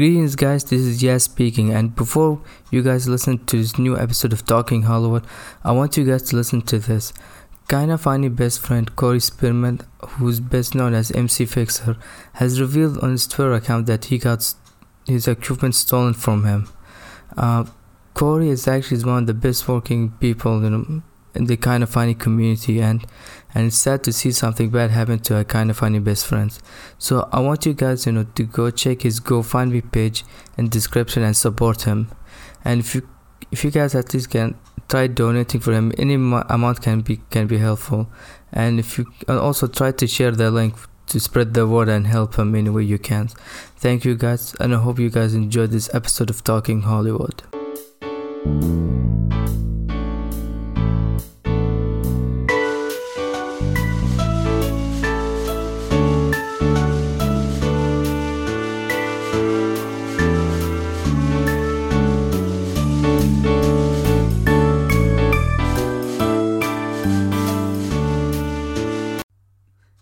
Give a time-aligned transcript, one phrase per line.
[0.00, 0.64] Greetings, guys.
[0.64, 1.74] This is Yaz speaking.
[1.74, 5.26] And before you guys listen to this new episode of Talking Hollywood,
[5.62, 7.12] I want you guys to listen to this.
[7.68, 9.82] Kinda funny best friend Correy Spearman,
[10.12, 11.98] who's best known as MC Fixer,
[12.40, 14.54] has revealed on his Twitter account that he got
[15.06, 16.70] his equipment stolen from him.
[17.36, 17.64] Uh,
[18.14, 21.02] Correy is actually one of the best working people you know,
[21.34, 23.06] the Kinda Funny community, and
[23.54, 26.60] and it's sad to see something bad happen to a Kinda Funny best friends.
[26.98, 30.24] So I want you guys, you know, to go check his GoFundMe page
[30.56, 32.08] in description and support him.
[32.64, 33.08] And if you
[33.50, 34.56] if you guys at least can
[34.88, 38.08] try donating for him, any amount can be can be helpful.
[38.52, 40.74] And if you also try to share the link
[41.10, 43.28] to spread the word and help him any way you can.
[43.76, 47.42] Thank you guys, and I hope you guys enjoyed this episode of Talking Hollywood.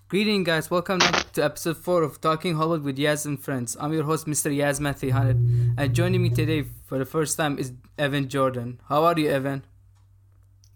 [0.09, 1.01] Greeting guys, welcome
[1.35, 3.77] to episode 4 of Talking Hollywood with Yaz and Friends.
[3.79, 4.51] I'm your host Mr.
[4.51, 5.37] Yaz Matthew Hunnett
[5.77, 8.81] and joining me today for the first time is Evan Jordan.
[8.89, 9.65] How are you Evan?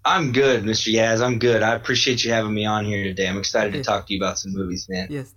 [0.05, 0.92] I'm good, Mr.
[0.92, 1.22] Yaz.
[1.22, 1.62] I'm good.
[1.62, 3.27] I appreciate you having me on here today.
[3.27, 5.06] I'm excited to talk to you about some movies, man.
[5.08, 5.34] Yes.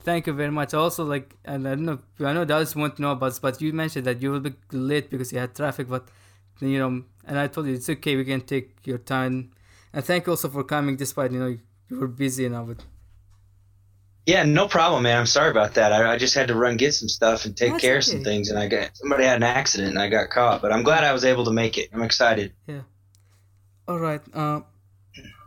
[0.00, 0.72] Thank you very much.
[0.72, 3.60] Also, like, and I don't know, I know others want to know about this, but
[3.60, 6.08] you mentioned that you will be late because you had traffic, but,
[6.60, 9.50] you know, and I told you it's okay, we can take your time.
[9.92, 11.58] And thank you also for coming despite, you know,
[11.90, 12.80] you were busy and now with
[14.26, 15.18] yeah, no problem, man.
[15.18, 15.92] I'm sorry about that.
[15.92, 17.98] I, I just had to run get some stuff and take That's care okay.
[17.98, 20.62] of some things, and I got somebody had an accident and I got caught.
[20.62, 21.90] But I'm glad I was able to make it.
[21.92, 22.54] I'm excited.
[22.66, 22.82] Yeah.
[23.86, 24.22] All right.
[24.32, 24.60] Uh,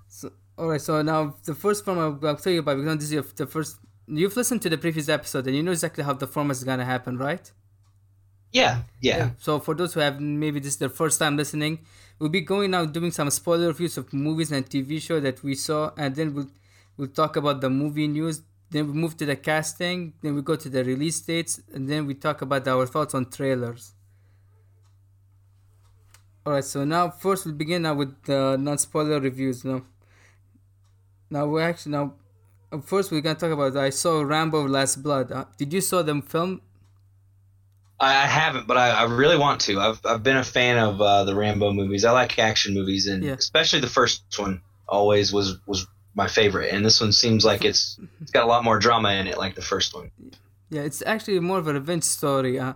[0.09, 0.81] so all right.
[0.81, 3.77] So now the first form I'll, I'll tell you about because this is the first.
[4.07, 6.85] You've listened to the previous episode and you know exactly how the format is gonna
[6.85, 7.51] happen, right?
[8.51, 9.17] Yeah, yeah.
[9.17, 9.29] yeah.
[9.39, 11.79] So for those who have maybe this is their first time listening,
[12.19, 15.55] we'll be going out doing some spoiler reviews of movies and TV show that we
[15.55, 16.49] saw, and then we'll
[16.95, 20.55] we'll talk about the movie news then we move to the casting, then we go
[20.55, 23.93] to the release dates, and then we talk about our thoughts on trailers.
[26.45, 29.65] Alright, so now first we'll begin now with the non-spoiler reviews.
[29.65, 29.83] Now,
[31.29, 32.13] now we actually now
[32.71, 35.31] uh, first we're gonna talk about I saw Rambo: Last Blood.
[35.31, 36.61] Uh, did you saw them film?
[37.99, 39.79] I haven't, but I, I, really want to.
[39.79, 42.05] I've I've been a fan of uh, the Rambo movies.
[42.05, 43.33] I like action movies, and yeah.
[43.33, 47.99] especially the first one always was was my favorite, and this one seems like it's
[48.21, 50.09] it's got a lot more drama in it, like the first one.
[50.69, 52.59] Yeah, it's actually more of a revenge story.
[52.59, 52.73] Uh,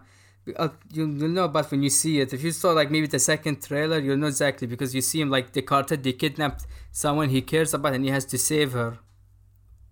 [0.56, 2.34] uh, you'll, know about when you see it.
[2.34, 5.30] If you saw like maybe the second trailer, you'll know exactly because you see him
[5.30, 9.00] like the cartel they kidnapped someone he cares about and he has to save her.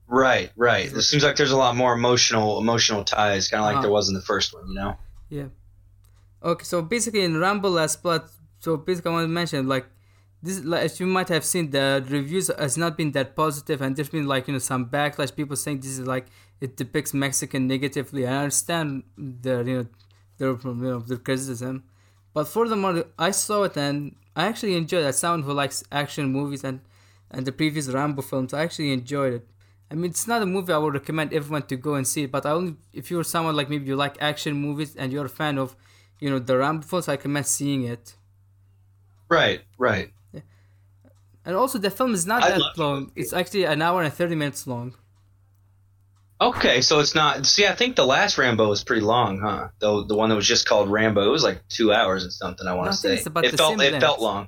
[0.08, 0.92] Right, right.
[0.92, 3.82] It seems like there's a lot more emotional emotional ties, kind of like uh-huh.
[3.82, 4.98] there was in the first one, you know.
[5.30, 5.50] Yeah.
[6.44, 8.24] Okay, so basically in Rambo Last Blood,
[8.59, 9.88] so basically I want to mention like
[10.42, 14.10] this as you might have seen the reviews has not been that positive and there's
[14.10, 16.28] been like you know some backlash people saying this is like
[16.62, 18.26] it depicts mexican negatively.
[18.26, 19.88] I understand the you know
[20.38, 21.84] their you know the criticism
[22.34, 25.08] but furthermore i saw it and i actually enjoyed it.
[25.08, 26.80] As someone who likes action movies and
[27.32, 29.48] and the previous rambo films i actually enjoyed it.
[29.92, 32.32] I mean it's not a movie i would recommend everyone to go and see it
[32.32, 35.30] but i only if you're someone like maybe you like action movies and you're a
[35.42, 35.76] fan of
[36.20, 38.16] you know the rambo films i recommend seeing it.
[39.28, 40.14] Right right
[41.50, 43.12] and also, the film is not I that long.
[43.16, 43.22] It.
[43.22, 44.94] It's actually an hour and thirty minutes long.
[46.40, 47.44] Okay, so it's not.
[47.48, 49.70] See, I think the last Rambo was pretty long, huh?
[49.80, 52.68] The the one that was just called Rambo, it was like two hours and something.
[52.68, 54.48] I want to say it felt it felt long.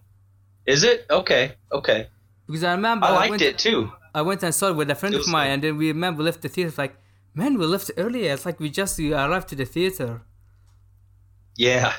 [0.67, 1.53] Is it okay?
[1.71, 2.07] Okay.
[2.45, 3.91] Because I remember I liked I went, it too.
[4.13, 6.25] I went and saw it with a friend of mine, and then we remember we
[6.25, 6.71] left the theater.
[6.77, 6.97] Like,
[7.33, 8.31] man, we left earlier.
[8.31, 10.21] It's like we just arrived to the theater.
[11.57, 11.93] Yeah,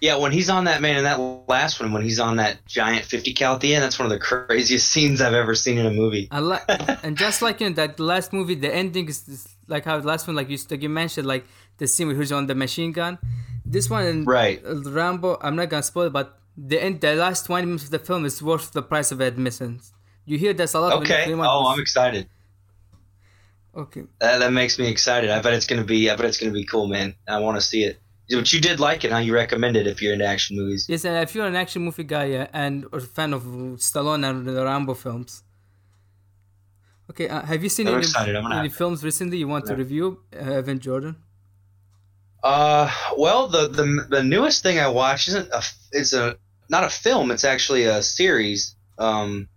[0.00, 1.18] yeah, when he's on that man in that
[1.48, 4.10] last one, when he's on that giant fifty cal at the end, that's one of
[4.10, 6.28] the craziest scenes I've ever seen in a movie.
[6.30, 6.58] I Li-
[7.02, 10.26] and just like in that last movie, the ending is, is like how the last
[10.26, 11.46] one, like you, like you mentioned, like
[11.78, 13.18] the scene where he's on the machine gun.
[13.64, 14.60] This one, right?
[14.64, 15.38] Rambo.
[15.40, 18.26] I'm not gonna spoil, it, but the end, the last twenty minutes of the film
[18.26, 19.80] is worth the price of admission.
[20.26, 20.92] You hear this a lot.
[21.02, 21.32] Okay.
[21.32, 22.28] Oh, I'm excited.
[23.74, 24.04] Okay.
[24.20, 25.30] That, that makes me excited.
[25.30, 26.10] I bet it's gonna be.
[26.10, 27.14] I bet it's gonna be cool, man.
[27.26, 27.98] I want to see it.
[28.30, 29.18] But you did like it, huh?
[29.18, 30.86] You recommend it if you're into action movies.
[30.88, 33.42] Yes, and if you're an action movie guy uh, and a fan of
[33.78, 35.44] Stallone and the Rambo films.
[37.10, 38.04] Okay, uh, have you seen any,
[38.52, 39.72] any films recently you want yeah.
[39.72, 41.16] to review, uh, Evan Jordan?
[42.42, 45.62] Uh, well, the, the the newest thing I watched isn't a
[45.92, 46.36] it's a
[46.68, 47.30] not a film.
[47.30, 48.74] It's actually a series.
[48.98, 49.48] Um,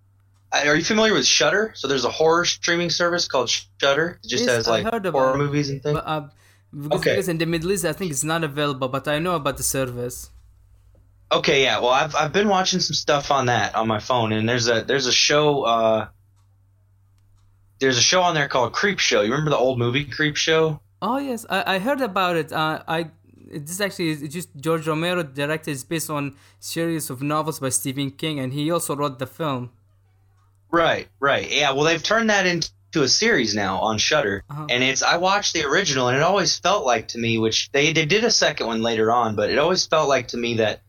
[0.51, 1.71] are you familiar with Shudder?
[1.75, 4.19] So there's a horror streaming service called Shudder.
[4.23, 5.95] It just yes, has like horror movies and things.
[5.95, 6.29] But, uh,
[6.71, 7.31] Because, okay.
[7.31, 10.29] in the Middle East, I think it's not available, but I know about the service.
[11.31, 11.79] Okay, yeah.
[11.79, 14.81] Well, I've I've been watching some stuff on that on my phone, and there's a
[14.81, 15.63] there's a show.
[15.63, 16.07] Uh,
[17.79, 19.23] there's a show on there called Creepshow.
[19.23, 20.79] You remember the old movie Creepshow?
[21.01, 22.51] Oh yes, I, I heard about it.
[22.51, 23.11] Uh, I
[23.51, 25.71] this actually is just George Romero directed.
[25.71, 29.71] It's based on series of novels by Stephen King, and he also wrote the film.
[30.71, 31.49] Right, right.
[31.49, 31.71] Yeah.
[31.71, 34.67] Well, they've turned that into a series now on Shudder, uh-huh.
[34.69, 37.93] and it's I watched the original, and it always felt like to me, which they
[37.93, 40.81] they did a second one later on, but it always felt like to me that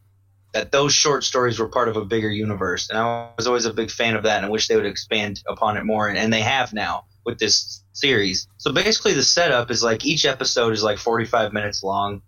[0.52, 2.90] that those short stories were part of a bigger universe.
[2.90, 5.42] And I was always a big fan of that and I wish they would expand
[5.46, 6.08] upon it more.
[6.08, 8.48] And, and they have now with this series.
[8.56, 12.22] So basically, the setup is like each episode is like 45 minutes long.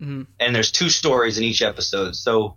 [0.00, 0.22] Mm-hmm.
[0.40, 2.16] And there's two stories in each episode.
[2.16, 2.56] So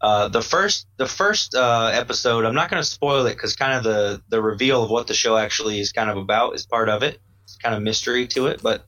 [0.00, 3.74] uh, the first the first uh, episode, I'm not going to spoil it because kind
[3.74, 6.88] of the, the reveal of what the show actually is kind of about is part
[6.88, 7.18] of it.
[7.44, 8.62] It's kind of mystery to it.
[8.62, 8.84] But,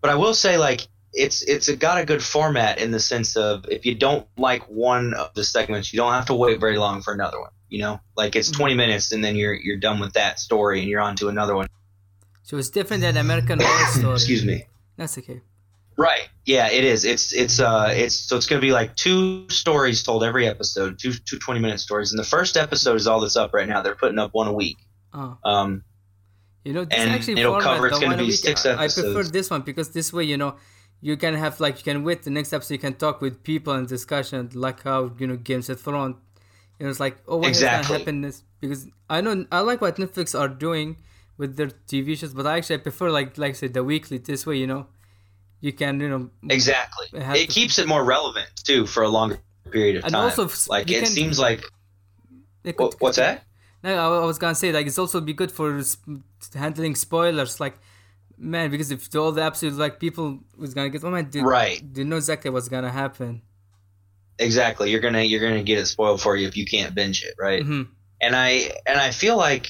[0.00, 3.66] but I will say, like, it's it's got a good format in the sense of
[3.68, 7.02] if you don't like one of the segments, you don't have to wait very long
[7.02, 7.50] for another one.
[7.68, 8.62] You know, like it's mm-hmm.
[8.62, 11.54] 20 minutes and then you're you're done with that story and you're on to another
[11.54, 11.68] one.
[12.42, 14.14] So it's different than American Horror Story.
[14.14, 14.66] Excuse me.
[14.96, 15.40] That's okay.
[15.96, 16.28] Right.
[16.44, 17.04] Yeah, it is.
[17.04, 20.98] It's it's uh it's so it's going to be like two stories told every episode,
[20.98, 22.12] two two 20 minute stories.
[22.12, 23.80] And the first episode is all that's up right now.
[23.80, 24.78] They're putting up one a week.
[25.12, 25.38] Oh.
[25.44, 25.84] Um
[26.64, 27.86] you know, this and actually it'll format, cover.
[27.88, 28.98] It's to be six episodes.
[28.98, 30.56] I prefer this one because this way, you know,
[31.04, 33.74] you can have like you can wait the next episode you can talk with people
[33.74, 36.16] and discussion like how you know games of thrones
[36.78, 37.88] you know it's like oh what exactly.
[37.88, 40.96] gonna happen this because i know i like what netflix are doing
[41.36, 44.46] with their tv shows but i actually prefer like like I said the weekly this
[44.46, 44.86] way you know
[45.64, 49.38] you can you know exactly it keeps it more relevant too for a longer
[49.70, 51.64] period of and time also like it can, seems like
[52.64, 53.44] it could, what's that
[53.82, 55.80] no i was gonna say like it's also be good for
[56.54, 57.78] handling spoilers like
[58.36, 61.82] man, because if all the episodes like people was gonna get, oh man, dude, right,
[61.94, 63.42] you know exactly what's gonna happen.
[64.38, 67.34] Exactly, you're gonna you're gonna get it spoiled for you if you can't binge it,
[67.38, 67.62] right?
[67.62, 67.82] Mm-hmm.
[68.20, 69.68] And I and I feel like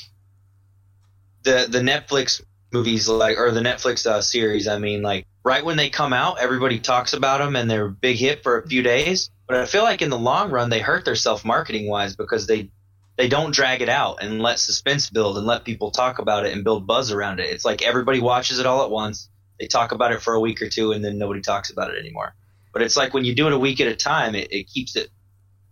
[1.43, 2.43] the the Netflix
[2.73, 6.41] movies like or the Netflix uh, series, I mean, like right when they come out,
[6.41, 9.31] everybody talks about them and they're a big hit for a few days.
[9.47, 12.71] But I feel like in the long run, they hurt themselves marketing wise because they
[13.17, 16.53] they don't drag it out and let suspense build and let people talk about it
[16.53, 17.51] and build buzz around it.
[17.51, 19.29] It's like everybody watches it all at once.
[19.61, 21.99] They talk about it for a week or two and then nobody talks about it
[21.99, 22.35] anymore.
[22.73, 24.97] But it's like when you do it a week at a time, it, it keeps
[24.97, 25.11] it.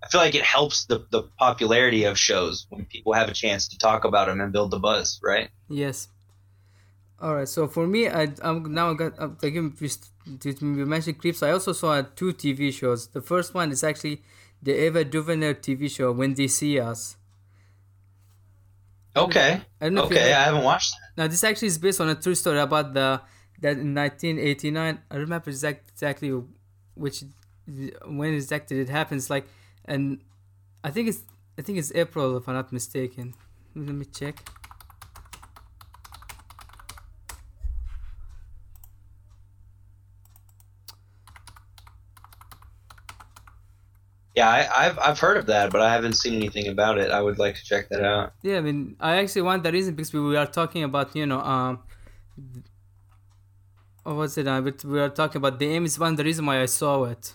[0.04, 3.68] I feel like it helps the, the popularity of shows when people have a chance
[3.68, 5.48] to talk about them and build the buzz, right?
[5.68, 6.08] Yes.
[7.22, 7.48] All right.
[7.48, 11.42] So for me, I, I'm now I got uh, again we mentioned clips.
[11.42, 13.06] I also saw two TV shows.
[13.06, 14.22] The first one is actually
[14.60, 17.16] the Ava DuVernay TV show When They See Us
[19.14, 19.60] Okay.
[19.80, 21.22] I don't know okay, I haven't watched that.
[21.22, 23.20] Now, this actually is based on a true story about the
[23.60, 25.00] that in 1989.
[25.10, 26.30] I remember exact, exactly
[26.94, 27.24] which
[28.06, 29.28] when exactly it happens.
[29.28, 29.46] Like,
[29.84, 30.20] and
[30.82, 31.22] I think it's
[31.58, 33.34] I think it's April if I'm not mistaken.
[33.74, 34.42] Let me check.
[44.34, 47.10] Yeah, I, have I've heard of that, but I haven't seen anything about it.
[47.10, 48.32] I would like to check that out.
[48.42, 51.40] Yeah, I mean, I actually want the reason because we are talking about you know
[51.40, 51.80] um,
[54.04, 54.46] what was it?
[54.46, 57.34] Uh, we are talking about the aim is one the reason why I saw it.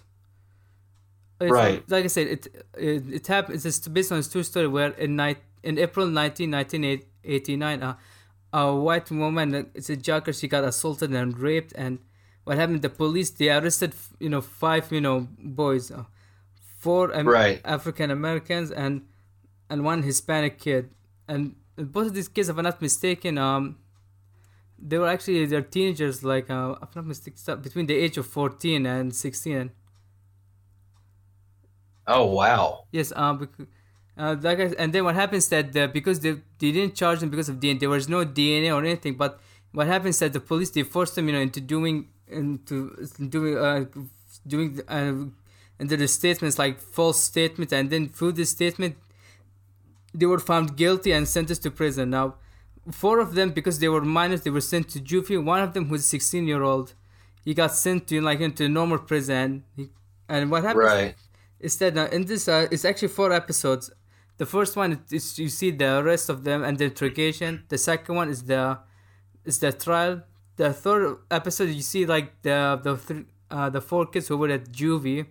[1.40, 1.84] It's, right.
[1.88, 3.64] Like I said, it it, it happened.
[3.64, 7.96] It's based on a true story where in night in April 19, 1989, uh,
[8.54, 12.00] a white woman, uh, it's a jogger, she got assaulted and raped, and
[12.44, 12.82] what happened?
[12.82, 15.92] The police they arrested you know five you know boys.
[15.92, 16.06] Uh,
[16.78, 17.62] four right.
[17.66, 19.02] African Americans and
[19.70, 20.90] and one Hispanic kid.
[21.28, 23.78] And both of these kids, if I'm not mistaken, um,
[24.80, 28.28] they were actually they're teenagers, like uh, if I'm not mistaken, between the age of
[28.28, 29.72] 14 and 16.
[32.10, 32.86] Oh wow!
[32.92, 33.50] Yes, um,
[34.18, 37.30] uh, like I, and then what happens that the, because they, they didn't charge them
[37.30, 39.16] because of DNA, there was no DNA or anything.
[39.16, 39.40] But
[39.74, 42.96] what happens that the police they forced them, you know, into doing into
[43.30, 43.86] doing uh,
[44.48, 45.26] doing uh,
[45.80, 48.96] and there are statements like false statement and then through this statement
[50.14, 52.10] they were found guilty and sentenced to prison.
[52.10, 52.36] Now
[52.92, 55.44] four of them because they were minors they were sent to juvie.
[55.44, 56.94] One of them who's a 16 year old
[57.44, 59.90] he got sent to like into normal prison he,
[60.28, 60.84] and what happened?
[60.84, 61.16] Right.
[61.60, 63.92] is that uh, in this uh, it's actually four episodes.
[64.38, 67.64] The first one is you see the arrest of them and the interrogation.
[67.70, 68.80] The second one is the
[69.46, 70.24] is the trial.
[70.58, 74.50] The third episode you see like the the three, uh, the four kids who were
[74.50, 75.26] at juvie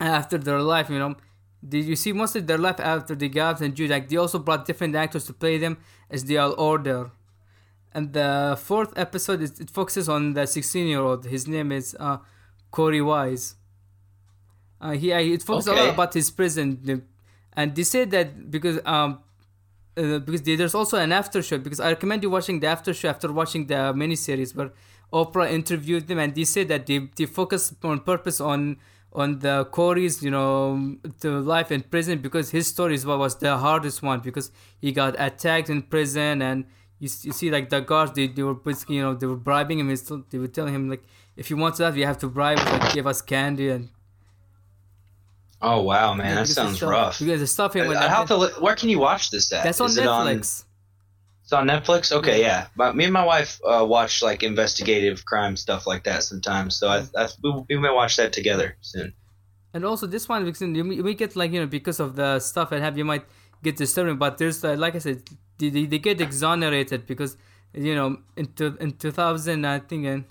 [0.00, 1.14] after their life, you know.
[1.66, 3.90] Did you see mostly their life after the Gabs and Jews?
[3.90, 5.78] Like they also brought different actors to play them
[6.10, 7.10] as they all order.
[7.92, 11.24] and the fourth episode is, it focuses on the 16 year old.
[11.26, 12.18] His name is uh,
[12.72, 13.56] Korey Wise.
[14.80, 15.80] Uh, he it focuses okay.
[15.80, 17.04] a lot about his prison,
[17.52, 19.18] and they say that because um
[19.96, 23.08] uh, because there's also an after show because I recommend you watching the after show
[23.10, 24.72] after watching the miniseries where
[25.12, 28.78] Oprah interviewed them and they say that they, they focus on purpose on
[29.12, 33.36] on the Korey's you know the life in prison because his story is what was
[33.36, 34.50] the hardest one because
[34.80, 36.64] he got attacked in prison and
[36.98, 39.78] you, you see like the guards they, they were basically you know they were bribing
[39.80, 39.94] him
[40.30, 41.02] they were telling him like
[41.36, 43.88] if you want that you have to bribe like give us candy and
[45.62, 47.18] Oh wow, man, that sounds stuff, rough.
[47.18, 47.84] Because the stuff here.
[47.84, 48.48] I have to.
[48.60, 49.62] Where can you watch this at?
[49.62, 50.64] That's on Is Netflix.
[51.50, 52.12] It's on Netflix.
[52.12, 52.68] Okay, yeah.
[52.76, 56.76] But me and my wife uh, watch like investigative crime stuff like that sometimes.
[56.76, 59.12] So I, I we, we may watch that together soon.
[59.74, 62.78] And also this one, because we get like you know because of the stuff I
[62.78, 63.24] have, you might
[63.64, 64.16] get disturbing.
[64.16, 65.24] But there's uh, like I said,
[65.58, 67.36] they, they get exonerated because
[67.74, 70.24] you know in to, in 2000 I think and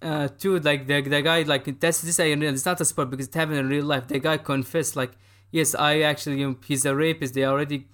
[0.00, 3.26] uh, too like the the guy like that's this I it's not a sport because
[3.26, 4.06] it happened in real life.
[4.06, 5.10] The guy confessed like
[5.50, 7.34] yes I actually you know, he's a rapist.
[7.34, 7.88] They already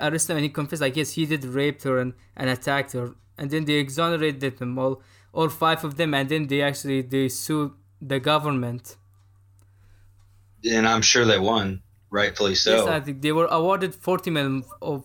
[0.00, 3.14] arrested him and he confessed like yes he did rape her and, and attacked her
[3.38, 7.28] and then they exonerated them all all five of them and then they actually they
[7.28, 8.96] sued the government.
[10.64, 12.76] And I'm sure they won, rightfully so.
[12.76, 14.64] Yes, I think they were awarded 40 million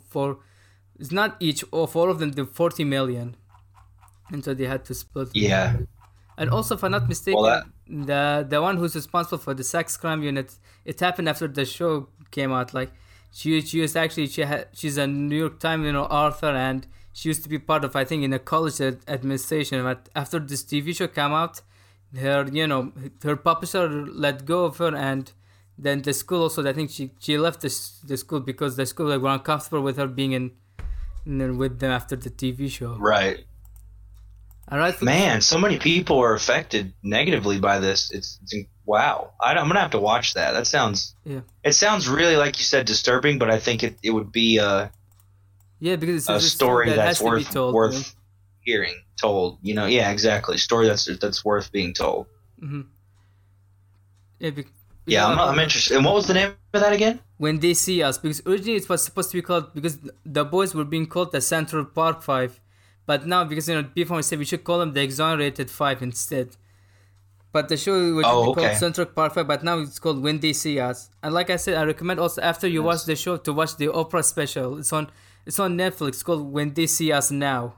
[0.10, 0.40] for
[1.00, 3.36] it's not each of all of them the 40 million
[4.32, 5.78] and so they had to split yeah
[6.38, 9.98] and also, if I'm not mistaken, well, the the one who's responsible for the sex
[9.98, 10.54] crime unit,
[10.86, 12.76] it happened after the show came out.
[12.76, 12.92] Like
[13.38, 16.88] she she was actually she had she's a New York Times you know author and
[17.14, 19.84] she used to be part of I think in a college administration.
[19.84, 21.62] But after this TV show came out,
[22.20, 22.92] her you know
[23.24, 23.88] her publisher
[24.26, 25.32] let go of her and
[25.78, 27.72] then the school also I think she she left the,
[28.08, 30.52] the school because the school like, were uncomfortable with her being in,
[31.28, 32.96] in with them after the TV show.
[32.96, 33.46] Right.
[34.70, 38.12] All right, man, so many people are affected negatively by this.
[38.12, 39.34] It's, it's wow.
[39.40, 40.54] I, am gonna have to watch that.
[40.54, 41.14] That sounds.
[41.24, 41.42] Yeah.
[41.64, 44.92] It sounds really like you said disturbing, but I think it, it would be a.
[45.80, 48.16] Yeah, because it's a story that that's worth told, worth
[48.62, 49.60] hearing told.
[49.62, 50.58] You know, yeah, exactly.
[50.58, 52.26] Story that's that's worth being told.
[52.60, 52.82] Mm-hmm.
[54.40, 54.50] Yeah.
[54.50, 54.66] Be,
[55.06, 55.96] yeah, I'm, I'm interested.
[55.96, 57.20] And what was the name of that again?
[57.38, 60.74] When they see us, because originally it was supposed to be called because the boys
[60.74, 62.60] were being called the Central Park Five
[63.08, 66.04] but now, because you know, before I said we should call them the exonerated five
[66.04, 66.58] instead.
[67.58, 68.68] But the show was oh, okay.
[68.68, 71.10] called Central Park Five, but now it's called When They See Us.
[71.24, 73.88] And like I said, I recommend also after you watch the show to watch the
[73.88, 74.78] Oprah special.
[74.78, 75.10] It's on
[75.44, 76.10] it's on Netflix.
[76.10, 77.78] It's called When They See Us Now,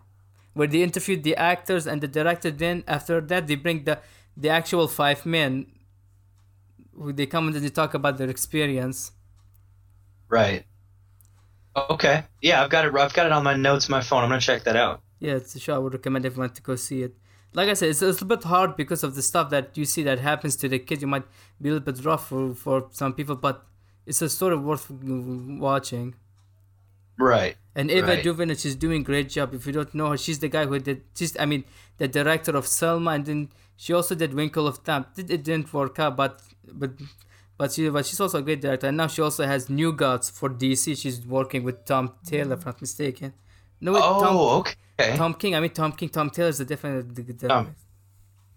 [0.51, 2.51] where they interviewed the actors and the director.
[2.51, 4.00] Then after that, they bring the
[4.36, 5.67] the actual five men.
[6.93, 9.13] Who they come and they talk about their experience.
[10.27, 10.65] Right.
[11.89, 12.25] Okay.
[12.41, 12.93] Yeah, I've got it.
[12.93, 14.24] I've got it on my notes, my phone.
[14.24, 16.75] I'm gonna check that out yeah, it's a show I would recommend everyone to go
[16.75, 17.15] see it.
[17.53, 19.86] Like I said, it's, it's a little bit hard because of the stuff that you
[19.86, 21.01] see that happens to the kid.
[21.01, 21.25] You might
[21.62, 23.65] be a little bit rough for, for some people, but
[24.06, 26.15] it's a story worth watching.
[27.18, 27.58] Right.
[27.75, 28.24] And Ava right.
[28.24, 29.53] DuVernay, she's doing great job.
[29.53, 31.03] If you don't know her, she's the guy who did.
[31.15, 31.63] She's, I mean,
[31.98, 35.06] the director of Selma, and then she also did Wrinkle of Time.
[35.18, 36.41] It, it didn't work out, but
[36.72, 36.91] but
[37.58, 38.88] but she but she's also a great director.
[38.88, 40.98] And now she also has New Gods for DC.
[40.98, 43.34] She's working with Tom Taylor, if I'm not mistaken.
[43.82, 44.74] No, wait, oh, Tom, okay.
[45.00, 45.15] Okay.
[45.15, 45.56] Tom King.
[45.56, 46.10] I mean Tom King.
[46.10, 47.15] Tom Taylor's a different.
[47.15, 47.75] The, the, Tom.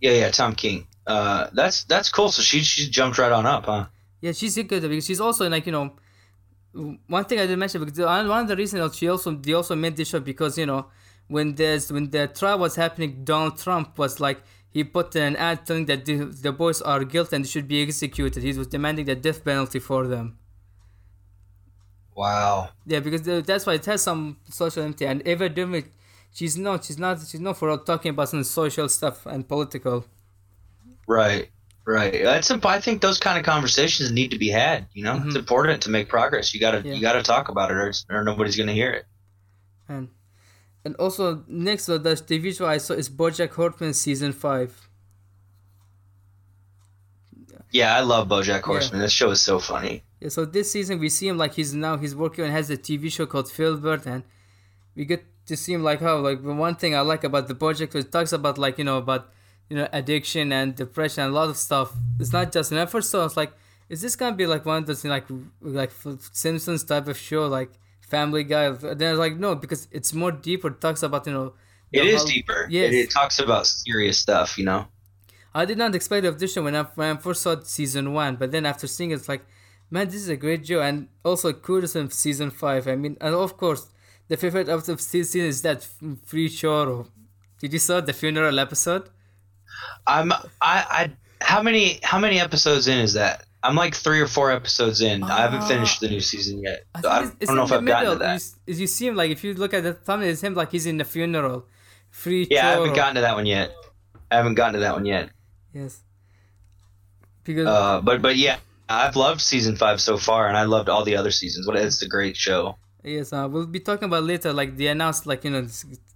[0.01, 0.87] Yeah, yeah, Tom King.
[1.07, 2.31] Uh, that's that's cool.
[2.31, 3.87] So she she jumped right on up, huh?
[4.21, 5.95] Yeah, she's good because she's also like you know,
[7.07, 9.97] one thing I didn't mention because one of the reasons she also they also made
[9.97, 10.87] this show because you know
[11.29, 15.67] when there's when the trial was happening, Donald Trump was like he put an ad
[15.67, 18.43] telling that the, the boys are guilty and should be executed.
[18.43, 20.39] He was demanding the death penalty for them.
[22.15, 22.71] Wow.
[22.87, 25.85] Yeah, because that's why it has some social empty and Ava DuVernay
[26.33, 30.05] she's not she's not she's not for all talking about some social stuff and political.
[31.07, 31.49] Right.
[31.85, 32.23] Right.
[32.23, 34.87] That's I think those kind of conversations need to be had.
[34.95, 35.29] You know, mm-hmm.
[35.29, 36.55] it's important to make progress.
[36.55, 36.95] You gotta yeah.
[36.95, 39.05] you gotta talk about it, or, or nobody's gonna hear it.
[39.89, 40.09] And
[40.85, 44.89] and also next uh, the TV show I saw is BoJack Horseman season five.
[47.73, 49.01] Yeah, I love BoJack Horseman.
[49.01, 49.07] Yeah.
[49.07, 50.05] This show is so funny.
[50.21, 52.77] Yeah, so this season we see him like he's now he's working on has a
[52.77, 54.23] TV show called Filbert, and
[54.95, 57.95] we get just seem like how like the one thing I like about the project
[57.95, 59.33] is it talks about like you know about
[59.69, 61.93] you know addiction and depression and a lot of stuff.
[62.21, 62.73] It's not just.
[62.73, 63.53] an first, so I was like,
[63.89, 65.27] is this gonna be like one of those like
[65.61, 65.91] like
[66.33, 68.65] Simpsons type of show like Family Guy?
[68.65, 70.69] And then I was like, no, because it's more deeper.
[70.69, 71.55] It talks about you know.
[71.93, 72.67] It is deeper.
[72.71, 72.93] Yes.
[72.93, 74.57] It, it, talks about serious stuff.
[74.57, 74.87] You know.
[75.55, 78.53] I did not expect the audition when I when I first saw season one, but
[78.53, 79.45] then after seeing it, it's like,
[79.91, 82.89] man, this is a great show, and also kudos in season five.
[82.89, 83.92] I mean, and of course
[84.29, 85.87] the favorite episode of season is that
[86.27, 87.07] free show.
[87.61, 89.09] Did you saw the funeral episode?
[90.07, 93.45] I'm I I how many how many episodes in is that?
[93.65, 95.23] I'm like three or four episodes in.
[95.23, 96.85] Uh, I haven't finished the new season yet.
[97.01, 98.17] So I, I, don't know if I've middle.
[98.17, 98.43] gotten to that.
[98.67, 100.87] You, you see him like if you look at the thumbnail, it's him like he's
[100.87, 101.67] in the funeral.
[102.11, 102.47] Free.
[102.51, 103.73] Yeah, I haven't gotten to that one yet.
[104.31, 105.31] I haven't gotten to that one yet.
[105.73, 106.01] Yes.
[107.45, 107.67] Because.
[107.67, 111.17] Uh, but but yeah, I've loved season five so far, and I loved all the
[111.17, 111.67] other seasons.
[111.67, 112.77] What it's a great show.
[113.05, 114.53] Yes, uh, we'll be talking about later.
[114.53, 115.67] Like they announced, like you know,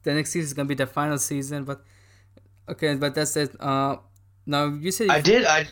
[0.03, 1.65] the next season is gonna be the final season.
[1.65, 1.83] But
[2.69, 3.61] okay, but that's it.
[3.61, 3.97] Uh,
[4.47, 5.45] now you said I did.
[5.45, 5.67] I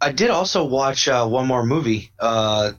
[0.00, 2.12] I did also watch uh, one more movie.
[2.18, 2.72] Uh,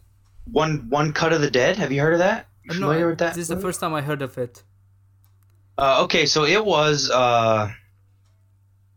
[0.51, 1.77] one one cut of the dead.
[1.77, 2.47] Have you heard of that?
[2.63, 3.35] You familiar no, with that?
[3.35, 4.63] This is the first time I heard of it.
[5.77, 7.11] Uh, okay, so it was.
[7.11, 7.71] Uh,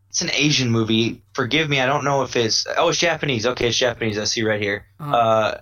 [0.09, 1.23] it's an Asian movie.
[1.35, 2.67] Forgive me, I don't know if it's.
[2.77, 3.47] Oh, it's Japanese.
[3.47, 4.19] Okay, it's Japanese.
[4.19, 4.87] I see right here.
[4.99, 5.15] Uh-huh.
[5.15, 5.61] Uh,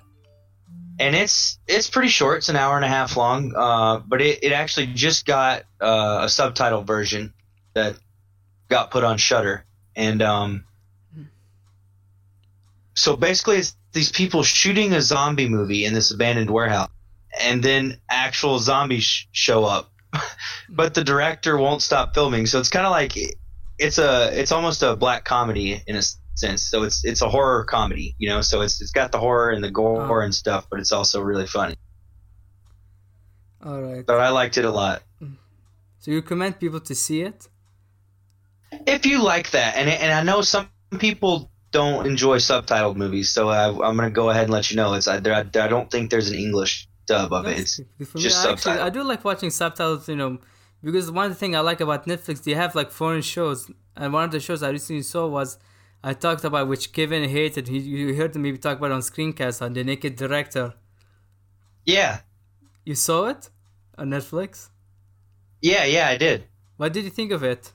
[0.98, 2.38] and it's it's pretty short.
[2.38, 3.54] It's an hour and a half long.
[3.54, 7.32] Uh, but it, it actually just got uh, a subtitle version
[7.74, 7.96] that
[8.68, 10.64] got put on Shudder, and um,
[12.94, 16.90] so basically, it's these people shooting a zombie movie in this abandoned warehouse,
[17.40, 19.92] and then actual zombies sh- show up,
[20.68, 22.46] but the director won't stop filming.
[22.46, 23.12] So it's kind of like
[23.78, 26.02] it's a it's almost a black comedy in a
[26.38, 26.62] sense.
[26.62, 28.40] So it's it's a horror comedy, you know.
[28.40, 30.24] So it's it's got the horror and the gore oh.
[30.24, 31.76] and stuff, but it's also really funny.
[33.64, 34.04] All right.
[34.06, 35.02] But I liked it a lot.
[35.22, 35.36] Mm.
[35.98, 37.48] So you recommend people to see it?
[38.86, 43.48] If you like that, and and I know some people don't enjoy subtitled movies, so
[43.48, 45.90] I, am going to go ahead and let you know it's I, I, I don't
[45.90, 47.58] think there's an English dub of it.
[47.58, 47.80] It's
[48.16, 48.80] just subtitled.
[48.80, 50.38] I do like watching subtitles, you know,
[50.82, 54.30] because one thing I like about Netflix, they have like foreign shows, and one of
[54.30, 55.58] the shows I recently saw was
[56.02, 57.68] I talked about which Kevin hated.
[57.68, 60.74] He, you heard me talk about on Screencast on the Naked Director.
[61.84, 62.20] Yeah.
[62.84, 63.50] You saw it
[63.98, 64.70] on Netflix?
[65.60, 66.44] Yeah, yeah, I did.
[66.76, 67.72] What did you think of it?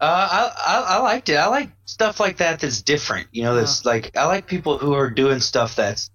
[0.00, 1.36] Uh, I, I, I liked it.
[1.36, 3.28] I like stuff like that that's different.
[3.32, 6.10] You know, that's uh, like I like people who are doing stuff that's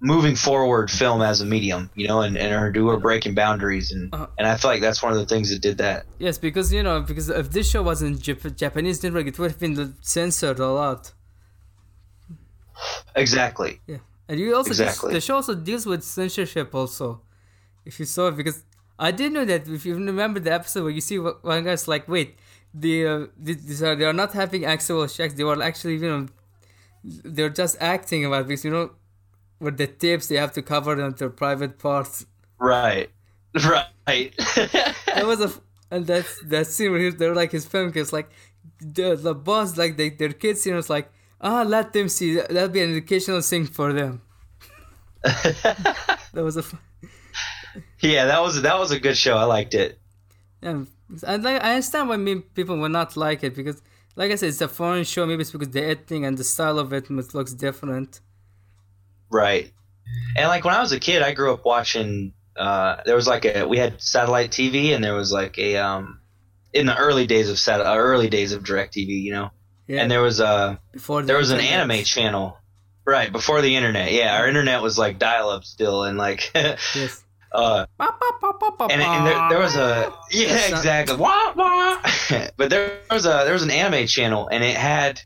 [0.00, 3.90] moving forward film as a medium, you know, and, and are who are breaking boundaries,
[3.92, 6.06] and uh, and I feel like that's one of the things that did that.
[6.18, 9.60] Yes, because you know, because if this show wasn't Jap- Japanese network, it would have
[9.60, 11.12] been censored a lot.
[13.16, 13.80] Exactly.
[13.86, 15.12] Yeah, and you also exactly.
[15.12, 17.22] the show also deals with censorship also.
[17.84, 18.62] If you saw it, because
[18.98, 19.66] I didn't know that.
[19.66, 22.36] If you remember the episode where you see one guy's like, wait,
[22.72, 25.34] the uh, these are they are not having actual checks.
[25.34, 26.26] They were actually you know
[27.02, 28.90] they're just acting about this, you know
[29.60, 32.26] with the tips they have to cover them their private parts.
[32.58, 33.10] Right.
[33.54, 34.34] Right.
[34.36, 35.52] that was a
[35.90, 38.30] and that's that scene where they're like his film kids like
[38.80, 42.34] the the boss like they, their kids you know it's like ah let them see
[42.34, 44.22] that'll be an educational thing for them.
[45.22, 46.62] that was a.
[48.00, 49.36] yeah, that was that was a good show.
[49.36, 49.98] I liked it.
[50.62, 50.84] Yeah,
[51.26, 53.82] and like I understand why people would not like it because,
[54.14, 55.26] like I said, it's a foreign show.
[55.26, 58.20] Maybe it's because the editing and the style of it looks different.
[59.30, 59.70] Right.
[60.36, 62.32] And like when I was a kid, I grew up watching.
[62.56, 66.20] Uh, there was like a we had satellite TV, and there was like a um,
[66.72, 69.50] in the early days of sat uh, early days of DirecTV, you know.
[69.86, 70.02] Yeah.
[70.02, 71.72] And there was a before there was internet.
[71.72, 72.58] an anime channel,
[73.04, 74.12] right before the internet.
[74.12, 77.24] Yeah, our internet was like dial up still, and like yes.
[77.50, 81.16] Uh, and, and there, there, was a yeah exactly
[82.58, 85.22] but there was a there was an anime channel and it had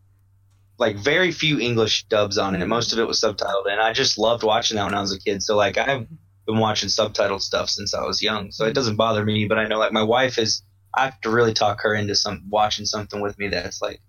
[0.83, 2.59] like very few English dubs on it.
[2.59, 2.69] Mm-hmm.
[2.69, 5.21] Most of it was subtitled, and I just loved watching that when I was a
[5.21, 5.41] kid.
[5.41, 6.09] So like I've
[6.45, 8.75] been watching subtitled stuff since I was young, so it mm-hmm.
[8.75, 9.47] doesn't bother me.
[9.47, 10.63] But I know like my wife is.
[10.95, 14.01] I have to really talk her into some watching something with me that's like.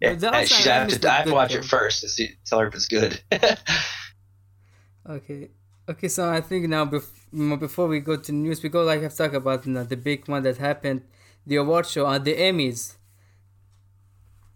[0.00, 1.60] Yeah, that's she, I have to, I have to watch thing.
[1.60, 3.20] it first to see, tell her if it's good.
[5.08, 5.48] okay.
[5.88, 9.14] Okay, so I think now bef- before we go to news, we go like have
[9.14, 11.02] talked about you know, the big one that happened,
[11.46, 12.96] the award show on the Emmys.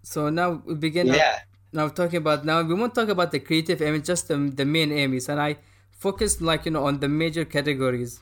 [0.08, 1.08] So now we begin.
[1.08, 1.40] Yeah.
[1.70, 4.64] Now, now talking about now we won't talk about the creative Emmys, just the, the
[4.64, 5.58] main Emmys, and I
[5.90, 8.20] focused like you know on the major categories.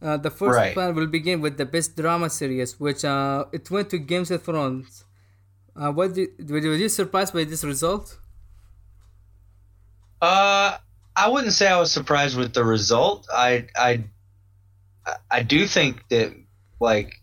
[0.00, 0.94] Uh, the first right.
[0.94, 5.04] will begin with the best drama series, which uh, it went to Games of Thrones.
[5.74, 8.16] Uh, what did, were you surprised by this result?
[10.22, 10.78] Uh,
[11.16, 13.26] I wouldn't say I was surprised with the result.
[13.34, 14.04] I I
[15.28, 16.32] I do think that
[16.78, 17.20] like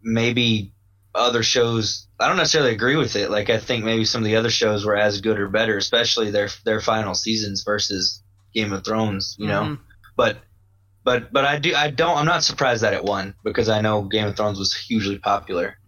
[0.00, 0.72] maybe
[1.14, 3.30] other shows I don't necessarily agree with it.
[3.30, 6.30] Like I think maybe some of the other shows were as good or better, especially
[6.30, 8.22] their their final seasons versus
[8.54, 9.62] Game of Thrones, you know.
[9.62, 9.82] Mm-hmm.
[10.16, 10.38] But
[11.02, 14.02] but but I do I don't I'm not surprised that it won because I know
[14.02, 15.78] Game of Thrones was hugely popular.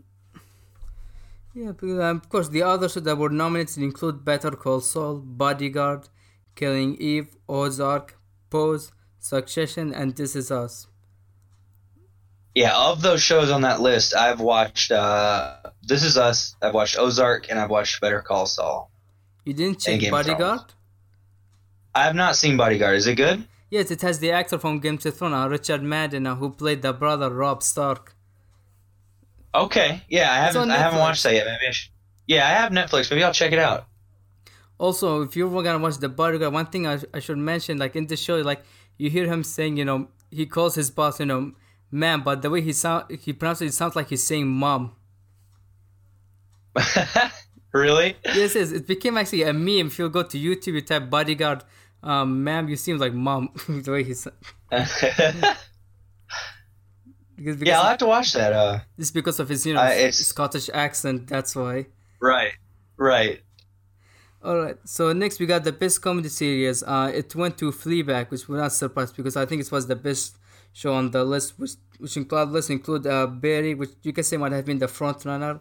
[1.55, 6.09] Yeah, because, um, of course the others that were nominated include Better Call Saul, Bodyguard,
[6.55, 10.87] Killing Eve, Ozark, Pose, Succession, and This Is Us.
[12.55, 16.99] Yeah, of those shows on that list, I've watched uh, This Is Us, I've watched
[16.99, 18.91] Ozark, and I've watched Better Call Saul.
[19.45, 20.61] You didn't check Bodyguard?
[21.95, 22.97] I have not seen Bodyguard.
[22.97, 23.47] Is it good?
[23.71, 26.83] Yes, it has the actor from Game of Thrones, uh, Richard Madden, uh, who played
[26.83, 28.15] the brother Rob Stark.
[29.55, 31.47] Okay, yeah, I haven't I haven't watched that yet.
[31.47, 31.91] Maybe I should.
[32.27, 33.11] Yeah, I have Netflix.
[33.11, 33.87] Maybe I'll check it out.
[34.79, 38.07] Also, if you're gonna watch the Bodyguard, one thing I, I should mention, like in
[38.07, 38.63] the show, like
[38.99, 41.53] you hear him saying, you know, he calls his boss, you know,
[41.93, 44.97] man, but the way he sound, he pronounces it, it sounds like he's saying mom.
[47.73, 48.17] really?
[48.25, 48.73] Yes, yes.
[48.73, 49.89] It became actually a meme.
[49.89, 51.63] If you go to YouTube, you type bodyguard,
[52.03, 53.51] um, ma'am, you seem like mom.
[53.69, 54.27] the way he's.
[57.35, 58.53] Because, because yeah, I'll have to watch that.
[58.53, 61.27] Uh, it's because of his, you know, uh, Scottish accent.
[61.27, 61.87] That's why.
[62.21, 62.53] Right.
[62.97, 63.41] Right.
[64.45, 64.77] All right.
[64.85, 66.85] So next we got the best comedy series.
[66.85, 69.97] Uh, it went to Fleabag, which we're not surprised because I think it was the
[69.97, 70.37] best
[70.73, 74.37] show on the list, which which include list include uh, Barry, which you can say
[74.37, 75.61] might have been the front runner.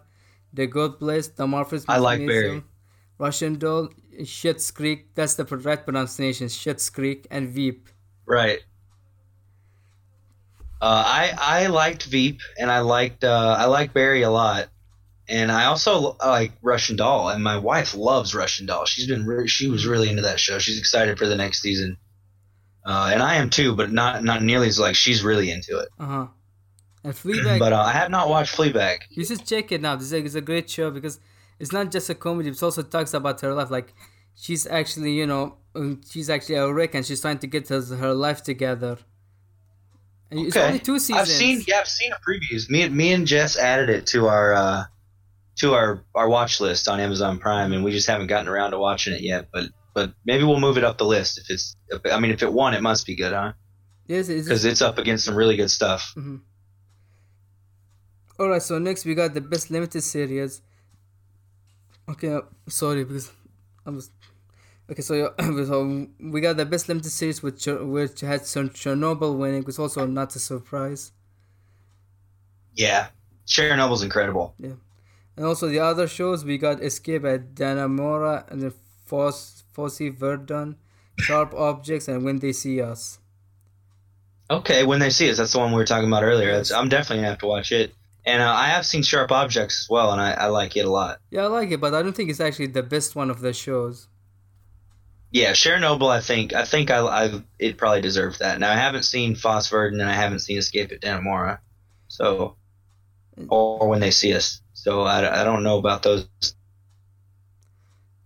[0.54, 1.86] The Good Place, The Marvelous.
[1.88, 2.64] I like Barry.
[3.18, 3.90] Russian Doll,
[4.22, 5.14] Schitt's Creek.
[5.16, 6.48] That's the right pronunciation.
[6.48, 7.88] Schitt's Creek and Veep.
[8.26, 8.60] Right.
[10.82, 14.70] Uh, I I liked Veep and I liked uh, I like Barry a lot,
[15.30, 17.30] and I also like Russian Doll.
[17.30, 18.86] And my wife loves Russian Doll.
[18.86, 20.58] She's been re- she was really into that show.
[20.58, 21.98] She's excited for the next season,
[22.86, 25.90] uh, and I am too, but not not nearly as like she's really into it.
[26.00, 26.28] Uh huh.
[27.04, 27.60] And Fleabag.
[27.60, 29.00] but uh, I have not watched Fleabag.
[29.10, 29.96] You should check it now.
[29.96, 31.20] It's a, it's a great show because
[31.60, 32.50] it's not just a comedy.
[32.50, 33.72] It also talks about her life.
[33.72, 33.94] Like
[34.36, 37.82] she's actually you know um, she's actually a wreck and she's trying to get her,
[37.82, 38.98] her life together
[40.32, 40.48] okay.
[40.48, 41.20] It's only two seasons.
[41.20, 42.70] I've seen yeah, I've seen a previews.
[42.70, 44.84] Me me and Jess added it to our uh,
[45.58, 48.80] to our our watch list on Amazon Prime, and we just haven't gotten around to
[48.80, 49.48] watching it yet.
[49.52, 51.76] But but maybe we'll move it up the list if it's.
[51.90, 53.54] If, I mean, if it won, it must be good, huh?
[54.08, 56.14] Yes, because it's up against some really good stuff.
[56.18, 56.38] Mm-hmm.
[58.40, 60.62] All right, so next we got the best limited series.
[62.10, 63.32] Okay, sorry because
[63.86, 64.10] I was
[64.92, 69.64] Okay, so, so we got the best limited series which which had some Chernobyl winning,
[69.64, 71.14] was also not a surprise.
[72.74, 73.08] Yeah,
[73.48, 74.54] Chernobyl's incredible.
[74.58, 74.76] Yeah,
[75.38, 78.74] and also the other shows we got Escape at Dannemora and the
[79.06, 80.76] Fosse Fosse Verdon,
[81.20, 83.20] Sharp Objects, and When They See Us.
[84.50, 86.54] Okay, When They See Us, that's the one we were talking about earlier.
[86.54, 87.94] That's, I'm definitely gonna have to watch it.
[88.26, 90.92] And uh, I have seen Sharp Objects as well, and I, I like it a
[90.92, 91.20] lot.
[91.32, 93.54] Yeah, I like it, but I don't think it's actually the best one of the
[93.54, 94.08] shows.
[95.32, 96.10] Yeah, Chernobyl.
[96.10, 98.60] I think I think I, I it probably deserves that.
[98.60, 101.60] Now I haven't seen Fosse Verdon and I haven't seen Escape at Dannemora,
[102.10, 102.58] so
[103.48, 104.62] or when they see us.
[104.74, 106.28] So I, I don't know about those.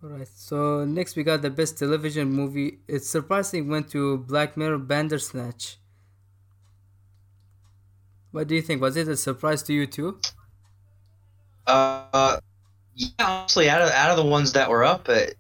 [0.06, 0.28] All right.
[0.36, 2.78] So next we got the best television movie.
[2.88, 5.78] It's surprising went to Black Mirror Bandersnatch.
[8.32, 8.82] What do you think?
[8.82, 10.20] Was it a surprise to you too?
[11.66, 12.38] Uh,
[12.94, 13.08] yeah.
[13.20, 15.38] Honestly, out of out of the ones that were up, it,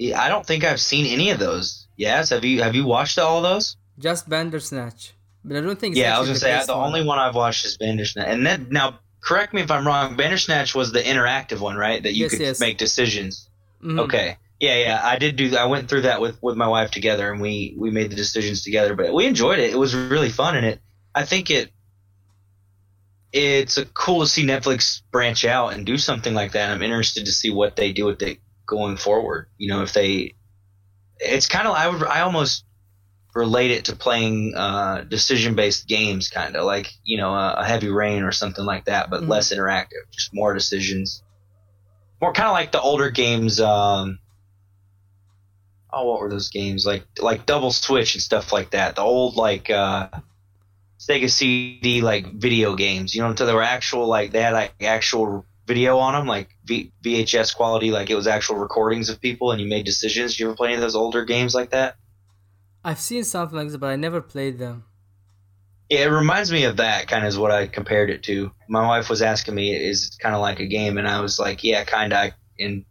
[0.00, 1.86] I don't think I've seen any of those.
[1.96, 2.62] Yes, have you?
[2.62, 3.76] Have you watched all of those?
[4.00, 5.94] Just Bandersnatch, but I don't think.
[5.94, 6.86] yeah, I was gonna the say the one.
[6.86, 10.16] only one I've watched is Bandersnatch, and then now correct me if I'm wrong.
[10.16, 12.02] Bandersnatch was the interactive one, right?
[12.02, 12.58] That you yes, could yes.
[12.58, 13.49] make decisions.
[13.82, 14.00] Mm-hmm.
[14.00, 14.36] Okay.
[14.58, 15.56] Yeah, yeah, I did do.
[15.56, 18.62] I went through that with with my wife together, and we we made the decisions
[18.62, 18.94] together.
[18.94, 19.70] But we enjoyed it.
[19.70, 20.80] It was really fun, and it.
[21.14, 21.70] I think it.
[23.32, 26.70] It's a cool to see Netflix branch out and do something like that.
[26.70, 29.46] I'm interested to see what they do with it going forward.
[29.56, 30.34] You know, if they,
[31.18, 32.64] it's kind of I would I almost
[33.34, 37.64] relate it to playing uh, decision based games, kind of like you know a, a,
[37.64, 39.30] heavy rain or something like that, but mm-hmm.
[39.30, 41.22] less interactive, just more decisions,
[42.20, 43.60] more kind of like the older games.
[43.60, 44.18] Um,
[45.92, 48.96] oh, what were those games like like Double Switch and stuff like that?
[48.96, 49.70] The old like.
[49.70, 50.08] Uh,
[51.00, 54.74] Sega CD like video games, you know, until they were actual like they had like
[54.82, 59.50] actual video on them, like v- VHS quality, like it was actual recordings of people,
[59.50, 60.38] and you made decisions.
[60.38, 61.96] You ever play any of those older games like that?
[62.84, 64.84] I've seen something like this, but I never played them.
[65.90, 67.08] It reminds me of that.
[67.08, 68.52] Kind of is what I compared it to.
[68.68, 71.64] My wife was asking me, "Is kind of like a game?" And I was like,
[71.64, 72.84] "Yeah, kind of." And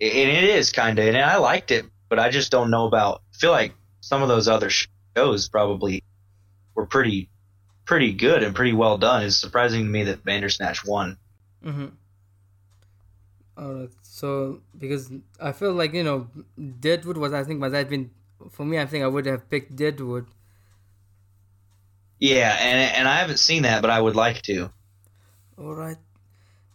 [0.00, 3.22] and it is kind of, and I liked it, but I just don't know about.
[3.34, 6.02] I feel like some of those other shows probably
[6.74, 7.28] were pretty
[7.84, 9.24] pretty good and pretty well done.
[9.24, 11.18] It's surprising to me that Bandersnatch won.
[11.64, 11.86] Mm-hmm.
[13.56, 13.90] Right.
[14.02, 16.28] So because I feel like you know,
[16.80, 18.10] Deadwood was I think was that been
[18.50, 18.78] for me.
[18.78, 20.26] I think I would have picked Deadwood.
[22.20, 24.70] Yeah, and and I haven't seen that, but I would like to.
[25.56, 25.96] All right.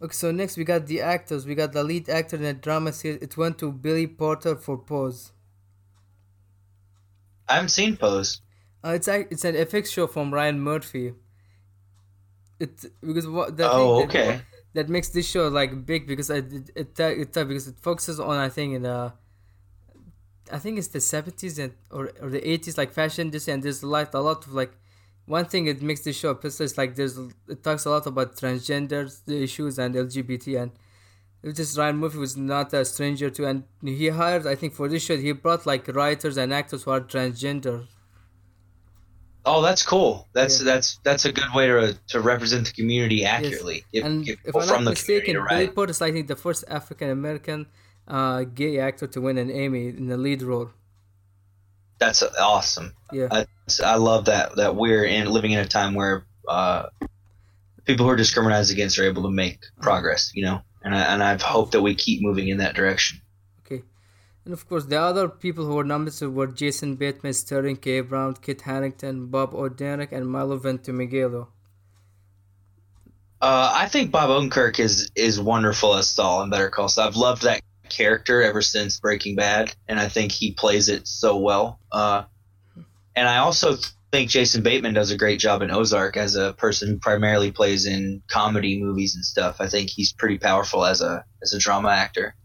[0.01, 1.45] Okay, so next we got the actors.
[1.45, 3.21] We got the lead actor in a drama series.
[3.21, 5.31] It went to Billy Porter for Pose.
[7.47, 8.41] I haven't seen Pose.
[8.83, 11.13] Uh, it's a, it's an FX show from Ryan Murphy.
[12.59, 14.27] It because what the oh okay
[14.73, 18.19] that, that, makes this show like big because it it, it, it because it focuses
[18.19, 19.11] on I think in the
[20.51, 23.83] I think it's the seventies and or, or the eighties like fashion industry and there's
[23.83, 24.71] like a lot of like
[25.25, 29.11] one thing it makes the show is like there's it talks a lot about transgender
[29.27, 30.71] issues and LGBT and
[31.43, 34.87] it just Ryan Murphy was not a stranger to and he hired I think for
[34.87, 37.87] this show he brought like writers and actors who are transgender.
[39.47, 40.27] Oh, that's cool.
[40.33, 40.65] That's yeah.
[40.65, 43.83] that's that's a good way to to represent the community accurately.
[43.91, 44.05] Yes.
[44.05, 47.67] and if I'm not mistaken, Billy Porter is I think the first African American
[48.07, 50.71] uh, gay actor to win an Emmy in the lead role.
[51.99, 52.93] That's awesome.
[53.11, 53.45] Yeah, I,
[53.83, 56.87] I love that that we're in living in a time where uh,
[57.85, 60.31] people who are discriminated against are able to make progress.
[60.33, 63.21] You know, and I, and I've hoped that we keep moving in that direction.
[63.65, 63.83] Okay,
[64.43, 68.01] and of course the other people who were nominated were Jason Bateman, Sterling K.
[68.01, 71.47] Brown, Kit Harington, Bob Odenkirk, and Milo Ventimiglia.
[73.41, 77.07] Uh, I think Bob Odenkirk is is wonderful as Saul in Better Call Saul.
[77.07, 81.37] I've loved that character ever since Breaking Bad, and I think he plays it so
[81.37, 81.79] well.
[81.91, 82.23] Uh,
[83.15, 83.77] and I also
[84.11, 87.85] think Jason Bateman does a great job in Ozark as a person who primarily plays
[87.85, 89.57] in comedy movies and stuff.
[89.59, 92.35] I think he's pretty powerful as a as a drama actor.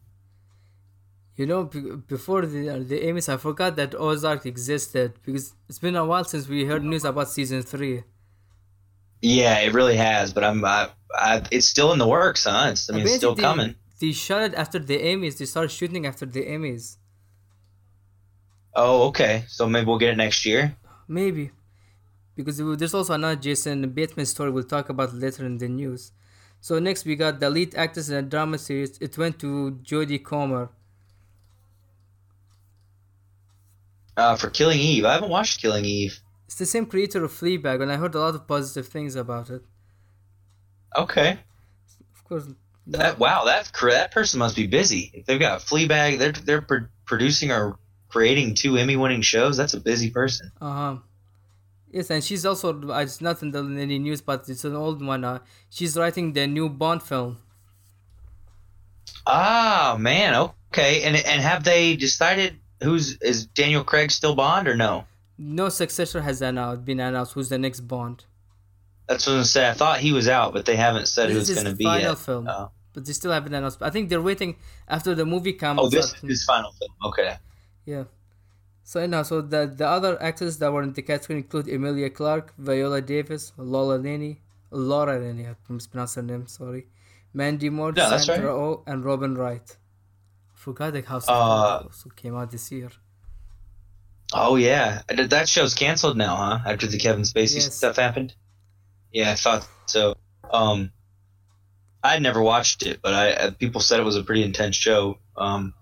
[1.37, 6.05] You know, before the the Emmys, I forgot that Ozark existed because it's been a
[6.05, 8.05] while since we heard news about season three.
[9.23, 12.71] Yeah, it really has, but I'm I, I, it's still in the works, huh?
[12.73, 15.39] It's, I mean, it's still coming they shot it after the Emmys.
[15.39, 16.97] They started shooting after the Emmys.
[18.75, 19.45] Oh, okay.
[19.49, 20.77] So maybe we'll get it next year.
[21.07, 21.51] Maybe,
[22.37, 26.13] because there's also another Jason Bateman story we'll talk about later in the news.
[26.61, 28.97] So next we got the lead actress in a drama series.
[28.99, 30.71] It went to Jodie Comer.
[34.17, 36.21] Uh, for Killing Eve, I haven't watched Killing Eve.
[36.47, 39.51] It's the same creator of Fleabag, and I heard a lot of positive things about
[39.51, 39.63] it.
[40.97, 41.39] Okay.
[42.15, 42.47] Of course,
[42.91, 45.11] that wow, that that person must be busy.
[45.15, 49.57] If they've got Fleabag, they're they're pro- producing or creating two Emmy-winning shows.
[49.57, 50.51] That's a busy person.
[50.61, 50.97] Uh huh.
[51.93, 55.25] Yes, and she's also it's not in, the, any news, but it's an old one.
[55.25, 57.39] Uh, she's writing the new Bond film.
[59.27, 60.35] Ah man,
[60.73, 61.03] okay.
[61.03, 65.05] And and have they decided who's is Daniel Craig still Bond or no?
[65.39, 67.33] No successor has announced, been announced.
[67.33, 68.25] Who's the next Bond?
[69.09, 69.69] That's what I was say.
[69.69, 72.11] I thought he was out, but they haven't said this who's going to be final
[72.11, 72.19] yet.
[72.19, 72.47] film.
[72.49, 72.71] Oh.
[72.93, 73.83] But they still haven't announced.
[73.83, 74.57] I think they're waiting
[74.89, 75.79] after the movie comes.
[75.79, 75.85] Out.
[75.85, 76.91] Oh, this is his final film.
[77.05, 77.37] Okay.
[77.85, 78.05] Yeah.
[78.83, 82.53] So now, so the the other actors that were in the category include Emilia Clarke,
[82.59, 86.49] Viola Davis, Lola Linney, Laura Linney, I mispronounced her name.
[86.49, 86.87] Sorry,
[87.33, 88.53] Mandy Moore, yeah, Sandra right.
[88.53, 89.77] Oh, and Robin Wright.
[90.55, 92.91] Forgot the House uh, also came out this year.
[94.33, 96.59] Oh yeah, that show's canceled now, huh?
[96.67, 97.75] After the Kevin Spacey yes.
[97.75, 98.35] stuff happened.
[99.13, 100.17] Yeah, I thought so.
[100.53, 100.91] Um,
[102.03, 104.77] I had never watched it, but I uh, people said it was a pretty intense
[104.77, 105.19] show.
[105.37, 105.75] Um,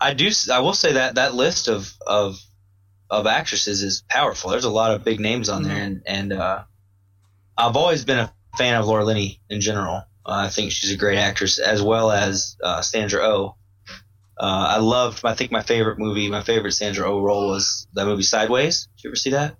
[0.00, 0.30] I do.
[0.52, 2.38] I will say that that list of of
[3.10, 4.50] of actresses is powerful.
[4.50, 6.64] There's a lot of big names on there, and and uh,
[7.56, 10.04] I've always been a fan of Laura Linney in general.
[10.26, 13.56] Uh, I think she's a great actress, as well as uh, Sandra Oh.
[14.36, 15.24] Uh, I loved.
[15.24, 18.88] I think my favorite movie, my favorite Sandra Oh role was that movie Sideways.
[18.96, 19.56] Did you ever see that?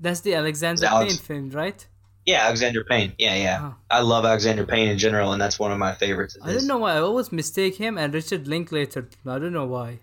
[0.00, 1.84] That's the Alexander Payne film, right?
[2.26, 3.12] Yeah, Alexander Payne.
[3.18, 3.58] Yeah, yeah.
[3.62, 3.74] Oh.
[3.90, 6.36] I love Alexander Payne in general, and that's one of my favorites.
[6.42, 9.08] I don't know why I always mistake him and Richard Linklater.
[9.26, 10.00] I don't know why.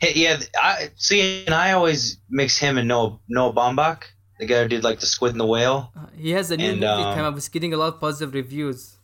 [0.00, 4.04] Hey, yeah, I see, and I always mix him and Noah Noah Baumbach,
[4.38, 5.90] the guy who did like the Squid and the Whale.
[5.96, 7.36] Uh, he has a new and, movie um, come up.
[7.36, 8.96] It's getting a lot of positive reviews.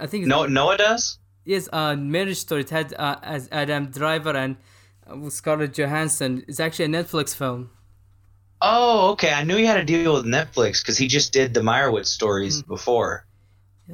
[0.00, 1.18] I think no, Noah does.
[1.44, 2.62] Yes, uh, Marriage Story.
[2.62, 4.56] It had uh, as Adam Driver and
[5.06, 6.44] uh, Scarlett Johansson.
[6.48, 7.70] It's actually a Netflix film.
[8.60, 9.32] Oh, okay.
[9.32, 12.62] I knew he had a deal with Netflix because he just did the Meyerowitz stories
[12.62, 12.72] mm-hmm.
[12.72, 13.26] before,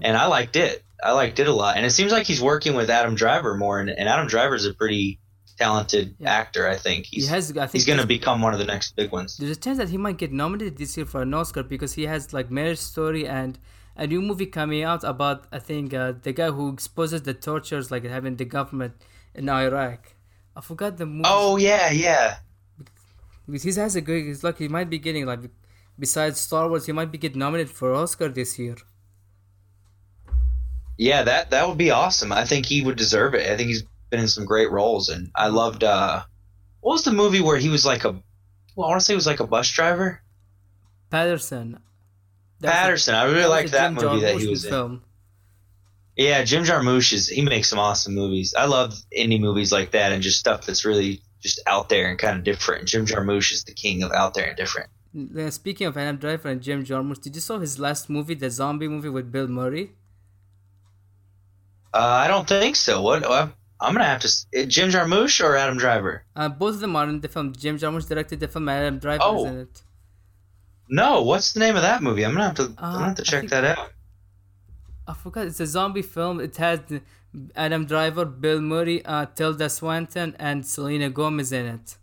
[0.00, 0.82] and I liked it.
[1.02, 3.78] I liked it a lot, and it seems like he's working with Adam Driver more,
[3.78, 5.18] and, and Adam Driver is a pretty
[5.58, 6.32] talented yeah.
[6.32, 6.66] actor.
[6.66, 8.96] I think he's he has, I think he's going to become one of the next
[8.96, 9.36] big ones.
[9.36, 12.06] There's a chance that he might get nominated this year for an Oscar because he
[12.06, 13.58] has like Marriage Story and
[13.96, 17.90] a new movie coming out about I think uh, the guy who exposes the tortures
[17.90, 18.94] like having the government
[19.34, 20.14] in Iraq.
[20.56, 21.24] I forgot the movie.
[21.26, 22.36] Oh yeah, yeah
[23.46, 24.24] because he has a good.
[24.24, 25.40] He's like he might be getting like
[25.98, 28.76] besides Star Wars, he might be getting nominated for Oscar this year.
[30.96, 32.32] Yeah, that that would be awesome.
[32.32, 33.50] I think he would deserve it.
[33.50, 35.82] I think he's been in some great roles, and I loved.
[35.82, 36.22] uh
[36.80, 38.12] What was the movie where he was like a?
[38.76, 40.22] Well, I want to say he was like a bus driver.
[41.10, 41.78] Patterson.
[42.60, 43.14] That's Paterson.
[43.14, 45.02] A, I really liked that movie that he was film.
[46.16, 46.24] in.
[46.26, 48.54] Yeah, Jim Jarmusch is he makes some awesome movies.
[48.56, 52.18] I love indie movies like that and just stuff that's really just out there and
[52.18, 52.88] kind of different.
[52.88, 54.88] Jim Jarmusch is the king of out there and different.
[55.12, 58.50] Yeah, speaking of Adam Driver and Jim Jarmusch, did you saw his last movie, the
[58.50, 59.92] zombie movie with Bill Murray?
[61.92, 63.02] Uh, I don't think so.
[63.02, 63.22] What?
[63.24, 64.28] Uh, I'm gonna have to.
[64.58, 66.24] Uh, Jim Jarmusch or Adam Driver?
[66.34, 67.52] Uh, both of them are in the film.
[67.52, 68.68] Jim Jarmusch directed the film.
[68.68, 69.44] Adam Driver oh.
[69.44, 69.82] is in it.
[70.88, 72.24] No, what's the name of that movie?
[72.24, 72.74] I'm gonna have to.
[72.78, 73.92] I'm gonna have to uh, check think, that out.
[75.06, 75.46] I forgot.
[75.46, 76.40] It's a zombie film.
[76.40, 76.80] It has
[77.56, 81.96] Adam Driver, Bill Murray, uh, Tilda Swinton, and Selena Gomez in it.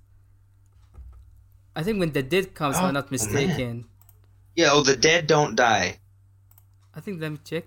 [1.76, 3.86] I think when the dead comes, oh, if I'm not mistaken.
[4.56, 6.00] yeah, oh, the dead don't die.
[6.94, 7.66] I think let me check.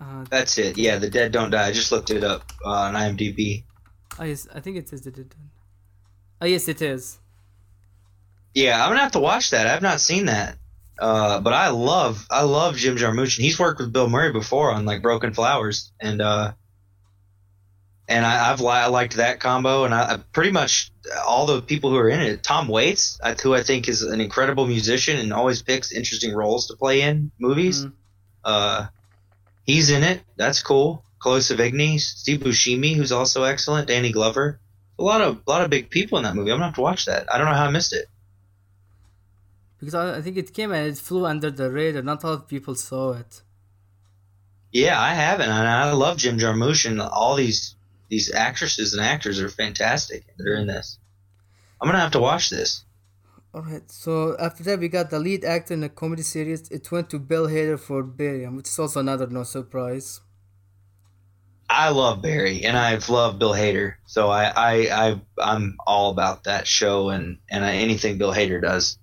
[0.00, 0.78] Uh, That's it.
[0.78, 1.66] Yeah, the dead don't die.
[1.66, 3.64] I just looked it up uh, on IMDb.
[4.18, 5.30] Oh yes, I think it says the dead.
[5.30, 5.50] Don't.
[6.40, 7.18] Oh yes, it is.
[8.54, 9.66] Yeah, I'm gonna have to watch that.
[9.66, 10.56] I've not seen that.
[10.98, 14.70] Uh, but I love I love Jim Jarmusch, and he's worked with Bill Murray before
[14.70, 16.52] on like Broken Flowers, and uh,
[18.06, 20.92] and I, have I liked that combo, and I, I, pretty much
[21.26, 22.42] all the people who are in it.
[22.42, 26.76] Tom Waits, who I think is an incredible musician and always picks interesting roles to
[26.76, 27.84] play in movies.
[27.84, 27.94] Mm-hmm.
[28.44, 28.86] Uh,
[29.64, 30.22] he's in it.
[30.36, 31.02] That's cool.
[31.18, 33.88] Chloe Sevigny, Steve Buscemi, who's also excellent.
[33.88, 34.60] Danny Glover.
[34.98, 36.52] A lot of a lot of big people in that movie.
[36.52, 37.32] I'm gonna have to watch that.
[37.32, 38.06] I don't know how I missed it
[39.84, 42.02] because I, I think it came and it flew under the radar.
[42.02, 43.42] Not a lot of people saw it.
[44.72, 47.76] Yeah, I haven't, and I love Jim Jarmusch and all these
[48.08, 50.24] these actresses and actors are fantastic.
[50.36, 50.98] They're in this.
[51.80, 52.84] I'm gonna have to watch this.
[53.54, 53.88] All right.
[53.90, 56.68] So after that, we got the lead actor in a comedy series.
[56.70, 60.20] It went to Bill Hader for Barry, which is also another no surprise.
[61.70, 64.74] I love Barry, and I've loved Bill Hader, so I I,
[65.06, 68.98] I I'm all about that show and and anything Bill Hader does.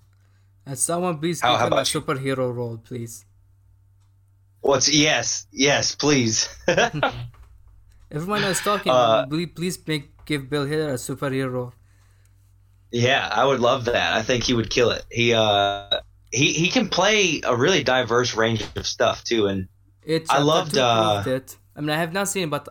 [0.71, 3.25] And someone please give him a superhero role, please.
[4.61, 6.47] What's yes, yes, please.
[8.11, 8.89] Everyone is talking.
[8.89, 11.73] Uh, please, please make give Bill Hader a superhero.
[12.89, 14.13] Yeah, I would love that.
[14.13, 15.03] I think he would kill it.
[15.11, 15.99] He uh
[16.31, 19.67] he he can play a really diverse range of stuff too, and
[20.05, 21.57] it's I loved uh, it.
[21.75, 22.69] I mean, I have not seen, it, but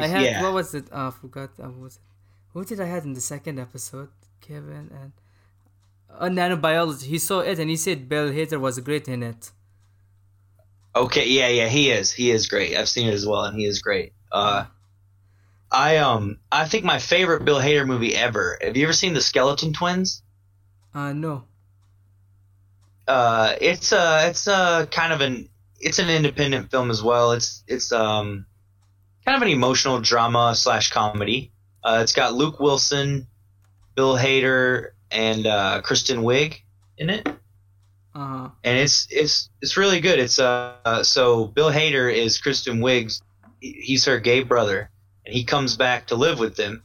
[0.00, 0.42] I had yeah.
[0.42, 0.90] what was it?
[0.90, 1.50] Uh, I forgot.
[1.60, 2.02] Uh, what was it?
[2.54, 4.08] Who did I have in the second episode?
[4.40, 5.12] Kevin and
[6.18, 7.04] a nanobiology.
[7.04, 9.50] He saw it and he said Bill Hader was great in it.
[10.94, 12.12] Okay, yeah, yeah, he is.
[12.12, 12.76] He is great.
[12.76, 14.12] I've seen it as well, and he is great.
[14.30, 14.66] Uh,
[15.70, 18.58] I um, I think my favorite Bill Hader movie ever.
[18.60, 20.22] Have you ever seen the Skeleton Twins?
[20.94, 21.44] Uh, no.
[23.08, 25.48] Uh, it's a it's uh, kind of an
[25.80, 27.32] it's an independent film as well.
[27.32, 28.44] It's it's um,
[29.24, 31.52] kind of an emotional drama slash comedy.
[31.82, 33.26] Uh, it's got Luke Wilson,
[33.96, 36.60] Bill Hader, and uh, Kristen Wiig
[36.98, 37.28] in it.
[38.14, 38.50] Uh-huh.
[38.64, 40.18] And it's it's it's really good.
[40.18, 43.22] It's uh so Bill Hader is Kristen Wiig's
[43.60, 44.90] he's her gay brother
[45.24, 46.82] and he comes back to live with them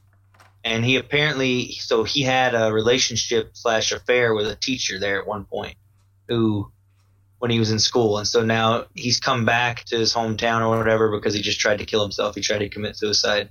[0.63, 5.27] and he apparently so he had a relationship slash affair with a teacher there at
[5.27, 5.75] one point
[6.27, 6.71] who
[7.39, 10.77] when he was in school and so now he's come back to his hometown or
[10.77, 13.49] whatever because he just tried to kill himself he tried to commit suicide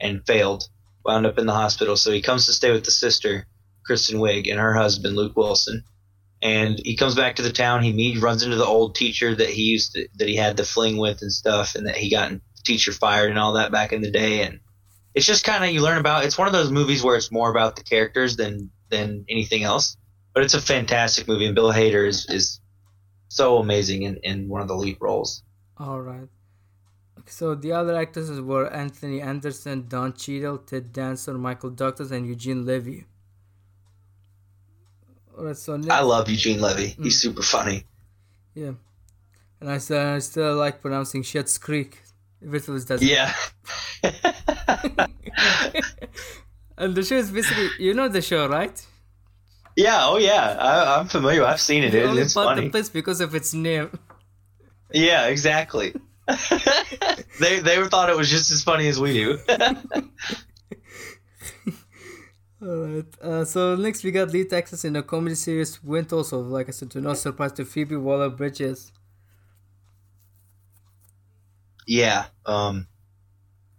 [0.00, 0.68] and failed
[1.04, 3.46] wound up in the hospital so he comes to stay with the sister
[3.84, 5.84] Kristen Wiig and her husband Luke Wilson.
[6.42, 7.82] And he comes back to the town.
[7.82, 10.64] He meets, runs into the old teacher that he used to, that he had the
[10.64, 12.32] fling with and stuff, and that he got
[12.64, 14.42] teacher fired and all that back in the day.
[14.42, 14.60] And
[15.14, 16.24] it's just kind of you learn about.
[16.24, 19.96] It's one of those movies where it's more about the characters than than anything else.
[20.34, 22.60] But it's a fantastic movie, and Bill Hader is is
[23.28, 25.42] so amazing in, in one of the lead roles.
[25.78, 26.28] All right.
[27.26, 32.66] So the other actors were Anthony Anderson, Don Cheadle, Ted Danson, Michael Douglas, and Eugene
[32.66, 33.06] Levy.
[35.54, 36.90] So I love Eugene Levy.
[36.90, 37.04] Mm.
[37.04, 37.84] He's super funny.
[38.54, 38.72] Yeah,
[39.60, 42.02] and I still, I still like pronouncing Schitt's Creek.
[42.40, 43.02] If it was that.
[43.02, 43.32] Yeah.
[46.76, 48.86] and the show is basically, you know the show, right?
[49.76, 50.06] Yeah.
[50.06, 50.56] Oh, yeah.
[50.60, 51.44] I, am familiar.
[51.44, 51.94] I've seen it.
[51.94, 52.64] it only it's funny.
[52.64, 53.98] the place because of its name.
[54.92, 55.94] Yeah, exactly.
[57.40, 59.38] they they thought it was just as funny as we do.
[62.64, 66.68] Alright, uh, so next we got Lee Texas in a comedy series went also, like
[66.68, 68.90] I said, to no surprise to Phoebe Waller Bridges.
[71.86, 72.86] Yeah, um,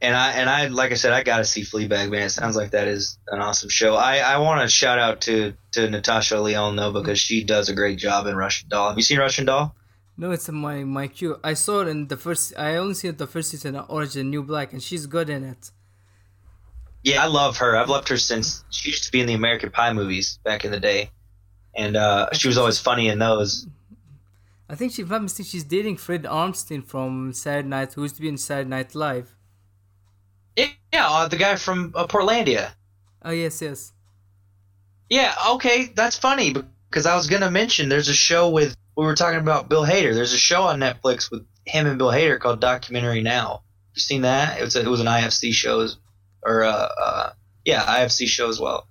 [0.02, 2.24] and I and I like I said, I got to see Fleabag, man.
[2.24, 3.96] It sounds like that is an awesome show.
[3.96, 7.74] I I want to shout out to to Natasha Lyonne though because she does a
[7.74, 8.90] great job in Russian Doll.
[8.90, 9.76] Have you seen Russian Doll?
[10.16, 11.40] No, it's my my cue.
[11.44, 12.54] I saw it in the first.
[12.56, 15.72] I only seen the first season of Origin New Black, and she's good in it.
[17.06, 17.78] Yeah, I love her.
[17.78, 20.72] I've loved her since she used to be in the American Pie movies back in
[20.72, 21.12] the day,
[21.76, 23.68] and uh, she was always funny in those.
[24.68, 28.16] I think she, if I'm mistaken, she's dating Fred Armisen from Saturday Night, who used
[28.16, 29.36] to be in Saturday Night Live.
[30.56, 32.72] Yeah, yeah uh, the guy from uh, Portlandia.
[33.22, 33.94] Oh yes, yes.
[35.08, 36.56] Yeah, okay, that's funny
[36.90, 40.16] because I was gonna mention there's a show with we were talking about Bill Hader.
[40.16, 43.62] There's a show on Netflix with him and Bill Hader called Documentary Now.
[43.94, 44.60] You seen that?
[44.60, 45.88] It was a, it was an IFC show
[46.46, 47.30] or uh, uh
[47.66, 48.88] yeah IFC show as well.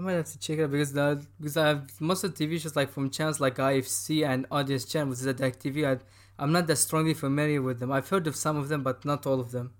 [0.00, 2.46] I might have to check it out because the, because I have most of the
[2.46, 5.86] TV shows like from channels like IFC and Audience Channel, which is a TV.
[5.86, 6.02] I,
[6.38, 7.92] I'm not that strongly familiar with them.
[7.92, 9.74] I've heard of some of them, but not all of them.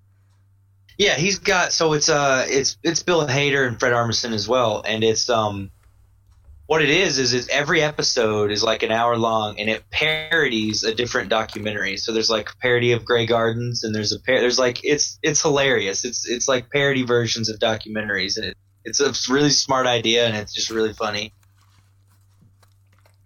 [0.98, 4.82] Yeah, he's got so it's uh it's it's Bill Hader and Fred Armisen as well,
[4.86, 5.70] and it's um
[6.70, 10.84] what it is is it's every episode is like an hour long and it parodies
[10.84, 11.96] a different documentary.
[11.96, 15.18] So there's like a parody of Grey Gardens and there's a par- there's like it's
[15.20, 16.04] it's hilarious.
[16.04, 20.36] It's it's like parody versions of documentaries and it, it's a really smart idea and
[20.36, 21.34] it's just really funny.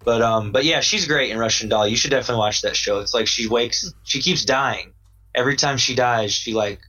[0.03, 1.86] But um but yeah, she's great in Russian Doll.
[1.86, 3.01] You should definitely watch that show.
[3.01, 4.95] It's like she wakes she keeps dying.
[5.34, 6.80] Every time she dies, she like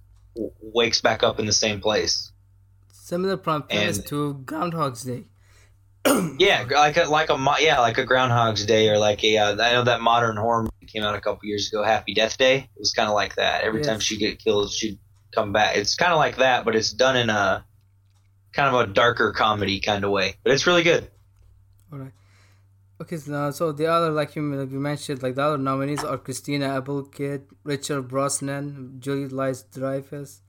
[0.62, 2.32] wakes back up in the same place.
[2.94, 5.26] Similar premise to Groundhog's Day.
[6.40, 9.74] yeah, like a like a yeah, like a Groundhog's Day or like a uh, I
[9.74, 12.58] know that modern horror movie came out a couple years ago, Happy Death Day.
[12.58, 13.64] It was kind of like that.
[13.64, 13.88] Every yes.
[13.88, 15.00] time she get killed, she'd
[15.34, 15.78] come back.
[15.78, 17.66] It's kind of like that, but it's done in a
[18.54, 20.36] kind of a darker comedy kind of way.
[20.44, 21.10] But it's really good.
[21.92, 22.14] All right.
[23.02, 26.18] Okay, so, so the other, like you, like you mentioned, like the other nominees are
[26.18, 30.42] Christina Applegate, Rachel Brosnahan, Julie Louis Dreyfus,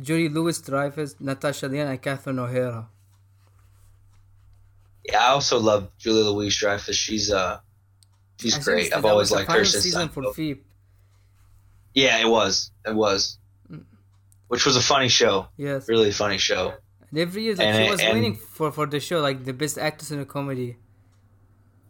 [0.00, 2.88] Julie Louis Dreyfus, Natasha Lyonne, and Catherine O'Hara.
[5.04, 6.96] Yeah, I also love Julie Louis Dreyfus.
[6.96, 7.58] She's uh,
[8.38, 8.94] she's I great.
[8.94, 10.64] I've always liked her since season for Veep.
[11.94, 12.70] Yeah, it was.
[12.86, 13.38] It was.
[14.48, 15.46] Which was a funny show.
[15.56, 15.88] Yes.
[15.88, 16.74] Really funny show.
[17.10, 19.52] And every year, like, and, she was and, winning for for the show, like the
[19.52, 20.76] best actress in a comedy.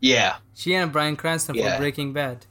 [0.00, 0.36] Yeah.
[0.54, 1.74] She and Bryan Cranston yeah.
[1.74, 2.46] for Breaking Bad.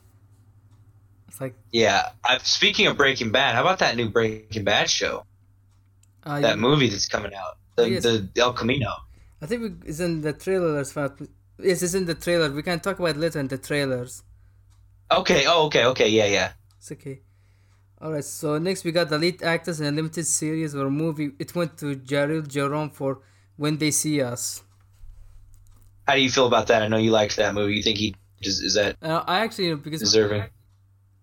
[1.28, 2.10] It's like yeah.
[2.24, 5.26] i speaking of Breaking Bad, how about that new Breaking Bad show?
[6.24, 6.56] Uh, that yeah.
[6.56, 8.04] movie that's coming out, the, yes.
[8.04, 8.92] the El Camino.
[9.42, 10.96] I think it's in the trailers.
[11.60, 12.52] Yes, it's in the trailer.
[12.52, 14.24] We can talk about it later in the trailers.
[15.12, 15.46] Okay.
[15.48, 15.86] Oh, okay.
[15.86, 16.10] Okay.
[16.10, 16.26] Yeah.
[16.26, 16.52] Yeah.
[16.78, 17.22] It's okay.
[18.02, 18.24] All right.
[18.24, 21.32] So next we got the lead actors in a limited series or movie.
[21.40, 23.22] It went to Jharrel Jerome for
[23.58, 24.64] When They See Us.
[26.08, 26.82] How do you feel about that?
[26.82, 27.76] I know you liked that movie.
[27.76, 28.98] You think he is, is that?
[29.02, 30.46] Uh, I actually you know, because deserving.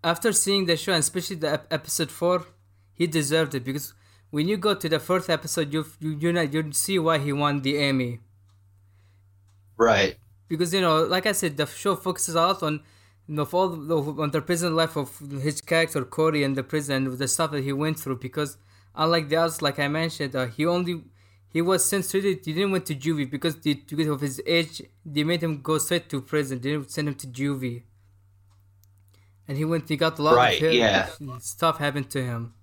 [0.05, 2.47] After seeing the show, and especially the episode four,
[2.95, 3.95] he deserved it because
[4.31, 7.33] when you go to the fourth episode, you you you know you see why he
[7.33, 8.21] won the Emmy.
[9.77, 10.17] Right.
[10.49, 12.81] Because you know, like I said, the show focuses a lot on
[13.27, 17.07] you know, all the, on the prison life of his character Corey in the prison,
[17.07, 18.19] and the stuff that he went through.
[18.19, 18.57] Because
[18.95, 21.05] unlike the others, like I mentioned, uh, he only
[21.51, 22.45] he was sent straight.
[22.45, 24.83] He didn't went to juvie because the, because of his age.
[25.05, 26.61] They made him go straight to prison.
[26.61, 27.83] They didn't send him to juvie.
[29.47, 29.89] And he went.
[29.89, 31.09] He got a lot right, of yeah.
[31.39, 32.55] stuff happened to him.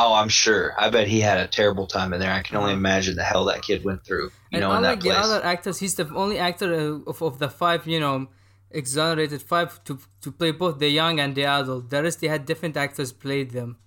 [0.00, 0.74] Oh, I'm sure.
[0.78, 2.30] I bet he had a terrible time in there.
[2.32, 4.26] I can only imagine the hell that kid went through.
[4.26, 6.72] You and know, unlike the other actors, he's the only actor
[7.04, 7.84] of, of the five.
[7.84, 8.28] You know,
[8.70, 11.90] exonerated five to to play both the young and the adult.
[11.90, 13.78] The rest, they had different actors played them.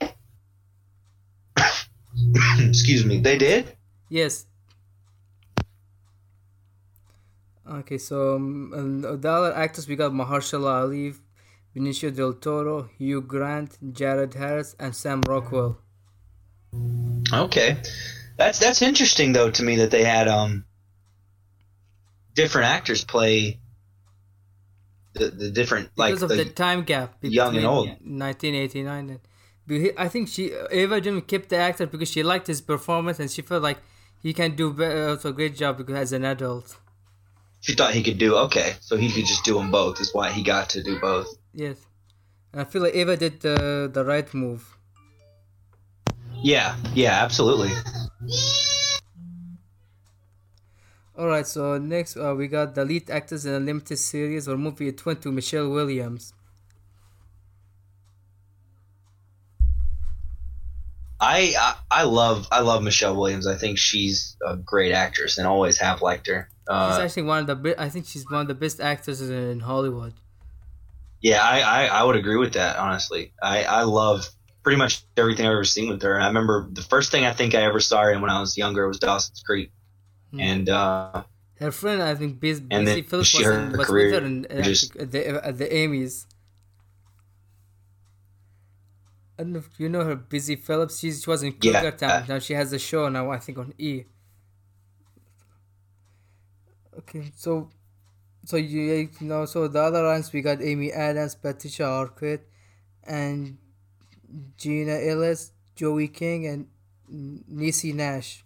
[2.60, 3.20] Excuse me.
[3.20, 3.76] They did?
[4.08, 4.46] Yes.
[7.68, 11.14] Okay, so um, the other actors we got Mahershala Ali,
[11.74, 15.78] Benicio del Toro, Hugh Grant, Jared Harris, and Sam Rockwell.
[17.32, 17.76] Okay,
[18.36, 20.64] that's that's interesting though to me that they had um
[22.34, 23.60] different actors play
[25.14, 29.10] the the different because like of the, the time gap between young and old 1989
[29.10, 29.20] and
[29.96, 33.42] I think she Ava Jim kept the actor because she liked his performance and she
[33.42, 33.78] felt like
[34.20, 36.76] he can do better, a great job because as an adult.
[37.60, 40.00] She thought he could do okay, so he could just do them both.
[40.00, 41.28] Is why he got to do both.
[41.54, 41.86] Yes,
[42.52, 44.76] and I feel like Ava did the the right move.
[46.42, 47.70] Yeah, yeah, absolutely.
[51.16, 54.56] All right, so next uh, we got the lead actors in a limited series or
[54.56, 54.86] movie.
[54.86, 56.32] It went to Michelle Williams.
[61.20, 63.46] I, I, I love I love Michelle Williams.
[63.46, 66.50] I think she's a great actress and always have liked her.
[66.68, 69.30] Uh, she's actually one of the bi- I think she's one of the best actresses
[69.30, 70.14] in Hollywood.
[71.24, 72.76] Yeah, I, I, I would agree with that.
[72.76, 74.28] Honestly, I, I love
[74.62, 76.20] pretty much everything I've ever seen with her.
[76.20, 78.58] I remember the first thing I think I ever saw her in when I was
[78.58, 79.72] younger was Dawson's Creek,
[80.34, 80.42] mm.
[80.42, 81.24] and uh,
[81.60, 82.60] her friend I think Busy
[83.00, 86.26] Phillips was, in, was with her in, uh, just, at the at the Emmys.
[89.38, 90.98] I don't know if you know her, Busy Phillips.
[90.98, 91.90] She's, she was in Cougar yeah.
[91.90, 92.24] Town.
[92.28, 94.04] Now she has a show now, I think, on E.
[96.98, 97.70] Okay, so,
[98.44, 102.42] so you, you know, so the other ones we got Amy Adams, Patricia Arquette,
[103.02, 103.58] and
[104.56, 106.68] Gina Ellis, Joey King, and
[107.10, 108.44] Niecy Nash.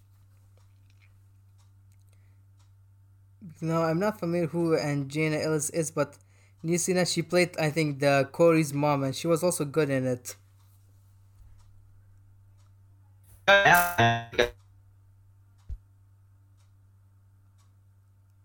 [3.60, 6.16] No, I'm not familiar who Aunjanue Ellis is, but
[6.64, 10.06] Niecy Nash, she played, I think, the Corey's mom, and she was also good in
[10.06, 10.36] it.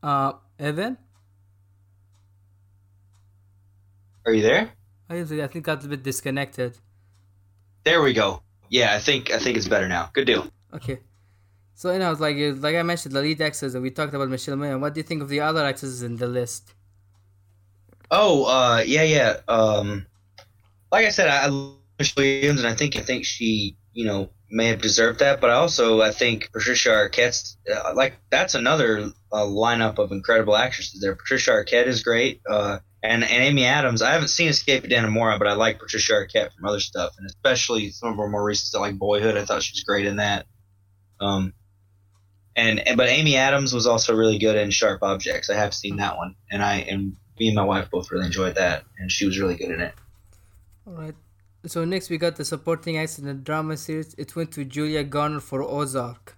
[0.02, 0.98] Uh, Evan?
[4.26, 4.72] Are you there?
[5.10, 6.78] I think I got a bit disconnected.
[7.84, 8.42] There we go.
[8.70, 10.10] Yeah, I think I think it's better now.
[10.14, 10.48] Good deal.
[10.74, 11.00] Okay.
[11.76, 14.56] So you know, like like I mentioned, the lead actors, and we talked about Michelle
[14.56, 14.80] Yeoh.
[14.80, 16.74] What do you think of the other actors in the list?
[18.10, 19.38] Oh, uh, yeah, yeah.
[19.48, 20.06] Um,
[20.92, 24.06] like I said, I, I love Michelle Williams, and I think I think she, you
[24.06, 25.42] know, may have deserved that.
[25.42, 31.02] But also, I think Patricia Arquette's uh, like that's another uh, lineup of incredible actresses
[31.02, 31.16] there.
[31.16, 32.42] Patricia Arquette is great.
[32.50, 36.14] Uh, and, and Amy Adams, I haven't seen Escape at Dannemora, but I like Patricia
[36.14, 39.36] Arquette from other stuff, and especially some of her more recent stuff like Boyhood.
[39.36, 40.46] I thought she was great in that.
[41.20, 41.54] Um,
[42.56, 45.50] and, and but Amy Adams was also really good in Sharp Objects.
[45.50, 48.56] I have seen that one, and I and me and my wife both really enjoyed
[48.56, 49.94] that, and she was really good in it.
[50.88, 51.16] All right.
[51.66, 54.14] So next we got the supporting actress in the drama series.
[54.18, 56.38] It went to Julia Garner for Ozark.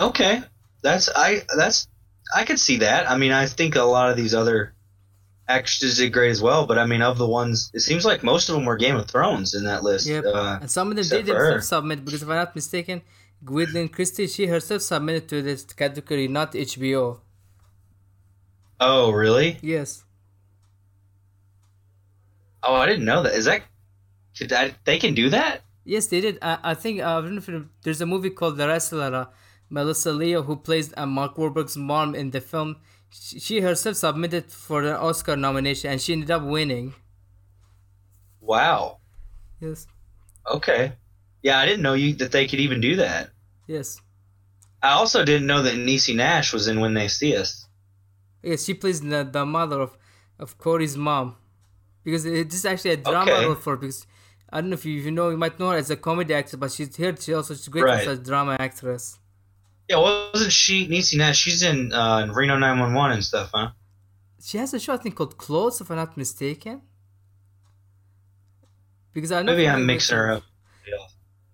[0.00, 0.42] Okay,
[0.82, 1.86] that's I that's
[2.34, 3.10] I could see that.
[3.10, 4.74] I mean, I think a lot of these other
[5.48, 6.66] actresses did great as well.
[6.66, 9.08] But I mean, of the ones, it seems like most of them were Game of
[9.08, 10.06] Thrones in that list.
[10.06, 10.24] Yep.
[10.24, 13.02] Uh, and some of them did themselves submit because if I'm not mistaken,
[13.44, 17.20] Gwendoline Christie she herself submitted to this category, not HBO.
[18.80, 19.58] Oh, really?
[19.60, 20.04] Yes.
[22.62, 23.34] Oh, I didn't know that.
[23.34, 23.62] Is that?
[24.50, 25.60] I, they can do that?
[25.84, 26.38] Yes, they did.
[26.40, 27.20] I, I think uh,
[27.82, 29.28] there's a movie called The Wrestler.
[29.72, 32.76] Melissa Leo, who plays uh, Mark Wahlberg's mom in the film,
[33.10, 36.94] she, herself submitted for an Oscar nomination and she ended up winning.
[38.40, 38.98] Wow.
[39.60, 39.86] Yes.
[40.46, 40.92] Okay.
[41.42, 43.30] Yeah, I didn't know you that they could even do that.
[43.66, 44.02] Yes.
[44.82, 47.66] I also didn't know that Niecy Nash was in When They See Us.
[48.42, 49.96] Yes, she plays the, the mother of,
[50.38, 51.36] of Corey's mom.
[52.04, 53.46] Because it is actually a drama okay.
[53.46, 54.06] role for because
[54.50, 56.34] I don't know if you, if you know you might know her as a comedy
[56.34, 57.16] actress, but she's here.
[57.18, 58.06] She also she's great right.
[58.06, 59.18] as a drama actress.
[59.92, 59.98] Yeah,
[60.32, 61.36] wasn't she Niecy Nash?
[61.36, 63.72] She's in uh, Reno 911 and stuff, huh?
[64.42, 66.80] She has a show I think called Claws, if I'm not mistaken.
[69.12, 70.44] Because I know maybe I'm mixing her up.
[70.88, 71.04] Yeah.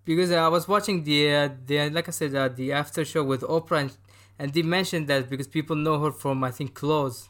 [0.05, 3.41] Because I was watching the uh, the like I said uh, the after show with
[3.41, 3.97] Oprah, and,
[4.39, 7.28] and they mentioned that because people know her from I think Claws.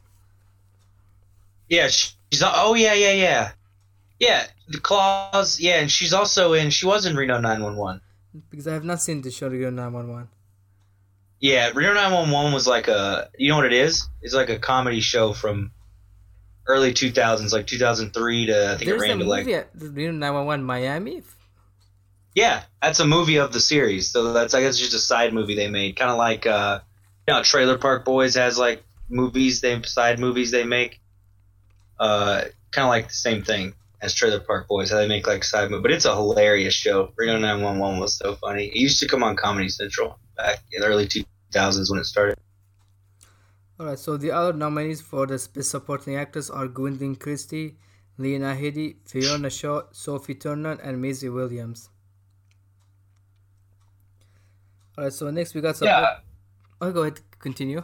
[1.70, 3.52] Yeah, she's oh yeah yeah yeah,
[4.18, 8.02] yeah the claws yeah, and she's also in she was in Reno 911.
[8.50, 10.28] Because I have not seen the show Reno 911.
[11.40, 14.08] Yeah, Reno 911 was like a, you know what it is?
[14.22, 15.70] It's like a comedy show from
[16.66, 19.46] early 2000s, like 2003 to I think There's it ran to like.
[19.46, 21.22] Reno 911 Miami.
[22.34, 24.10] Yeah, that's a movie of the series.
[24.10, 26.80] So that's I guess just a side movie they made, kind of like uh,
[27.26, 31.00] you know, Trailer Park Boys has like movies they side movies they make.
[31.98, 35.42] Uh, kind of like the same thing as Trailer Park Boys, how they make like
[35.42, 37.12] side movie, but it's a hilarious show.
[37.16, 38.66] Reno 911 was so funny.
[38.66, 42.38] It used to come on Comedy Central back in the early 2000s when it started.
[43.78, 47.76] Alright, so the other nominees for the Best supporting actors are Gwendoline Christie,
[48.16, 51.90] Lena Headey, Fiona Shaw, Sophie Turner, and Maisie Williams.
[54.96, 55.86] Alright, so next we got some.
[55.86, 56.18] Yeah.
[56.80, 57.82] Oh, go ahead, continue.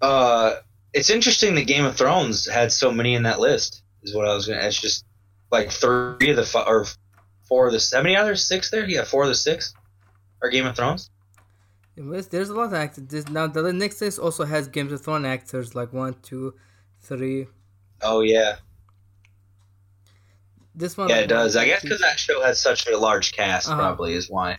[0.00, 0.56] Uh,
[0.92, 3.82] it's interesting that Game of Thrones had so many in that list.
[4.02, 4.60] Is what I was gonna.
[4.60, 5.04] It's just
[5.50, 6.86] like three of the five, or
[7.48, 8.14] four of the seven.
[8.14, 8.88] others, six there.
[8.88, 9.74] Yeah, four of the six
[10.42, 11.10] are Game of Thrones.
[11.96, 13.28] There's a lot of actors.
[13.28, 16.54] Now the next list also has Game of Thrones actors like one, two,
[17.00, 17.48] three.
[18.02, 18.56] Oh yeah.
[20.74, 21.08] This one.
[21.08, 21.56] Yeah, it does.
[21.56, 23.78] I guess because that show has such a large cast, uh-huh.
[23.78, 24.58] probably is why.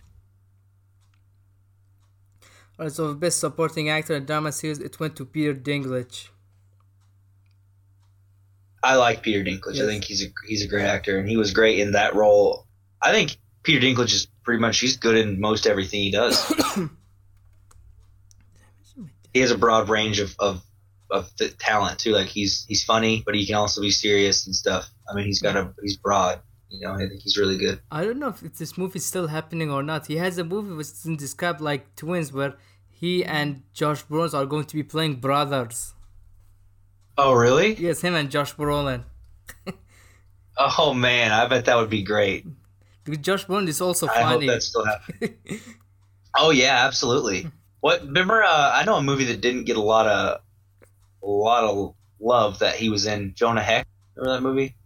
[2.78, 6.28] Alright, so best supporting actor in drama series, it went to Peter Dinklage.
[8.82, 9.76] I like Peter Dinklage.
[9.76, 9.84] Yes.
[9.84, 12.66] I think he's a he's a great actor, and he was great in that role.
[13.00, 16.52] I think Peter Dinklage is pretty much he's good in most everything he does.
[19.34, 20.62] he has a broad range of, of
[21.10, 22.12] of the talent too.
[22.12, 24.88] Like he's he's funny, but he can also be serious and stuff.
[25.08, 26.40] I mean, he's got a he's broad.
[26.68, 27.80] You know, I think he's really good.
[27.90, 30.06] I don't know if this movie is still happening or not.
[30.06, 32.54] He has a movie which is described like twins, where
[32.88, 35.94] he and Josh Brolin are going to be playing brothers.
[37.18, 37.74] Oh, really?
[37.74, 39.02] Yes, him and Josh Brolin.
[40.58, 42.46] oh man, I bet that would be great.
[43.04, 44.20] Because Josh Brolin is also funny.
[44.20, 45.36] I hope that's still happening.
[46.36, 47.50] oh yeah, absolutely.
[47.80, 48.02] What?
[48.02, 48.42] Remember?
[48.42, 50.40] Uh, I know a movie that didn't get a lot of
[51.22, 53.34] a lot of love that he was in.
[53.34, 53.88] Jonah Hex.
[54.16, 54.76] Remember that movie?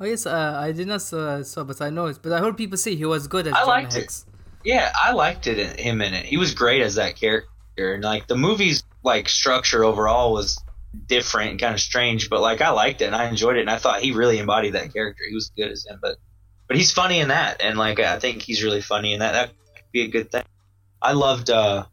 [0.00, 2.20] Oh yes, uh, I did not saw, saw, but I know it.
[2.22, 4.24] But I heard people say he was good as I John liked Hicks.
[4.28, 4.34] it.
[4.64, 6.24] Yeah, I liked it him in it.
[6.24, 7.48] He was great as that character,
[7.94, 10.62] and like the movie's like structure overall was
[11.06, 13.70] different and kind of strange, but like I liked it and I enjoyed it, and
[13.70, 15.24] I thought he really embodied that character.
[15.28, 16.16] He was good as him, but
[16.68, 19.32] but he's funny in that, and like I think he's really funny in that.
[19.32, 20.44] That could be a good thing.
[21.02, 21.50] I loved.
[21.50, 21.86] uh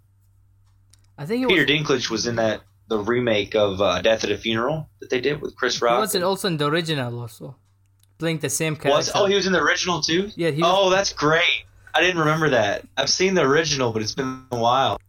[1.18, 4.38] I think Peter was, Dinklage was in that the remake of uh, Death at a
[4.38, 5.96] Funeral that they did with Chris Rock.
[5.96, 7.56] He was in, also in the original, also
[8.18, 8.98] playing the same character.
[8.98, 10.30] Was, oh, he was in the original too.
[10.36, 10.52] Yeah.
[10.52, 11.66] He was, oh, that's great.
[11.94, 12.86] I didn't remember that.
[12.98, 15.00] I've seen the original, but it's been a while.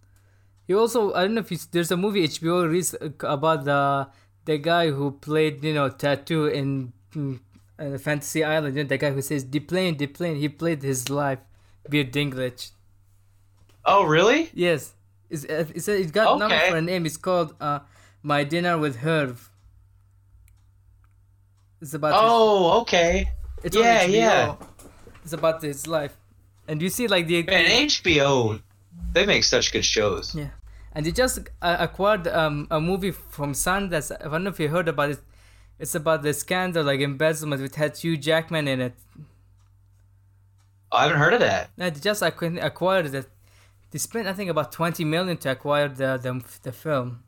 [0.66, 4.08] He also I don't know if you, there's a movie HBO released about the
[4.44, 6.92] the guy who played you know tattoo in,
[7.78, 8.76] in Fantasy Island.
[8.76, 11.40] You know, the guy who says "deplane, deplane." He played his life,
[11.90, 12.70] Peter Dinklage.
[13.84, 14.50] Oh really?
[14.54, 14.94] Yes.
[15.28, 16.38] It's, it's, it's got okay.
[16.38, 17.06] number for a name.
[17.06, 17.80] It's called uh,
[18.22, 19.50] My Dinner with Herve.
[21.80, 22.12] It's about.
[22.14, 23.30] Oh, his, okay.
[23.62, 24.54] It's yeah, yeah.
[25.22, 26.16] It's about his life,
[26.68, 27.42] and you see like the.
[27.42, 28.60] Man, HBO,
[29.12, 30.34] they make such good shows.
[30.34, 30.50] Yeah,
[30.92, 34.14] and they just uh, acquired um, a movie from Sundance.
[34.18, 35.18] I don't know if you heard about it.
[35.78, 38.94] It's about the scandal, like embezzlement, which had Hugh Jackman in it.
[40.90, 41.70] I haven't heard of that.
[41.76, 43.26] No, they just acquired it.
[43.90, 47.22] They spent, I think, about twenty million to acquire the the, the film.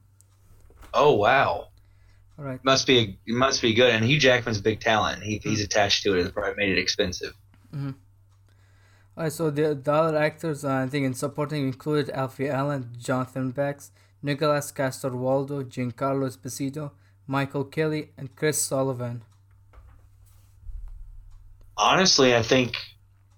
[0.94, 1.68] Oh wow!
[2.38, 2.64] All right.
[2.64, 5.22] Must be it must be good, and Hugh Jackman's a big talent.
[5.22, 6.26] He, he's attached to it.
[6.26, 7.34] It probably made it expensive.
[7.74, 7.90] Mm-hmm.
[9.16, 9.32] All right.
[9.32, 13.90] So the, the other actors, uh, I think, in supporting included Alfie Allen, Jonathan Banks,
[14.22, 16.92] Nicholas Coster-Waldau, Giancarlo Esposito,
[17.28, 19.22] Michael Kelly, and Chris Sullivan.
[21.76, 22.76] Honestly, I think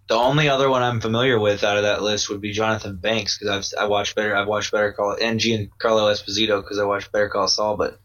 [0.09, 3.37] the only other one I'm familiar with out of that list would be Jonathan Banks
[3.37, 6.85] because I've I watched better I've watched Better Call NG and Giancarlo Esposito because I
[6.85, 7.77] watched Better Call Saul.
[7.77, 8.01] But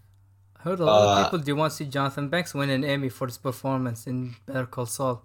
[0.59, 2.69] I heard a lot uh, of people do you want to see Jonathan Banks win
[2.69, 5.23] an Emmy for his performance in Better Call Saul.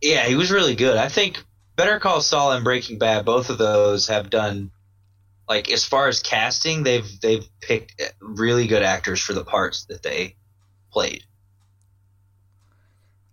[0.00, 0.96] Yeah, he was really good.
[0.96, 1.42] I think
[1.76, 4.70] Better Call Saul and Breaking Bad, both of those have done
[5.48, 10.02] like as far as casting, they've they've picked really good actors for the parts that
[10.02, 10.36] they
[10.90, 11.24] played.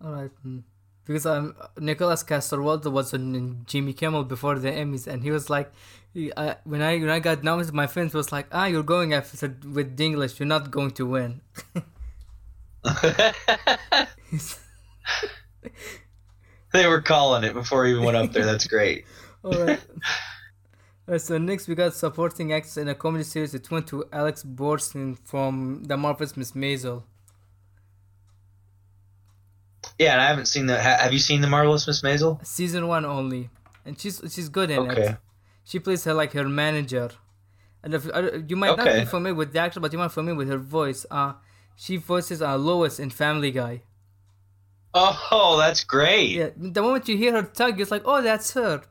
[0.04, 0.32] All right.
[0.42, 0.60] Hmm
[1.06, 5.72] because um, Nicholas Coster-Waldau was on Jimmy Kimmel before the Emmys, and he was like,
[6.36, 9.56] uh, when I when I got nominated, my friends was like, ah, you're going after
[9.68, 11.42] with Dinklage, you're not going to win.
[16.74, 18.46] they were calling it before he even went up there.
[18.46, 19.06] That's great.
[19.44, 19.80] All right.
[21.08, 23.54] Right, so next we got supporting actors in a comedy series.
[23.54, 27.04] It went to Alex Borstein from The Marvelous Miss Maisel.
[30.00, 30.78] Yeah, and I haven't seen the.
[30.82, 32.44] Have you seen the Marvelous Miss Maisel?
[32.44, 33.52] Season one only,
[33.86, 35.10] and she's she's good in okay.
[35.10, 35.18] it.
[35.64, 37.12] She plays her like her manager,
[37.84, 38.84] and if, uh, you might okay.
[38.84, 41.06] not be familiar with the actor, but you might be familiar with her voice.
[41.12, 41.34] Uh,
[41.76, 43.84] she voices uh, Lois in Family Guy.
[44.96, 46.32] Oh, that's great!
[46.32, 48.82] Yeah, the moment you hear her talk, it's like, oh, that's her.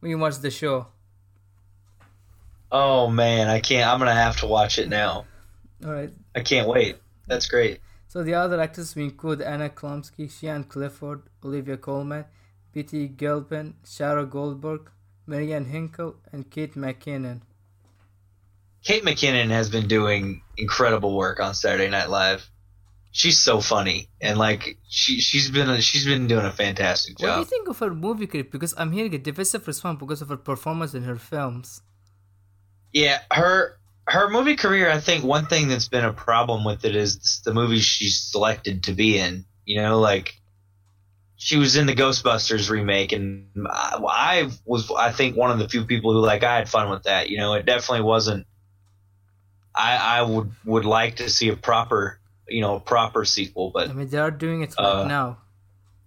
[0.00, 0.88] When you watch the show.
[2.74, 3.88] Oh man, I can't.
[3.88, 5.26] I'm gonna have to watch it now.
[5.84, 6.10] All right.
[6.34, 6.96] I can't wait.
[7.28, 7.78] That's great.
[8.08, 12.24] So the other actors we include Anna Chlumsky, Sian Clifford, Olivia Colman,
[12.74, 14.90] Betty Gilpin, Sarah Goldberg,
[15.24, 17.42] Marin Hinkle, and Kate McKinnon.
[18.82, 22.50] Kate McKinnon has been doing incredible work on Saturday Night Live.
[23.12, 27.28] She's so funny, and like she she's been she's been doing a fantastic job.
[27.28, 28.42] What do you think of her movie career?
[28.42, 31.80] Because I'm hearing a divisive response because of her performance in her films.
[32.94, 33.76] Yeah, her
[34.06, 37.52] her movie career, I think one thing that's been a problem with it is the
[37.52, 39.44] movies she's selected to be in.
[39.66, 40.40] You know, like
[41.36, 45.68] she was in the Ghostbusters remake, and I, I, was, I think, one of the
[45.68, 47.28] few people who like I had fun with that.
[47.28, 48.46] You know, it definitely wasn't.
[49.74, 53.90] I I would would like to see a proper, you know, a proper sequel, but
[53.90, 55.38] I mean they are doing it right uh, now.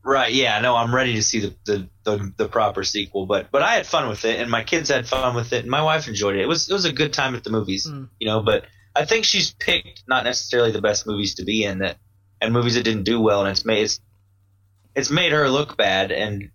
[0.08, 0.34] Right.
[0.34, 0.58] Yeah.
[0.62, 3.26] No, I'm ready to see the, the, the, the, proper sequel.
[3.26, 5.70] But but I had fun with it, and my kids had fun with it, and
[5.70, 6.44] my wife enjoyed it.
[6.44, 8.08] It was it was a good time at the movies, mm.
[8.18, 8.42] you know.
[8.42, 8.64] But
[8.96, 11.98] I think she's picked not necessarily the best movies to be in that,
[12.40, 14.00] and movies that didn't do well, and it's made it's,
[14.96, 16.52] it's made her look bad, and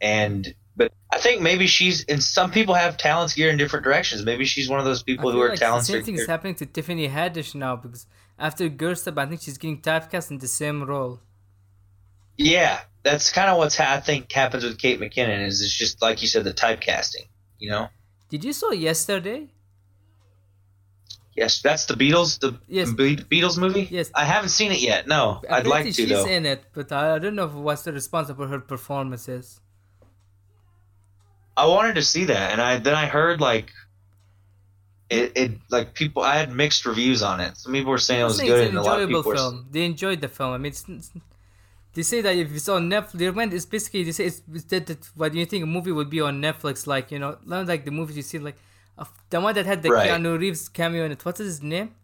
[0.00, 4.24] and but I think maybe she's and some people have talents geared in different directions.
[4.24, 5.86] Maybe she's one of those people who are like talented.
[5.86, 8.06] The same thing is happening to Tiffany Haddish now because
[8.38, 11.20] after Girls I think she's getting typecast in the same role.
[12.38, 16.00] Yeah, that's kind of what's ha- I think happens with Kate McKinnon is it's just
[16.00, 17.26] like you said the typecasting.
[17.58, 17.88] You know.
[18.30, 19.48] Did you saw yesterday?
[21.36, 22.90] Yes, that's the Beatles, the yes.
[22.90, 23.86] Beatles movie.
[23.90, 25.06] Yes, I haven't seen it yet.
[25.06, 26.26] No, I'd like to she's though.
[26.26, 29.60] in it, but I don't know what's the response for her performances.
[31.56, 33.70] I wanted to see that, and I then I heard like
[35.10, 36.22] it, it like people.
[36.22, 37.56] I had mixed reviews on it.
[37.56, 39.56] Some people were saying it was good, and a lot of people film.
[39.56, 40.52] Were, they enjoyed the film.
[40.52, 40.84] I mean, it's,
[41.94, 44.86] they say that if it's on Netflix, they it's basically they say it's, it's that,
[44.86, 47.66] that what do you think a movie would be on Netflix like you know not
[47.66, 48.56] like the movies you see like
[48.98, 50.10] uh, the one that had the right.
[50.10, 51.24] Keanu Reeves cameo in it.
[51.24, 51.94] What's his name?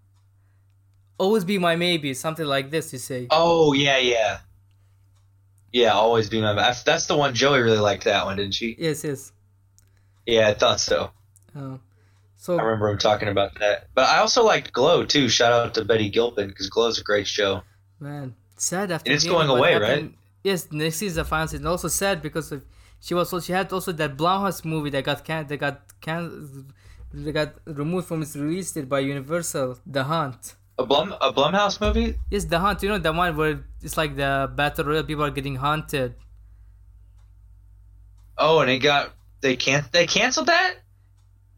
[1.18, 2.93] Always be my maybe, something like this.
[2.93, 3.26] You say.
[3.30, 4.39] Oh yeah, yeah,
[5.72, 5.93] yeah.
[5.93, 6.55] Always be my.
[6.85, 8.05] That's the one Joey really liked.
[8.05, 8.76] That one, didn't she?
[8.78, 9.32] Yes, yes.
[10.26, 11.11] Yeah, I thought so.
[11.55, 11.78] Oh.
[12.37, 13.89] So I remember him talking about that.
[13.95, 15.30] But I also liked Glow too.
[15.30, 17.62] Shout out to Betty Gilpin because Glow's a great show.
[18.01, 19.12] Man, sad after.
[19.12, 20.12] It's going away, happened.
[20.12, 20.14] right?
[20.42, 21.66] Yes, next season the final season.
[21.66, 22.64] Also sad because of,
[23.00, 26.22] she was so she had also that Blumhouse movie that got can that got can
[27.12, 30.56] they got removed from its release date by Universal, The Hunt.
[30.78, 32.18] A Blum a Blumhouse movie?
[32.30, 32.82] Yes, The Hunt.
[32.82, 36.14] You know the one where it's like the battle royale people are getting hunted.
[38.36, 40.74] Oh, and it got they can't they canceled that.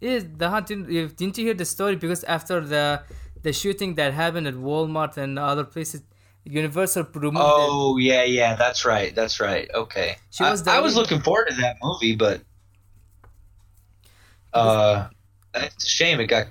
[0.01, 0.67] Yes, The Hunt.
[0.67, 1.97] Didn't, didn't you hear the story?
[1.97, 3.03] Because after the
[3.43, 6.03] the shooting that happened at Walmart and other places,
[6.47, 7.39] Universal removed.
[7.41, 9.69] Oh yeah, yeah, that's right, that's right.
[9.75, 10.67] Okay, she was.
[10.67, 12.41] I, I was looking forward to that movie, but
[14.53, 15.09] uh,
[15.55, 16.47] it's a shame it got.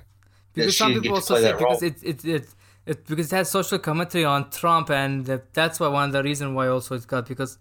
[0.52, 2.48] Because some people also say because it, it it
[2.84, 6.54] it because it has social commentary on Trump, and that's why one of the reason
[6.54, 7.58] why also it got because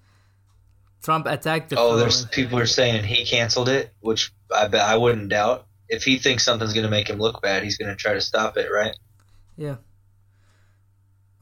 [1.02, 1.80] Trump attacked the.
[1.80, 2.00] Oh, film.
[2.00, 5.68] there's people are saying he canceled it, which I bet I wouldn't doubt.
[5.88, 8.22] If he thinks something's going to make him look bad, he's going to try to
[8.22, 8.96] stop it, right?
[9.56, 9.76] Yeah.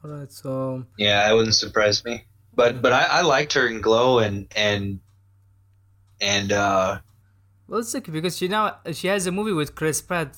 [0.04, 2.24] All right, so yeah, it wouldn't surprise me.
[2.54, 5.00] But but I, I liked her in Glow and and
[6.20, 6.98] and uh.
[7.66, 10.36] Well, it's okay because she now she has a movie with Chris Pratt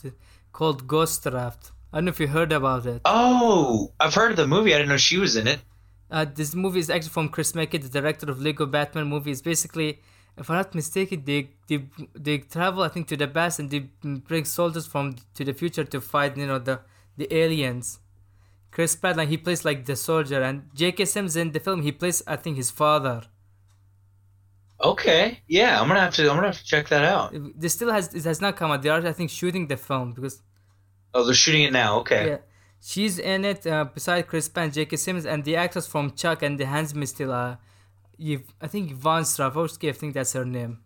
[0.53, 1.73] called Ghost Draft.
[1.93, 3.01] I don't know if you heard about it.
[3.05, 4.73] Oh, I've heard of the movie.
[4.73, 5.61] I didn't know she was in it.
[6.09, 9.43] Uh, this movie is actually from Chris McKay, the director of Lego Batman movies.
[9.43, 9.99] Basically,
[10.39, 11.83] if I'm not mistaken, they they
[12.15, 13.81] they travel I think to the past and they
[14.29, 16.83] bring soldiers from to the future to fight you know the
[17.17, 17.99] the aliens.
[18.77, 21.07] Chris Pratt, like he plays like the soldier, and J.K.
[21.07, 23.23] Simmons in the film he plays I think his father.
[24.79, 27.35] Okay, yeah, I'm gonna have to I'm gonna have to check that out.
[27.59, 28.83] This still has it has not come out.
[28.83, 30.43] They are I think shooting the film because.
[31.15, 32.01] Oh, they're shooting it now.
[32.01, 32.29] Okay.
[32.29, 32.39] Yeah,
[32.83, 34.97] she's in it uh, beside Chris Pratt, J.K.
[34.97, 37.33] Simmons, and the actress from Chuck and the Handmaid's Tale.
[37.33, 37.57] Uh,
[38.61, 39.89] I think Yvonne Strahovski.
[39.89, 40.83] I think that's her name.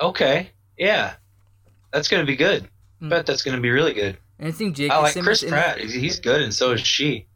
[0.00, 1.14] Okay, yeah,
[1.92, 2.68] that's gonna be good.
[3.02, 3.10] Mm.
[3.10, 4.18] Bet that's gonna be really good.
[4.40, 4.94] And I think J.K.
[4.94, 5.78] I like Simmons Chris Pratt.
[5.78, 7.26] He's good, and so is she.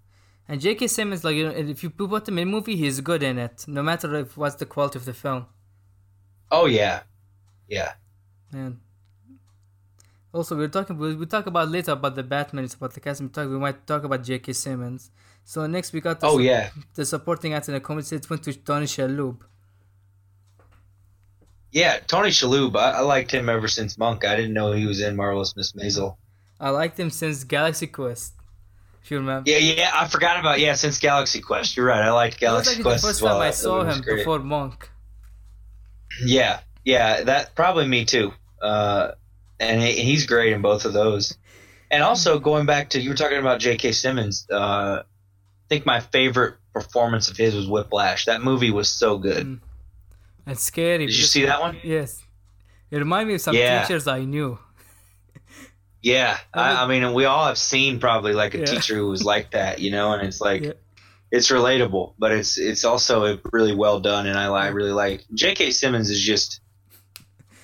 [0.48, 0.86] And J.K.
[0.86, 3.66] Simmons, like you know, if you put him in a movie, he's good in it,
[3.68, 5.44] no matter if what's the quality of the film.
[6.50, 7.02] Oh yeah,
[7.68, 7.92] yeah.
[8.52, 8.80] And
[10.32, 10.96] also, we're talking.
[10.96, 12.64] We'll, talk about later about the Batman.
[12.64, 13.20] It's about the cast.
[13.20, 13.48] We talk.
[13.50, 14.54] We might talk about J.K.
[14.54, 15.10] Simmons.
[15.44, 16.20] So next we got.
[16.20, 16.70] The, oh yeah.
[16.94, 19.40] The supporting actor in the comedy it went to Tony Shalhoub.
[21.70, 22.74] Yeah, Tony Shalhoub.
[22.76, 24.24] I, I, liked him ever since Monk.
[24.24, 26.16] I didn't know he was in Marvelous Miss Maisel.
[26.60, 28.34] I liked him since Galaxy Quest.
[29.02, 29.50] If you remember.
[29.50, 31.76] Yeah, yeah, I forgot about yeah since Galaxy Quest.
[31.76, 32.02] You're right.
[32.02, 33.38] I liked Galaxy like Quest the first well.
[33.38, 34.90] time I saw him before Monk.
[36.24, 38.32] Yeah, yeah, that probably me too.
[38.62, 39.12] Uh,
[39.60, 41.36] and he, he's great in both of those.
[41.90, 43.92] And also going back to you were talking about J.K.
[43.92, 44.46] Simmons.
[44.50, 48.24] Uh, I think my favorite performance of his was Whiplash.
[48.24, 49.46] That movie was so good.
[49.46, 49.60] Mm.
[50.46, 51.06] And scary.
[51.06, 51.78] Did you see that one?
[51.82, 52.22] Yes.
[52.90, 53.82] It reminded me of some yeah.
[53.82, 54.58] teachers I knew.
[56.04, 58.64] Yeah, I, I, mean, we all have seen probably like a yeah.
[58.66, 60.72] teacher who was like that, you know, and it's like yeah.
[61.30, 65.70] it's relatable, but it's it's also really well done, and I, I really like J.K.
[65.70, 66.60] Simmons is just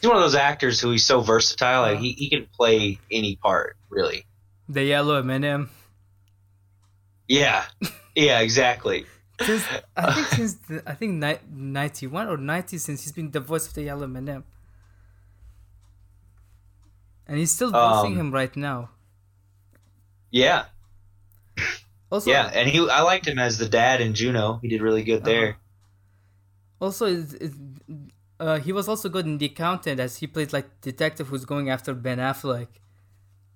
[0.00, 3.36] he's one of those actors who he's so versatile, like he, he can play any
[3.36, 4.24] part really.
[4.70, 5.68] The yellow M&M.
[7.28, 7.64] Yeah,
[8.14, 9.04] yeah, exactly.
[9.38, 11.22] since, I think since the, I think
[11.52, 14.44] ninety one or ninety since he's been the voice of the yellow M&M
[17.30, 18.90] and he's still voicing um, him right now.
[20.32, 20.64] Yeah.
[22.10, 24.58] Also, yeah, and he I liked him as the dad in Juno.
[24.60, 25.58] He did really good there.
[26.80, 27.54] Uh, also, it's, it's,
[28.40, 31.70] uh, he was also good in The Accountant as he played like detective who's going
[31.70, 32.66] after Ben Affleck.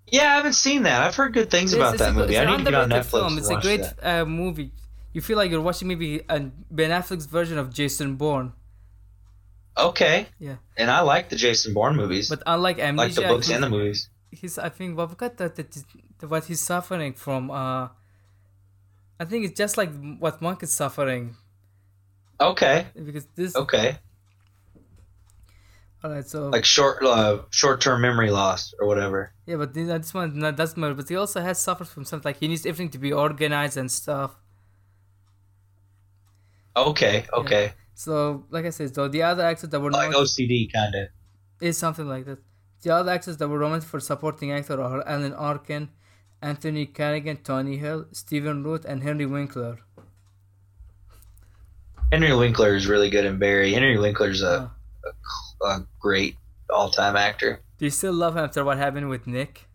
[0.06, 1.02] Yeah, I haven't seen that.
[1.02, 2.38] I've heard good things it's, about it's that a, movie.
[2.38, 3.10] I need to get on Netflix.
[3.10, 3.38] Film.
[3.38, 4.70] It's a great uh, movie.
[5.12, 6.38] You feel like you're watching maybe a
[6.70, 8.52] Ben Affleck's version of Jason Bourne.
[9.76, 10.26] Okay.
[10.38, 10.56] Yeah.
[10.76, 12.28] And I like the Jason Bourne movies.
[12.28, 14.08] But unlike Amnesia, like the books and the movies.
[14.30, 17.50] He's I think what got that, that what he's suffering from.
[17.50, 17.88] Uh,
[19.18, 21.36] I think it's just like what Monk is suffering.
[22.40, 22.86] Okay.
[22.94, 23.54] Because this.
[23.56, 23.98] Okay.
[26.02, 29.32] All right, so like short, uh, short-term memory loss or whatever.
[29.46, 30.92] Yeah, but this one not that's more.
[30.92, 33.90] But he also has suffered from something like he needs everything to be organized and
[33.90, 34.36] stuff.
[36.76, 37.24] Okay.
[37.32, 37.64] Okay.
[37.64, 37.83] Yeah.
[37.94, 41.08] So, like I said, so the other actors that were like OCD kind of
[41.60, 42.38] is something like that.
[42.82, 45.88] The other actors that were nominated for supporting actor are Alan Arkin,
[46.42, 49.78] Anthony Carrigan, Tony Hale, Stephen Root, and Henry Winkler.
[52.12, 53.72] Henry Winkler is really good in Barry.
[53.72, 54.70] Henry Winkler's a,
[55.62, 56.36] a, a great
[56.68, 57.62] all-time actor.
[57.78, 59.66] Do you still love him after what happened with Nick?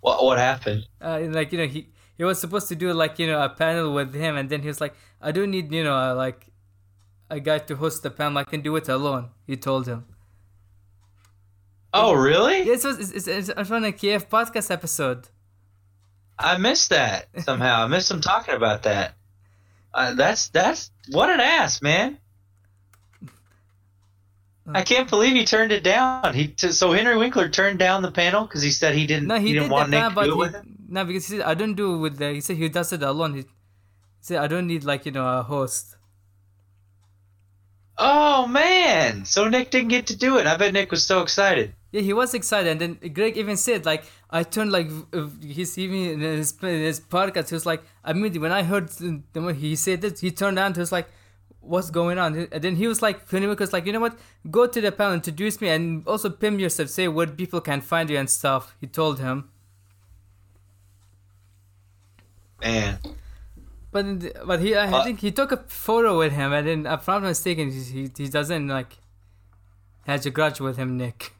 [0.00, 0.86] What what happened?
[1.00, 3.92] Uh, like you know he he was supposed to do like you know a panel
[3.92, 6.47] with him, and then he was like, I don't need you know uh, like
[7.30, 8.38] a guy to host the panel.
[8.38, 9.30] I can do it alone.
[9.46, 10.06] He told him.
[11.92, 12.62] Oh really?
[12.62, 15.28] Yeah, it was it's, it's, it's on a Kiev podcast episode.
[16.38, 17.84] I missed that somehow.
[17.84, 19.14] I missed him talking about that.
[19.92, 22.18] Uh, that's that's what an ass, man.
[24.74, 26.34] I can't believe he turned it down.
[26.34, 29.26] He t- so Henry Winkler turned down the panel because he said he didn't.
[29.26, 30.76] No, he, he didn't want Nick to do it with him.
[30.88, 32.32] No, because he said I don't do it with the.
[32.34, 33.34] He said he does it alone.
[33.34, 33.46] He, he
[34.20, 35.96] said I don't need like you know a host.
[37.98, 39.24] Oh man!
[39.24, 40.46] So Nick didn't get to do it.
[40.46, 41.74] I bet Nick was so excited.
[41.90, 44.88] Yeah, he was excited, and then Greg even said like I turned like
[45.42, 47.48] he's even in his, in his podcast.
[47.48, 50.76] He was like, I mean, when I heard the, he said this, he turned around.
[50.76, 51.08] He was like,
[51.60, 52.48] what's going on?
[52.52, 54.18] And then he was like, was like, you know what?
[54.50, 56.90] Go to the panel, introduce me, and also pim yourself.
[56.90, 58.76] Say where people can find you and stuff.
[58.80, 59.50] He told him.
[62.60, 62.98] Man.
[63.98, 66.86] But the, but he, I uh, think he took a photo with him, and then
[66.86, 68.96] if I'm not mistaken, he he doesn't like
[70.06, 71.32] has a grudge with him, Nick.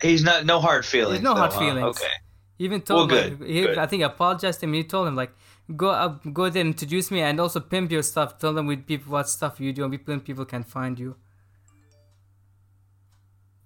[0.00, 1.18] He's not no hard feelings.
[1.18, 1.98] He's no hard feelings.
[1.98, 2.14] okay.
[2.56, 3.76] He even told well, good, like, he, good.
[3.76, 4.72] I think apologized to him.
[4.72, 5.32] He told him like
[5.76, 8.38] go up, go there, introduce me, and also pimp your stuff.
[8.38, 11.14] Tell them with people what stuff you do, and people people can find you.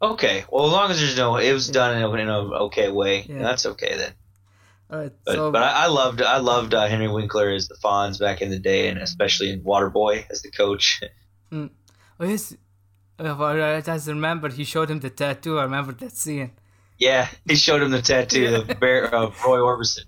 [0.03, 2.91] Okay, well, as long as there's no, it was done in, a, in an okay
[2.91, 3.25] way.
[3.29, 3.39] Yeah.
[3.39, 4.13] That's okay then.
[4.93, 7.77] All right, but, so, but I, I loved I loved uh, Henry Winkler as the
[7.83, 11.01] Fonz back in the day, and especially in Waterboy as the coach.
[11.53, 11.69] Mm.
[12.19, 12.55] Oh yes,
[13.19, 15.59] I just remember he showed him the tattoo.
[15.59, 16.53] I remember that scene.
[16.99, 20.07] Yeah, he showed him the tattoo of Bear of Roy Orbison.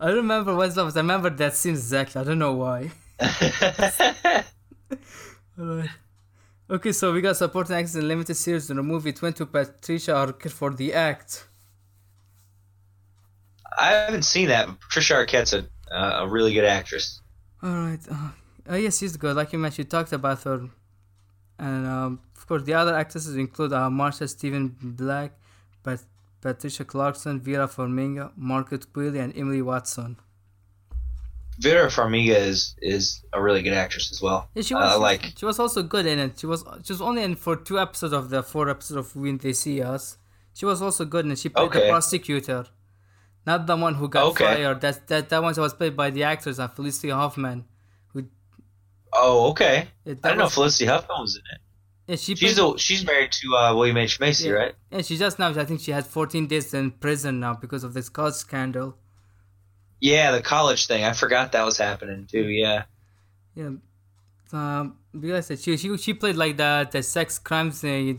[0.00, 0.96] I remember what's up.
[0.96, 2.22] I remember that scene exactly.
[2.22, 2.90] I don't know why.
[5.60, 5.90] Alright.
[6.70, 9.10] Okay, so we got supporting actors in limited series in the movie.
[9.10, 11.46] It went to Patricia Arquette for the act.
[13.78, 14.68] I haven't seen that.
[14.80, 17.20] Patricia Arquette's a, uh, a really good actress.
[17.62, 18.00] All right.
[18.10, 18.30] Uh,
[18.68, 19.36] oh, yes, she's good.
[19.36, 20.68] Like you mentioned, you talked about her.
[21.58, 25.32] And um, of course, the other actresses include uh, Marsha Stephanie Blake,
[25.82, 26.00] but
[26.40, 30.16] Patricia Clarkson, Vera Farmiga, Margaret Qualley, and Emily Watson.
[31.58, 34.48] Vera Farmiga is is a really good actress as well.
[34.54, 34.94] Yeah, she was.
[34.94, 36.38] Uh, like she was also good in it.
[36.38, 39.38] She was she was only in for two episodes of the four episodes of When
[39.38, 40.18] They See Us.
[40.52, 41.80] She was also good, and she played okay.
[41.80, 42.66] the prosecutor,
[43.46, 44.44] not the one who got okay.
[44.44, 44.80] fired.
[44.80, 47.64] That that that one was played by the actress uh, Felicity Huffman.
[48.12, 48.26] Who?
[49.12, 49.88] Oh, okay.
[50.04, 51.60] Yeah, I didn't know Felicity Huffman was in it.
[52.06, 54.52] Yeah, she she's a, she's married to uh, William H Macy, yeah.
[54.52, 54.74] right?
[54.90, 55.48] Yeah, she just now.
[55.48, 58.96] I think she had 14 days in prison now because of this college scandal.
[60.00, 61.02] Yeah, the college thing.
[61.04, 62.48] I forgot that was happening too.
[62.48, 62.84] Yeah.
[63.54, 63.70] Yeah.
[64.52, 68.12] Um, because she she she played like the the sex crimes uh,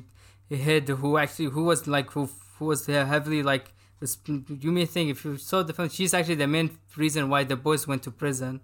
[0.49, 5.25] head who actually who was like who who was heavily like you may think if
[5.25, 8.61] you saw the film she's actually the main reason why the boys went to prison.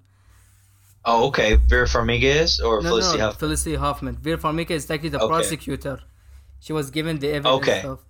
[1.04, 1.56] Oh, okay.
[1.56, 3.40] Vera Farmiga is or no, Felicity no, Huffman?
[3.40, 4.16] Felicity Huffman.
[4.18, 5.28] Vera Farmiga is actually the okay.
[5.28, 6.00] prosecutor.
[6.60, 7.56] She was given the evidence.
[7.56, 7.82] Okay.
[7.82, 8.06] Of...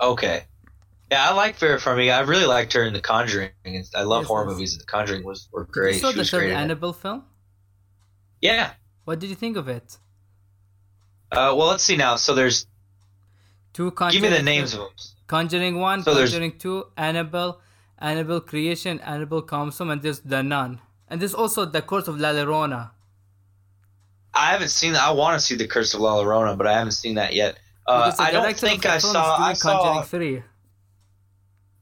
[0.00, 0.44] Okay.
[1.10, 2.14] Yeah, I like Vera Farmiga.
[2.16, 3.50] I really liked her in The Conjuring.
[3.94, 4.52] I love yes, horror yes.
[4.52, 4.78] movies.
[4.78, 5.96] The Conjuring was were great.
[5.96, 7.24] You saw she the third Annabelle film?
[8.40, 8.72] Yeah.
[9.04, 9.98] What did you think of it?
[11.32, 12.16] Uh, well, let's see now.
[12.16, 12.66] So there's
[13.72, 13.90] two.
[13.90, 14.88] Conjuring Give me the names of them.
[15.28, 17.60] Conjuring one, so Conjuring two, Annabelle,
[17.98, 20.80] Annabelle Creation, Annabelle Comes Home, and there's The Nun.
[21.08, 22.90] And there's also the Curse of La Llorona.
[24.34, 25.02] I haven't seen that.
[25.02, 27.58] I want to see the Curse of La Llorona, but I haven't seen that yet.
[27.86, 29.36] Uh, I don't think I saw.
[29.38, 30.02] I saw.
[30.02, 30.42] Three.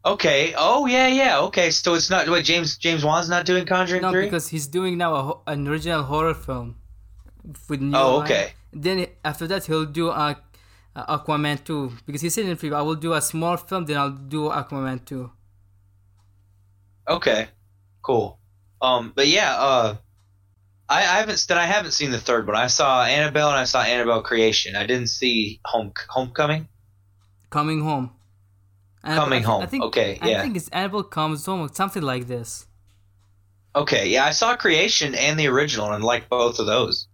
[0.05, 0.55] Okay.
[0.57, 1.40] Oh yeah, yeah.
[1.40, 1.70] Okay.
[1.70, 2.28] So it's not.
[2.28, 4.24] Wait, James James Wan's not doing Conjuring no, 3?
[4.24, 6.76] because he's doing now a, an original horror film
[7.68, 7.97] with new.
[7.97, 8.44] Oh, okay.
[8.44, 8.53] Line.
[8.72, 10.38] Then after that he'll do a,
[10.97, 13.99] a Aquaman 2 because he said in preview I will do a small film then
[13.99, 15.30] I'll do Aquaman 2.
[17.09, 17.49] Okay.
[18.03, 18.38] Cool.
[18.80, 19.97] Um, but yeah, uh,
[20.88, 22.57] I, I haven't then I haven't seen the third one.
[22.57, 24.76] I saw Annabelle and I saw Annabelle Creation.
[24.76, 26.68] I didn't see Home Homecoming.
[27.51, 28.11] Coming home.
[29.03, 29.62] Annabelle, Coming home.
[29.62, 30.38] I think, okay, yeah.
[30.38, 32.66] I think it's Annabelle comes home, something like this.
[33.74, 37.09] Okay, yeah, I saw Creation and the original and liked both of those.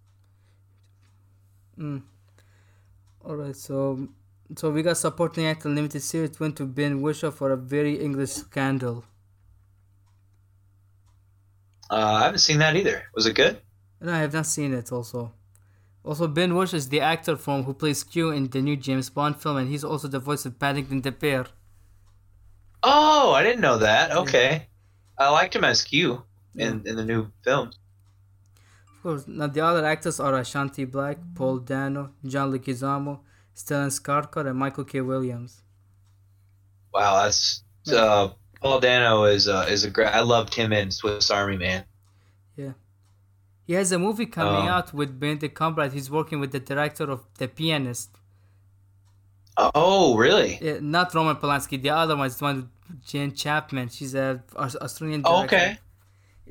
[1.78, 2.02] Mm.
[3.24, 4.08] All right, so
[4.56, 8.30] so we got supporting actor limited series went to Ben Whishaw for a very English
[8.30, 9.04] scandal.
[11.88, 13.04] Uh, I haven't seen that either.
[13.14, 13.62] Was it good?
[14.00, 14.90] No, I have not seen it.
[14.90, 15.32] Also,
[16.02, 19.40] also Ben Whishaw is the actor from who plays Q in the new James Bond
[19.40, 21.46] film, and he's also the voice of Paddington the Bear.
[22.82, 24.10] Oh, I didn't know that.
[24.10, 24.66] Okay,
[25.20, 25.26] yeah.
[25.26, 26.24] I liked him as Q
[26.56, 27.70] in in the new film.
[29.02, 29.24] Of course.
[29.26, 33.18] Now the other actors are Asante Blackk, Paul Dano, John Leguizamo,
[33.52, 35.00] Stellan Skarsgård, and Michael K.
[35.00, 35.62] Williams.
[36.94, 38.28] Wow, that's uh,
[38.60, 40.06] Paul Dano is uh, is a great.
[40.06, 41.84] I loved him in Swiss Army Man.
[42.56, 42.74] Yeah,
[43.66, 45.92] he has a movie coming um, out with Benedict Cumberbatch.
[45.92, 48.10] He's working with the director of The Pianist.
[49.56, 50.58] Oh, really?
[50.62, 51.82] Yeah, not Roman Polanski.
[51.82, 53.88] The other one is the one with Jane Campion.
[53.88, 55.40] She's a Australian director.
[55.40, 55.78] Oh, okay.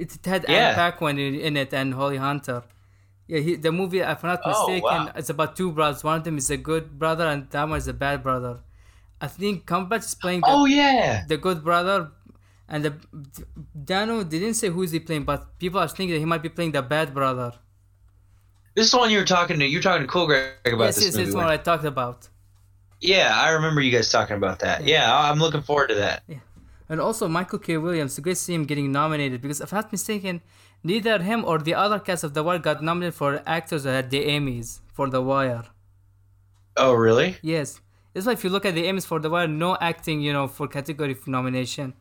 [0.01, 0.69] It had yeah.
[0.69, 2.63] Anna Paquin in it and Holly Hunter.
[3.27, 5.11] Yeah, he, the movie, if I'm not oh, mistaken, oh, wow.
[5.15, 6.03] it's about two brothers.
[6.03, 8.59] One of them is a good brother, and the other one is a bad brother.
[9.21, 10.41] I think Cumberbatch is playing.
[10.41, 12.11] The, oh yeah, the good brother,
[12.67, 12.93] and the
[13.85, 16.49] Dano didn't say who is he playing, but people are thinking that he might be
[16.49, 17.53] playing the bad brother.
[18.75, 19.65] This is the one you were talking to.
[19.65, 22.27] You're talking to Cool Greg about yes, this yes, this one I talked about.
[22.99, 24.83] Yeah, I remember you guys talking about that.
[24.83, 26.23] Yeah, yeah I'm looking forward to that.
[26.27, 26.37] Yeah.
[26.91, 27.77] And also Michael K.
[27.77, 30.41] Williams, great to see him getting nominated because if I'm not mistaken,
[30.83, 34.25] neither him or the other cast of The Wire got nominated for actors at the
[34.25, 35.63] Emmys for The Wire.
[36.75, 37.37] Oh, really?
[37.41, 37.79] Yes.
[38.13, 40.49] It's like if you look at the Emmys for The Wire, no acting, you know,
[40.49, 41.93] for category for nomination.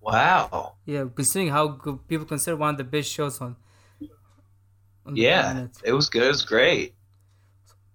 [0.00, 0.74] Wow.
[0.84, 3.56] Yeah, considering how good people consider one of the best shows on.
[5.04, 6.22] on yeah, it was good.
[6.22, 6.94] It was great.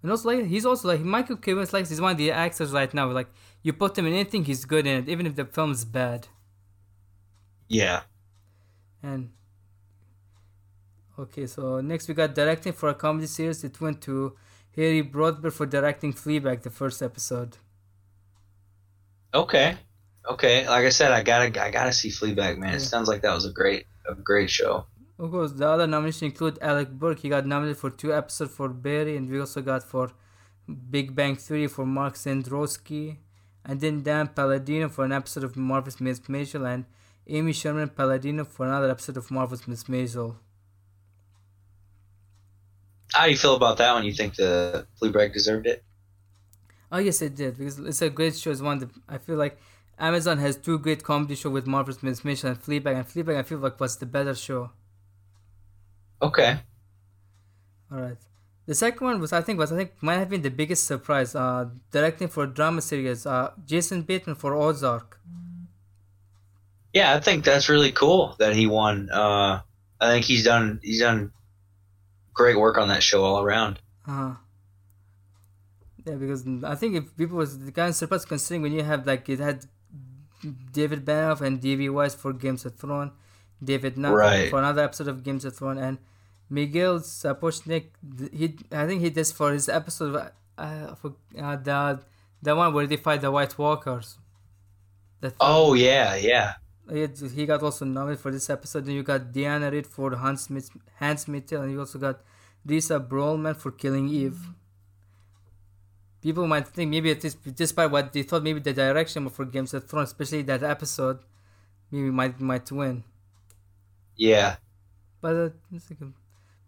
[0.02, 1.54] And also, like, he's also like Michael K.
[1.54, 3.10] Williams, like he's one of the actors right now.
[3.12, 3.30] Like
[3.64, 6.28] you put him in anything, he's good in it, even if the film's bad.
[7.68, 8.02] Yeah.
[9.04, 9.32] And
[11.18, 13.64] okay, so next we got directing for a comedy series.
[13.64, 14.36] It went to
[14.76, 17.58] Harry Bradbeer for directing Fleabag, the first episode.
[19.34, 19.78] Okay,
[20.30, 20.68] okay.
[20.68, 22.72] Like I said, I gotta, I gotta see Fleabag, man.
[22.72, 22.76] Yeah.
[22.76, 24.86] It sounds like that was a great, a great show.
[25.18, 27.20] Of course, the other nominations include Alec Berg.
[27.20, 30.12] He got nominated for two episodes for Barry, and we also got for
[30.90, 33.18] Big Bang Theory for Mark Cendrowski
[33.66, 36.28] and then Dan Palladino for an episode of Marvelous Mrs.
[36.28, 36.86] Maisel, and
[37.28, 39.86] Amy Sherman Palladino for another episode of Marvelous Mrs.
[39.86, 40.36] Maisel.
[43.14, 44.06] How do you feel about that one?
[44.06, 45.84] You think the Fleabag deserved it?
[46.92, 48.52] Oh yes, it did because it's a great show.
[48.52, 49.58] It's one that I feel like
[50.00, 52.22] Amazon has two great comedy shows with Marvelous Mrs.
[52.22, 54.72] Maisel and Fleabag, and Fleabag I feel like was the better show.
[56.22, 56.58] Okay.
[57.92, 58.18] All right.
[58.68, 61.36] The second one was I think was I think might have been the biggest surprise.
[61.36, 65.20] Uh, directing for a drama series, uh, Jason Bateman for Ozark.
[66.94, 69.10] Yeah, I think that's really cool that he won.
[69.10, 69.62] Uh,
[70.00, 71.32] I think he's done he's done
[72.34, 73.80] great work on that show all around.
[74.08, 74.36] Uh-huh.
[76.06, 79.30] Yeah, because I think if people was kind of surprised considering when you have like
[79.30, 79.66] it had
[80.72, 81.90] David Benioff and D.B.
[81.90, 83.12] Weiss for Games of Thrones,
[83.64, 84.50] David Nutt right.
[84.50, 85.98] for another episode of Games of Thrones, and
[86.52, 87.86] Miguel Sapochnik,
[88.34, 90.30] he I think he did for his episode uh,
[90.62, 92.02] uh, for, uh, the
[92.42, 94.18] the one where they fight the White Walkers.
[95.40, 96.56] oh yeah, yeah.
[96.92, 98.86] He, he got also nominated for this episode.
[98.86, 102.20] Then you got Diana Rigg for Hans Smith, Hans Mitchell, and you also got
[102.68, 104.42] Risa Perlman for Killing Eve.
[106.22, 109.74] People might think maybe it is despite what they thought, maybe the direction for Games
[109.74, 111.20] of Thrones, especially that episode,
[111.90, 113.06] maybe might might win.
[114.18, 114.58] Yeah.
[115.22, 115.50] But uh,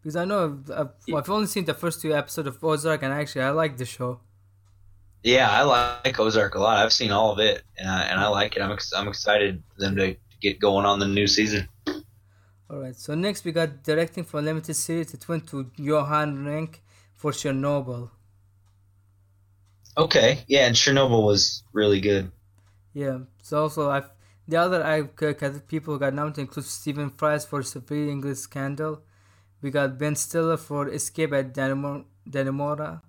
[0.04, 3.14] because I know I've, I've, I've, only seen the first two episodes of Ozark, and
[3.14, 4.20] actually I like the show.
[5.24, 6.84] Yeah, I like Ozark a lot.
[6.84, 8.62] I've seen all of it, and I, and I like it.
[8.62, 11.70] I'm ex- I'm excited for them to get going on the new season.
[12.70, 12.96] All right.
[12.96, 15.14] So next we got directing for limited series.
[15.14, 16.82] It went to Johan Renck
[17.16, 18.10] for Chernobyl.
[19.98, 20.44] Okay.
[20.48, 22.30] Yeah, and Chernobyl was really good.
[22.94, 23.20] Yeah.
[23.42, 24.04] So also I
[24.50, 25.04] the other I
[25.68, 29.02] people got nominated include Stephen Frears for A Very English Scandal
[29.64, 33.02] we got Ben Stiller for Escape at Dannemora,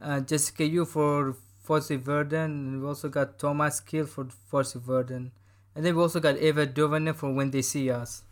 [0.00, 5.30] uh, Jessica Yu for Fosse Verdon, and we also got Thomas Kail for Fosse Verdon.
[5.74, 8.24] And then we also got Eva DuVernay for When They See Us.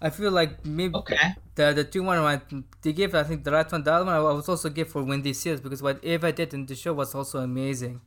[0.00, 1.34] I feel like maybe okay.
[1.54, 2.42] the the two one
[2.82, 5.02] they gave I think the right one the other one I was also give for
[5.02, 8.00] When They See Us because what Eva did in the show was also amazing.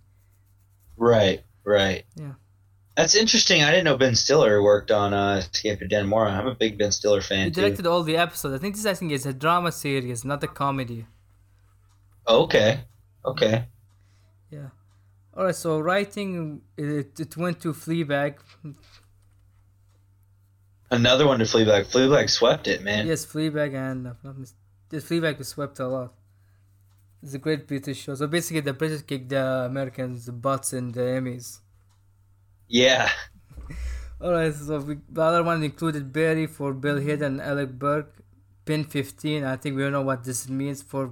[0.97, 2.05] Right, right.
[2.15, 2.33] Yeah.
[2.95, 3.61] That's interesting.
[3.61, 6.31] I didn't know Ben Stiller worked on uh, Escape to Dannemora.
[6.31, 7.45] I'm a big Ben Stiller fan.
[7.45, 7.89] He directed too.
[7.89, 8.55] all the episodes.
[8.55, 11.05] I think this I think is a drama series, not a comedy.
[12.25, 12.79] Okay.
[13.25, 13.65] Okay.
[14.49, 14.69] Yeah.
[15.35, 15.55] All right.
[15.55, 18.35] So writing it, it went to Fleabag.
[20.89, 21.91] Another one to Fleabag.
[21.91, 23.07] Fleabag swept it, man.
[23.07, 24.13] Yes, Fleabag and uh,
[24.91, 26.13] Fleabag was swept a lot.
[27.21, 28.15] It's a great British show.
[28.15, 31.59] So basically, the British kicked the Americans' butts in the Emmys.
[32.68, 33.09] Yeah.
[34.22, 38.07] Alright, so we, the other one included Barry for Bill Hader and Alec Berg.
[38.66, 41.11] Pin 15, I think we don't know what this means for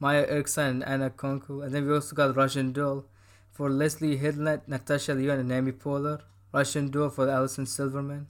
[0.00, 1.62] Maya Erskine and Anna Konkle.
[1.62, 3.04] And then we also got Russian Doll
[3.52, 6.20] for Leslie Headland, Natasha Lyonne, and Amy Poehler.
[6.52, 8.28] Russian Doll for Alison Silverman.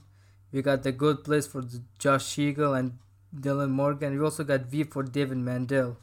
[0.51, 1.63] We got The Good Place for
[1.99, 2.97] Josh Siegal and
[3.33, 4.17] Dylan Morgan.
[4.17, 5.97] We also got Veep for David Mandel.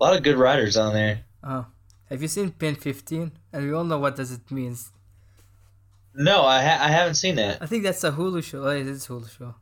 [0.00, 1.24] A lot of good writers on there.
[1.42, 1.64] Uh,
[2.10, 3.30] have you seen PEN15?
[3.52, 4.92] And we all know what does it means.
[6.14, 7.62] No, I ha- I haven't seen that.
[7.62, 8.64] I think that's a Hulu show.
[8.64, 9.54] Oh, it is Hulu show.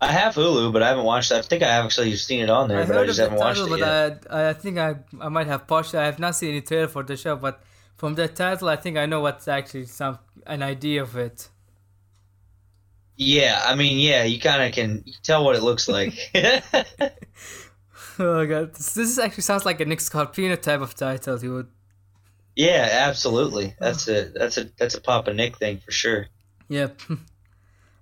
[0.00, 1.30] I have Hulu, but I haven't watched.
[1.30, 1.36] It.
[1.36, 3.68] I think I have actually seen it on there, I but I just haven't title,
[3.68, 4.22] watched it yet.
[4.22, 5.98] But I, I think I I might have partially.
[6.00, 7.62] I have not seen any trailer for the show, but
[7.96, 11.48] from the title, I think I know what's actually some an idea of it.
[13.16, 16.14] Yeah, I mean, yeah, you kind of can tell what it looks like.
[18.18, 21.38] oh god, this, this actually sounds like a Nick Scarpino type of title.
[21.38, 21.68] You would.
[22.56, 23.74] Yeah, absolutely.
[23.80, 23.84] Oh.
[23.84, 26.26] That's a that's a that's a Papa Nick thing for sure.
[26.68, 27.00] Yep.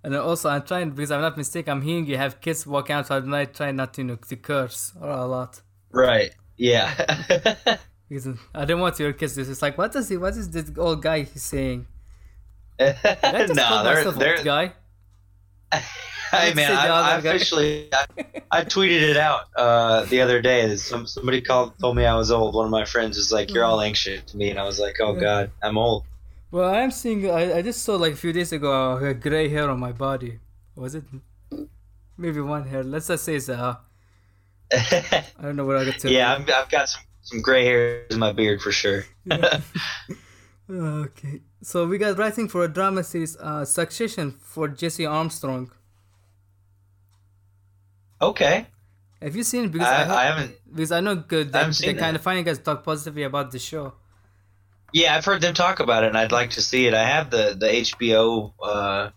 [0.04, 1.72] And also, I'm trying because I'm not mistaken.
[1.72, 4.36] I'm hearing you have kids walk outside at night, trying not to, you know, to
[4.36, 5.60] curse or a lot.
[5.90, 6.30] Right.
[6.56, 6.94] Yeah.
[8.08, 9.36] because I don't want your kids.
[9.36, 10.16] It's like, what does he?
[10.16, 11.88] What is this old guy he's saying?
[12.78, 14.72] no, they're, they're guy.
[16.30, 18.06] hey man, I, I officially I,
[18.50, 20.76] I, tweeted it out uh, the other day.
[20.76, 22.54] Some somebody called told me I was old.
[22.54, 24.96] One of my friends was like, "You're all anxious to me," and I was like,
[25.00, 26.04] "Oh God, I'm old."
[26.50, 27.30] Well, I'm seeing.
[27.30, 30.40] I, I just saw like a few days ago a gray hair on my body.
[30.74, 31.04] Was it?
[32.16, 32.82] Maybe one hair.
[32.82, 33.76] Let's just say it's uh.
[34.72, 36.10] I don't know what I got to.
[36.10, 39.04] Yeah, I've, I've got some some gray hairs in my beard for sure.
[40.70, 45.70] okay, so we got writing for a drama series, uh, Succession for Jesse Armstrong.
[48.20, 48.66] Okay.
[49.20, 49.72] Have you seen it?
[49.72, 50.56] Because I, I, I haven't.
[50.70, 51.52] Because I know good.
[51.52, 53.94] That, they kind of funny guys talk positively about the show.
[54.92, 56.94] Yeah, I've heard them talk about it, and I'd like to see it.
[56.94, 59.10] I have the the HBO, uh,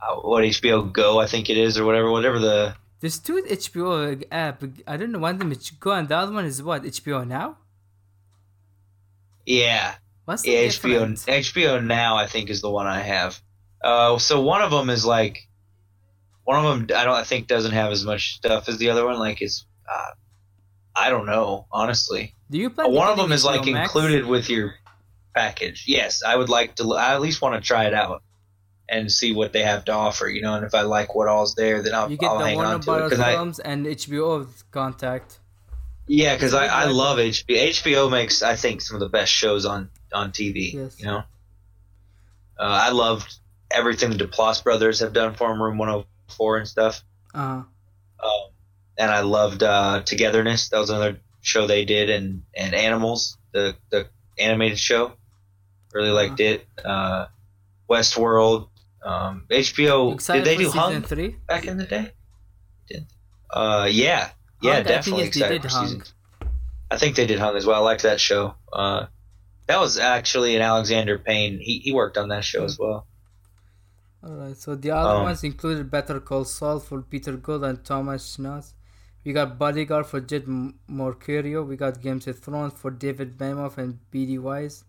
[0.00, 2.74] uh, what HBO Go, I think it is, or whatever, whatever the.
[3.00, 4.62] There's two HBO app.
[4.86, 5.18] I don't know.
[5.18, 7.58] One of them is Go, and the other one is what HBO Now.
[9.48, 9.94] Yeah.
[10.26, 12.16] What's the yeah, HBO HBO Now?
[12.16, 13.40] I think is the one I have.
[13.82, 15.48] Uh, so one of them is like,
[16.44, 19.06] one of them I don't I think doesn't have as much stuff as the other
[19.06, 19.18] one.
[19.18, 20.12] Like it's, uh,
[20.94, 22.34] I don't know honestly.
[22.50, 22.92] Do you plan?
[22.92, 23.94] One of them is like Max?
[23.94, 24.74] included with your
[25.34, 25.84] package.
[25.86, 26.94] Yes, I would like to.
[26.94, 28.22] I at least want to try it out
[28.88, 30.28] and see what they have to offer.
[30.28, 32.46] You know, and if I like what all's there, then I'll, you get I'll the
[32.46, 33.16] hang Warner on to it.
[33.16, 35.40] Films I, and HBO contact.
[36.08, 37.68] Yeah, because I, I love HBO.
[37.68, 40.72] HBO makes I think some of the best shows on on TV.
[40.72, 40.98] Yes.
[40.98, 41.22] You know, uh,
[42.58, 43.36] I loved
[43.70, 47.04] everything the Duplass brothers have done for him, Room 104 and stuff.
[47.34, 47.62] Uh-huh.
[48.24, 48.50] Um,
[48.96, 50.70] and I loved uh, Togetherness.
[50.70, 55.12] That was another show they did, and and Animals, the the animated show.
[55.92, 56.54] Really liked uh-huh.
[56.54, 56.66] it.
[56.84, 57.26] Uh,
[57.88, 58.68] Westworld,
[59.02, 60.24] um, HBO.
[60.26, 62.12] Did they do Hung three back in the day?
[62.88, 63.06] Did
[63.50, 64.30] uh yeah
[64.60, 66.02] yeah Hung, definitely excited for season.
[66.90, 67.82] I think they did Hung as well.
[67.82, 68.54] I liked that show.
[68.72, 69.06] Uh,
[69.66, 71.58] that was actually an Alexander Payne.
[71.58, 73.06] He he worked on that show as well.
[74.24, 78.36] Alright, so the other um, ones included Better Call Saul for Peter Gould and Thomas
[78.36, 78.72] Schnauz.
[79.24, 81.66] We got Bodyguard for Jed Mercurio.
[81.66, 84.38] We got Games of Thrones for David Benioff and B.D.
[84.38, 84.84] Weiss.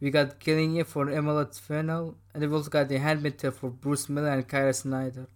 [0.00, 2.16] We got Killing Eve for Emerald Fennell.
[2.32, 5.28] And we've also got The Handmaid's Tale for Bruce Miller and Kira Snyder.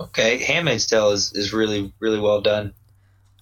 [0.00, 2.72] Okay, Handmaid's Tale is, is really, really well done.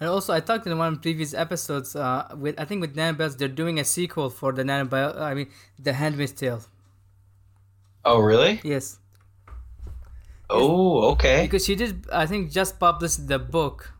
[0.00, 2.96] And also, I talked in one of the previous episodes uh, with I think with
[2.96, 6.62] Nan Bells, they're doing a sequel for the Nan I mean, The Handmaid's Tale.
[8.04, 8.60] Oh, really?
[8.62, 8.98] Yes.
[10.50, 11.42] Oh, okay.
[11.42, 13.92] Because she did, I think, just published the book.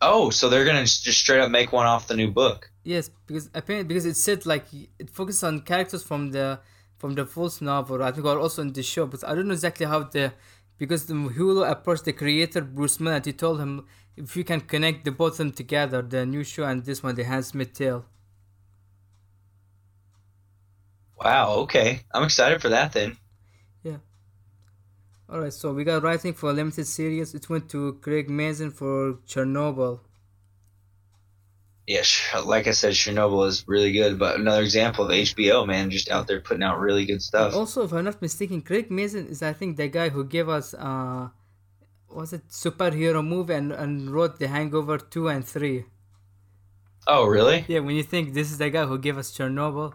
[0.00, 2.70] Oh, so they're gonna just straight up make one off the new book?
[2.84, 4.64] Yes, because apparently because it said like
[4.98, 6.60] it focuses on characters from the
[6.98, 8.02] from the first novel.
[8.02, 10.32] I think are also in the show, but I don't know exactly how the
[10.76, 14.60] because the Hulu approached the creator Bruce Miller and he told him if you can
[14.60, 18.04] connect the both of them together, the new show and this one, the Handmaid's Tale.
[21.16, 21.54] Wow.
[21.62, 23.16] Okay, I'm excited for that then.
[23.82, 23.98] Yeah.
[25.28, 27.34] Alright, so we got writing for a limited series.
[27.34, 30.00] It went to Craig Mazin for Chernobyl.
[31.88, 32.04] Yeah,
[32.44, 36.26] like I said, Chernobyl is really good, but another example of HBO, man, just out
[36.26, 37.54] there putting out really good stuff.
[37.54, 40.74] Also, if I'm not mistaken, Craig Mazin is, I think, the guy who gave us,
[40.74, 41.28] uh,
[42.10, 45.86] was it superhero movie and, and wrote The Hangover 2 and 3.
[47.06, 47.64] Oh, really?
[47.68, 49.94] Yeah, when you think this is the guy who gave us Chernobyl.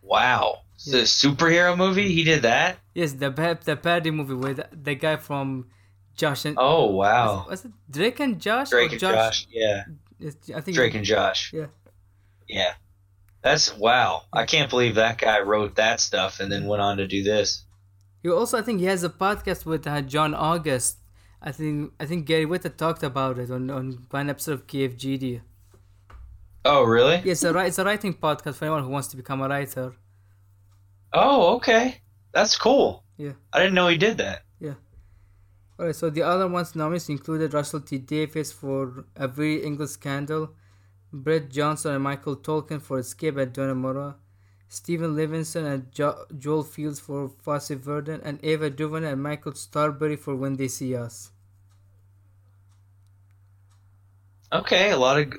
[0.00, 0.58] wow.
[0.86, 2.12] The superhero movie?
[2.12, 2.78] He did that?
[2.94, 3.30] Yes, the
[3.64, 5.66] the parody movie with the guy from
[6.14, 7.46] Josh and Oh wow.
[7.48, 8.70] Was it, was it Drake and Josh?
[8.70, 9.14] Drake and Josh?
[9.14, 9.46] Josh?
[9.50, 9.84] yeah.
[10.20, 11.52] I think Drake and Josh.
[11.52, 11.66] Yeah.
[12.48, 12.74] Yeah.
[13.42, 14.22] That's wow.
[14.32, 17.64] I can't believe that guy wrote that stuff and then went on to do this.
[18.22, 20.98] He also I think he has a podcast with uh, John August.
[21.40, 25.42] I think I think Gary Whitta talked about it on, on one episode of KFGD.
[26.64, 27.16] Oh really?
[27.24, 29.92] Yeah, it's a it's a writing podcast for anyone who wants to become a writer.
[31.12, 32.00] Oh, okay.
[32.32, 33.04] That's cool.
[33.16, 33.32] Yeah.
[33.52, 34.42] I didn't know he did that.
[35.78, 35.82] Yeah.
[35.82, 40.50] Alright, so the other ones nominees included Russell T Davies for A Very English Scandal,
[41.12, 44.16] Brett Johnson and Michael Tolkin for Escape at Dannemora,
[44.68, 50.16] Steven Levenson and jo- Joel Fields for Fosse Verdon, and Ava DuVernay and Michael Starrbury
[50.16, 51.30] for When They See Us.
[54.52, 55.30] Okay, a lot of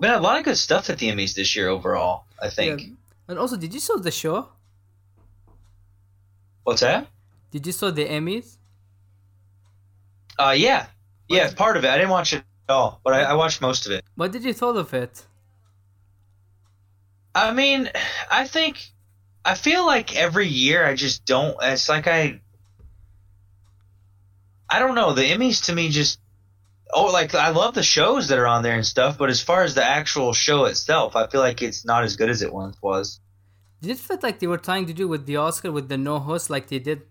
[0.00, 2.24] been a lot of good stuff at the Emmys this year overall.
[2.40, 2.80] I think.
[2.80, 2.86] Yeah.
[3.28, 4.48] And also, did you saw the show?
[6.64, 7.06] What's that?
[7.50, 8.56] Did you saw the Emmys?
[10.40, 10.86] Uh, yeah,
[11.28, 11.90] yeah, part of it.
[11.90, 14.02] I didn't watch it at all, but I, I watched most of it.
[14.14, 15.26] What did you thought of it?
[17.34, 17.90] I mean,
[18.30, 18.78] I think
[19.44, 21.56] I feel like every year I just don't.
[21.60, 22.40] It's like I,
[24.68, 25.12] I don't know.
[25.12, 26.18] The Emmys to me just
[26.94, 29.62] oh, like I love the shows that are on there and stuff, but as far
[29.62, 32.80] as the actual show itself, I feel like it's not as good as it once
[32.80, 33.20] was.
[33.82, 36.18] Did it feel like they were trying to do with the Oscar with the no
[36.18, 37.02] host, like they did?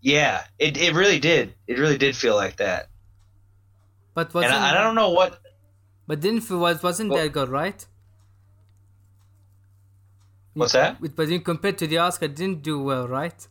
[0.00, 1.54] Yeah, it it really did.
[1.66, 2.88] It really did feel like that.
[4.14, 5.40] But wasn't, and I, I don't know what.
[6.06, 7.84] But didn't feel wasn't well, that good, right?
[10.54, 10.98] What's that?
[11.00, 13.46] But compared to the Oscar, didn't do well, right?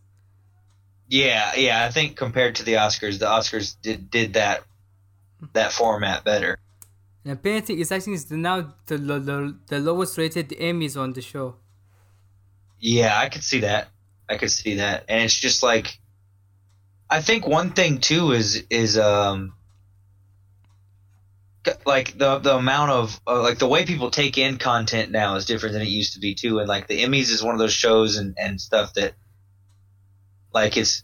[1.08, 1.86] Yeah, yeah.
[1.86, 4.64] I think compared to the Oscars, the Oscars did did that
[5.54, 6.58] that format better.
[7.24, 11.56] And apparently, it's actually now the, the, the lowest rated Emmys on the show.
[12.80, 13.90] Yeah, I could see that.
[14.30, 16.00] I could see that, and it's just like,
[17.10, 19.54] I think one thing too is is um
[21.86, 25.46] like the the amount of uh, like the way people take in content now is
[25.46, 27.74] different than it used to be too, and like the Emmys is one of those
[27.74, 29.14] shows and and stuff that
[30.54, 31.04] like it's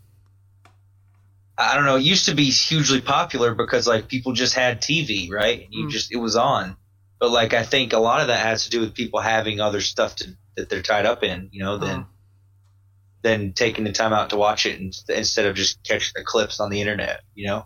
[1.58, 1.98] I don't know.
[1.98, 5.68] It used to be hugely popular because like people just had TV, right?
[5.70, 5.90] You mm.
[5.92, 6.76] just it was on.
[7.20, 9.82] But like I think a lot of that has to do with people having other
[9.82, 12.11] stuff to, that they're tied up in, you know, than uh-huh.
[13.22, 16.70] Than taking the time out to watch it instead of just catching the clips on
[16.70, 17.66] the internet, you know.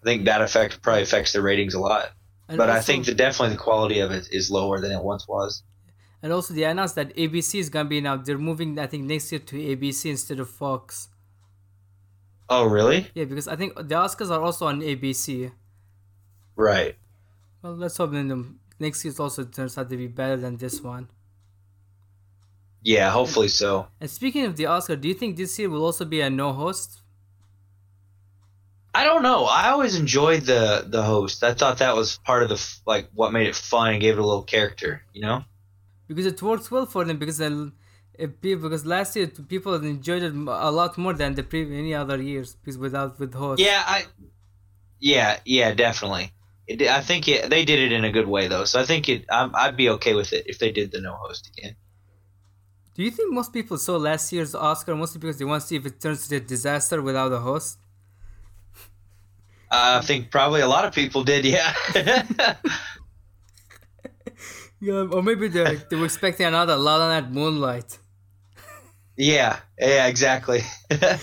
[0.00, 2.10] I think that effect probably affects the ratings a lot.
[2.48, 5.02] And but also, I think that definitely the quality of it is lower than it
[5.02, 5.62] once was.
[6.22, 8.16] And also, they announced that ABC is gonna be now.
[8.16, 11.08] They're moving, I think, next year to ABC instead of Fox.
[12.48, 13.10] Oh, really?
[13.14, 15.52] Yeah, because I think the Oscars are also on ABC.
[16.56, 16.96] Right.
[17.62, 21.08] Well, let's hope the next year also turns out to be better than this one.
[22.82, 23.88] Yeah, hopefully so.
[24.00, 26.52] And speaking of the Oscar, do you think this year will also be a no
[26.52, 27.02] host?
[28.94, 29.44] I don't know.
[29.44, 31.44] I always enjoyed the the host.
[31.44, 34.20] I thought that was part of the like what made it fun and gave it
[34.20, 35.44] a little character, you know?
[36.06, 37.72] Because it works well for them because then,
[38.40, 42.56] because last year people enjoyed it a lot more than the previous any other years
[42.56, 43.60] because without with host.
[43.60, 44.06] Yeah, I.
[45.00, 46.32] Yeah, yeah, definitely.
[46.66, 49.08] It, I think it, they did it in a good way though, so I think
[49.08, 49.26] it.
[49.30, 51.76] i would be okay with it if they did the no host again.
[52.98, 55.76] Do you think most people saw last year's Oscar mostly because they want to see
[55.76, 57.78] if it turns to a disaster without a host?
[59.70, 61.44] I think probably a lot of people did.
[61.44, 61.72] Yeah.
[64.80, 67.98] yeah, or maybe they they were expecting another La La Land Moonlight.
[69.16, 70.62] Yeah, yeah, exactly.
[70.90, 71.20] that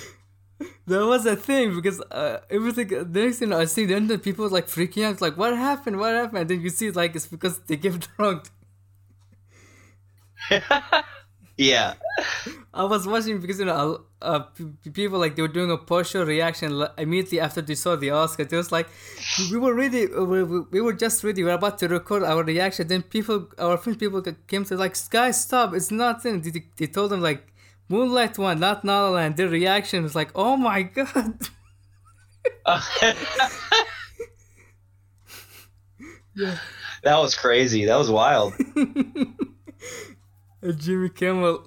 [0.87, 4.23] was a thing because uh, it was like the next thing I see the internet
[4.23, 6.39] people like freaking out, like what happened, what happened?
[6.39, 8.43] And then you see like it's because they gave wrong.
[11.57, 11.93] Yeah.
[12.73, 14.41] I was watching because you know uh,
[14.93, 18.43] people like they were doing a partial reaction immediately after they saw the Oscar.
[18.43, 18.89] It was like
[19.51, 21.43] we were ready, we were just ready.
[21.43, 22.87] We were about to record our reaction.
[22.87, 25.73] Then people, our French people came to like, guys, stop!
[25.73, 26.41] It's nothing.
[26.41, 27.47] They, they told them like
[27.87, 29.37] Moonlight one, not La La Land.
[29.37, 31.39] Their reaction was like, "Oh my god!"
[36.35, 36.57] yeah.
[37.03, 37.85] That was crazy.
[37.85, 38.55] That was wild.
[40.73, 41.63] Jimmy Kimmel,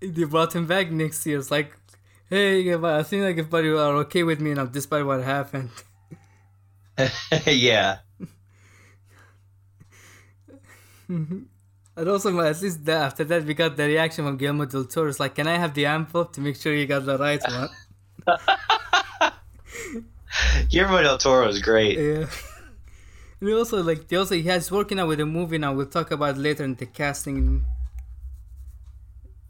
[0.00, 1.38] they brought him back next year.
[1.38, 1.76] It's like,
[2.28, 5.70] hey, I think like everybody are okay with me now, despite what happened.
[7.46, 7.98] yeah.
[11.96, 15.10] And also, at least the, after that, we got the reaction from Guillermo del Toro.
[15.10, 17.68] It's like, can I have the envelope to make sure you got the right one?
[20.70, 21.98] Guillermo del Toro is great.
[21.98, 22.26] Yeah.
[23.40, 25.74] And also, like, they also he has working out with a movie now.
[25.74, 27.64] We'll talk about later in the casting.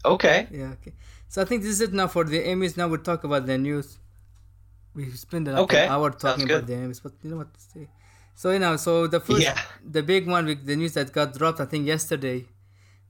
[0.05, 0.49] Okay.
[0.51, 0.73] Yeah.
[0.81, 0.93] Okay.
[1.29, 2.77] So I think this is it now for the Emmys.
[2.77, 3.99] Now we'll talk about the news.
[4.95, 5.87] We spent an okay.
[5.87, 7.89] hour talking about the Emmys, but you know what to say.
[8.35, 9.61] So you know, so the first, yeah.
[9.85, 12.47] the big one with the news that got dropped, I think yesterday,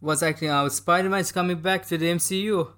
[0.00, 2.68] was actually our Spider-Man is coming back to the MCU.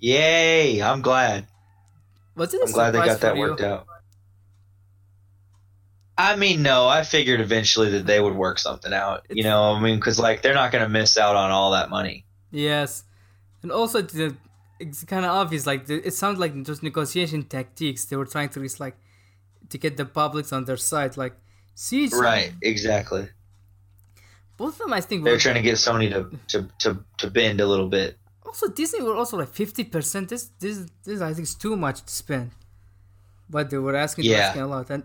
[0.00, 0.82] Yay!
[0.82, 1.46] I'm glad.
[2.34, 2.60] Was it?
[2.64, 3.86] I'm glad they got that worked out.
[6.18, 6.88] I mean, no.
[6.88, 9.24] I figured eventually that they would work something out.
[9.30, 11.90] You know, I mean, because like they're not going to miss out on all that
[11.90, 12.26] money.
[12.50, 13.04] Yes,
[13.62, 14.36] and also the,
[14.80, 15.64] it's kind of obvious.
[15.64, 18.06] Like it sounds like just negotiation tactics.
[18.06, 18.96] They were trying to reach like
[19.68, 21.16] to get the publics on their side.
[21.16, 21.34] Like,
[21.76, 23.28] see, right, exactly.
[24.56, 27.60] Both of them, I think, they're trying to get Sony to, to to to bend
[27.60, 28.18] a little bit.
[28.44, 30.30] Also, Disney were also like fifty percent.
[30.30, 32.50] This this this I think is too much to spend,
[33.48, 34.38] but they were asking, yeah.
[34.38, 35.04] asking a lot and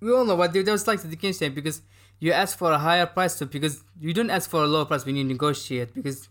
[0.00, 1.82] we all know what they, was like the game because
[2.20, 5.04] you ask for a higher price so because you don't ask for a lower price
[5.04, 6.28] when you negotiate because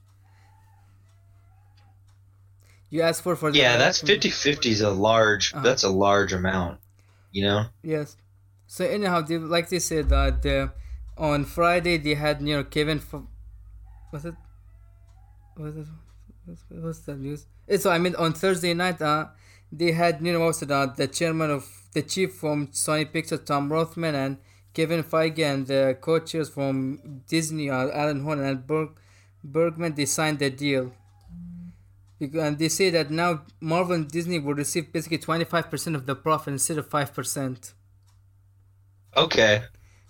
[2.89, 5.63] you ask for for yeah that's 50 50 is a large uh-huh.
[5.63, 6.79] that's a large amount
[7.33, 7.65] you know?
[7.81, 8.15] Yes.
[8.67, 10.67] So anyhow they, like they said that uh,
[11.15, 13.21] on friday they had you know kevin for
[14.11, 14.33] was it
[15.55, 15.85] was it
[16.69, 17.45] what's the news?
[17.77, 19.27] So i mean on thursday night uh
[19.71, 23.71] they had you know also the, the chairman of the chief from Sony Pictures, Tom
[23.71, 24.37] Rothman, and
[24.73, 28.89] Kevin Feige, and the co-chairs from Disney, Alan Horn and Berg,
[29.43, 30.93] Bergman, they signed the deal.
[32.19, 36.53] And they say that now Marvel and Disney will receive basically 25% of the profit
[36.53, 37.73] instead of 5%.
[39.17, 39.63] Okay.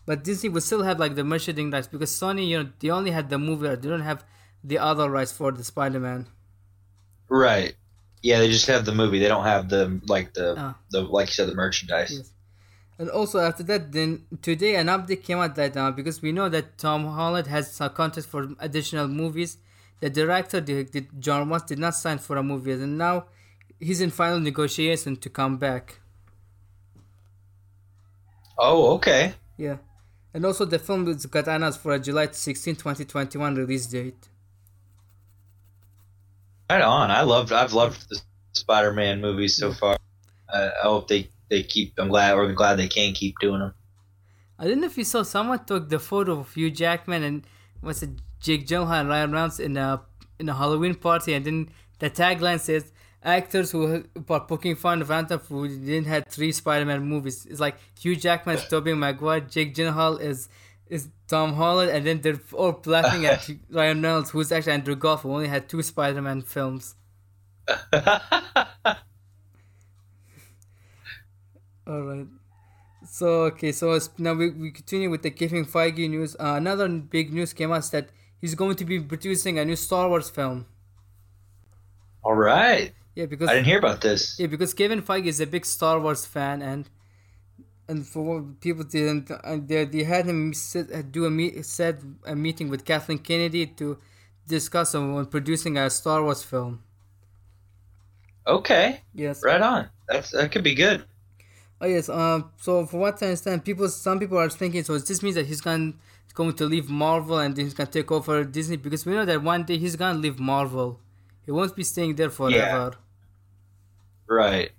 [0.06, 3.12] But Disney will still have like the merchandising rights because Sony, you know, they only
[3.12, 4.24] had the movie, they don't have
[4.64, 6.28] the other rights for the Spider-Man.
[7.30, 7.76] Right.
[8.24, 9.20] Yeah, they just have the movie.
[9.20, 10.76] They don't have the like the ah.
[10.90, 12.14] the like you said the merchandise.
[12.16, 12.32] Yes.
[12.98, 16.48] And also after that, then today an update came out that uh, because we know
[16.48, 19.58] that Tom Holland has a contract for additional movies,
[20.00, 23.26] the director, the, the Jon Watts, did not sign for a movie, and now
[23.78, 26.00] he's in final negotiation to come back.
[28.58, 29.34] Oh, okay.
[29.58, 29.78] Yeah,
[30.34, 34.30] and also the film got announced for a July 16, 2021 release date.
[36.74, 37.12] Right on.
[37.12, 37.52] I loved.
[37.52, 38.20] I've loved the
[38.54, 39.96] Spider-Man movies so far.
[40.52, 41.94] I, I hope they they keep.
[42.00, 42.34] I'm glad.
[42.34, 43.76] Or I'm glad they can keep doing them.
[44.58, 47.46] I don't know if you saw someone took the photo of Hugh Jackman and
[47.82, 48.10] what's it,
[48.40, 50.02] Jake Gyllenhaal and Ryan Reynolds in a
[50.40, 51.70] in a Halloween party, and then
[52.00, 52.92] the tagline says
[53.24, 57.46] actors who are poking fun of Anthem who didn't have three Spider-Man movies.
[57.46, 60.50] It's like Hugh Jackman is Tobey Maguire, Jake Gyllenhaal is
[60.88, 65.24] is Tom Holland, and then they're all laughing at Ryan Reynolds, who's actually Andrew Goff,
[65.24, 66.94] who only had two Spider-Man films.
[71.88, 72.28] all right.
[73.10, 76.36] So okay, so now we, we continue with the Kevin Feige news.
[76.40, 80.10] Uh, another big news came out that he's going to be producing a new Star
[80.10, 80.68] Wars film.
[82.24, 82.94] All right.
[83.16, 84.40] Yeah, because I didn't hear about this.
[84.40, 86.88] Yeah, because Kevin Feige is a big Star Wars fan, and
[87.94, 92.00] and for what people didn't, and they, they had him sit, do a meet, set
[92.26, 93.98] a meeting with Kathleen Kennedy to
[94.48, 96.82] discuss on producing a Star Wars film.
[98.46, 99.02] Okay.
[99.14, 99.42] Yes.
[99.44, 99.90] Right on.
[100.10, 101.06] That's that could be good.
[101.80, 102.10] Oh yes.
[102.10, 102.52] Um.
[102.58, 104.84] So for what I understand, people, some people are thinking.
[104.84, 106.00] So this means that he's going
[106.34, 109.64] going to leave Marvel and he's gonna take over Disney because we know that one
[109.64, 111.00] day he's gonna leave Marvel.
[111.46, 112.58] He won't be staying there forever.
[112.58, 112.90] Yeah.
[114.28, 114.72] Right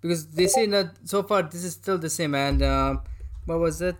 [0.00, 2.96] because they say that so far this is still the same and uh,
[3.46, 3.96] what was it?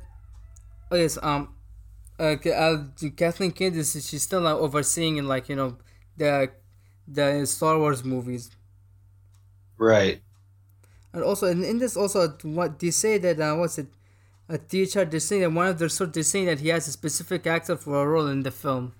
[0.90, 1.54] Oh yes um
[2.18, 2.84] uh, uh
[3.16, 5.76] kathleen kennedy she's still uh, overseeing like you know
[6.16, 6.50] the
[7.06, 8.50] the star wars movies?
[9.78, 10.20] Right.
[11.12, 13.88] And also in, in this also what they say that uh, what's it?
[14.50, 16.92] A teacher they're saying that one of their sort they're saying that he has a
[16.92, 18.94] specific actor for a role in the film.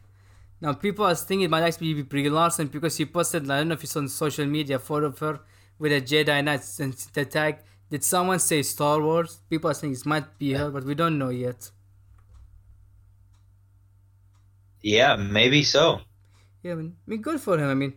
[0.60, 3.68] Now people are thinking it might actually be Brie Larson because she posted I don't
[3.68, 5.40] know if it's on social media a photo of her
[5.78, 7.58] with a Jedi Knight since the tag.
[7.90, 9.40] Did someone say Star Wars?
[9.48, 11.70] People are saying it might be her, but we don't know yet.
[14.82, 16.00] Yeah, maybe so.
[16.62, 17.68] Yeah, I mean, I mean good for him.
[17.68, 17.94] I mean,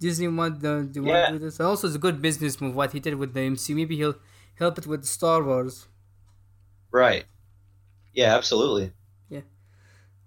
[0.00, 1.30] Disney want the, the yeah.
[1.30, 1.60] want this.
[1.60, 3.74] Also, it's a good business move what he did with the MC.
[3.74, 4.16] Maybe he'll
[4.56, 5.86] help it with Star Wars.
[6.90, 7.24] Right.
[8.12, 8.92] Yeah, absolutely.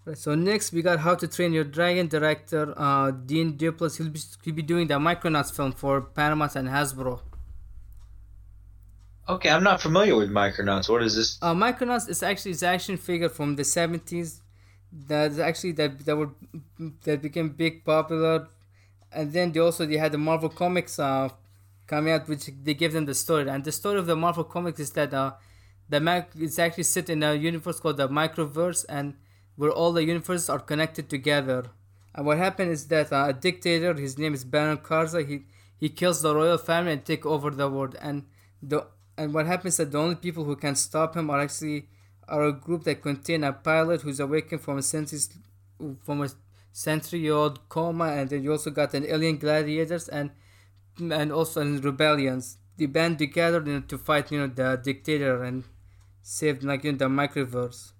[0.06, 3.98] Right, so next we got How to Train Your Dragon director uh, Dean DeBlois.
[3.98, 7.22] He'll be, he'll be doing the Micronauts film for Paramount and Hasbro.
[9.28, 10.88] Okay, I'm not familiar with Micronauts.
[10.88, 11.40] What is this?
[11.42, 14.42] Uh, Micronauts is actually an action figure from the 70s
[15.08, 16.30] that actually that that were
[17.04, 18.48] that became big popular,
[19.12, 21.30] and then they also they had the Marvel comics uh,
[21.88, 23.50] coming out, which they gave them the story.
[23.50, 25.34] And the story of the Marvel comics is that uh,
[25.90, 29.16] the Mac is actually set in a universe called the Microverse, and
[29.56, 31.66] where all the universes are connected together.
[32.14, 35.46] And what happened is that uh, a dictator, his name is Baron Karza, he,
[35.78, 37.96] he kills the royal family and take over the world.
[38.02, 38.26] And
[38.62, 38.88] the
[39.18, 41.88] and what happens is that the only people who can stop him are actually
[42.28, 45.20] are a group that contain a pilot who's awakened from a century
[46.04, 46.30] from a
[46.72, 50.32] century old coma, and then you also got an alien gladiators and
[51.00, 52.58] and also in rebellions.
[52.78, 55.64] they band together you know, to fight you know the dictator and
[56.22, 57.92] save like you know, the microverse.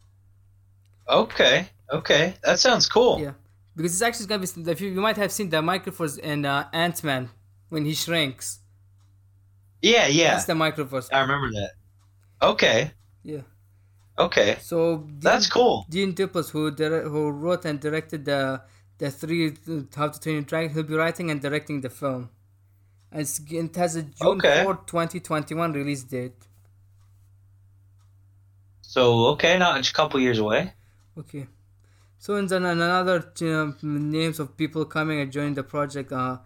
[1.08, 3.20] Okay, okay, that sounds cool.
[3.20, 3.34] Yeah,
[3.76, 4.72] because it's actually gonna be.
[4.72, 7.30] If you, you might have seen the microverse in uh, Ant Man
[7.70, 8.60] when he shrinks.
[9.82, 10.32] Yeah, yeah.
[10.32, 11.10] That's the microverse.
[11.14, 11.72] I remember that.
[12.42, 12.92] Okay.
[13.24, 13.42] Yeah.
[14.18, 14.58] Okay.
[14.62, 15.86] So Dean, that's cool.
[15.90, 18.62] Dean DeBlois, who who wrote and directed the
[18.98, 19.56] the three
[19.96, 22.30] How to Train Your Dragon, he'll be writing and directing the film.
[23.12, 24.64] And it has a June okay.
[24.64, 26.48] 4, 2021 release date.
[28.82, 30.74] So okay, not a couple years away.
[31.18, 31.48] Okay.
[32.18, 36.12] So and then another know, names of people coming and joining the project.
[36.12, 36.38] Uh,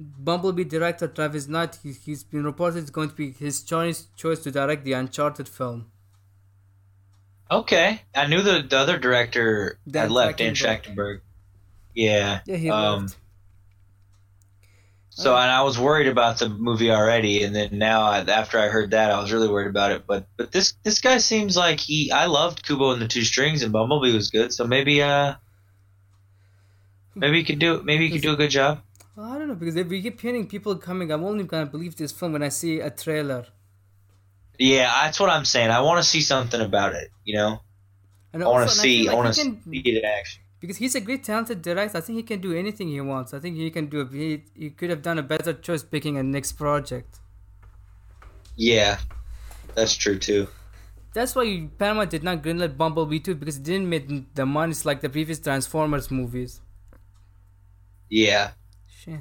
[0.00, 1.78] Bumblebee director Travis Knight.
[1.82, 5.48] He, he's been reported it's going to be his choice choice to direct the Uncharted
[5.48, 5.90] film.
[7.50, 11.20] Okay, I knew the, the other director Dan had left, Dan Trachtenberg.
[11.94, 12.40] Yeah.
[12.46, 13.16] Yeah, he um, left.
[15.18, 18.92] So, and I was worried about the movie already, and then now after I heard
[18.92, 20.04] that, I was really worried about it.
[20.06, 22.12] But but this this guy seems like he.
[22.12, 24.52] I loved Kubo and the Two Strings, and Bumblebee was good.
[24.52, 25.34] So maybe uh,
[27.16, 28.82] maybe he could do maybe he could do a good job.
[29.16, 31.96] Well, I don't know because if we keep hearing people coming, I'm only gonna believe
[31.96, 33.46] this film when I see a trailer.
[34.56, 35.70] Yeah, that's what I'm saying.
[35.70, 37.10] I want to see something about it.
[37.24, 37.60] You know,
[38.32, 39.08] and I want to see.
[39.08, 40.42] Like I want to see it in action.
[40.60, 41.98] Because he's a great talented director.
[41.98, 43.32] I think he can do anything he wants.
[43.32, 44.06] I think he can do.
[44.06, 47.20] He he could have done a better choice picking a next project.
[48.56, 48.98] Yeah,
[49.74, 50.48] that's true too.
[51.14, 55.00] That's why Paramount did not greenlight Bumblebee 2 because it didn't make the money like
[55.00, 56.60] the previous Transformers movies.
[58.08, 58.52] Yeah.
[58.86, 59.20] Shit.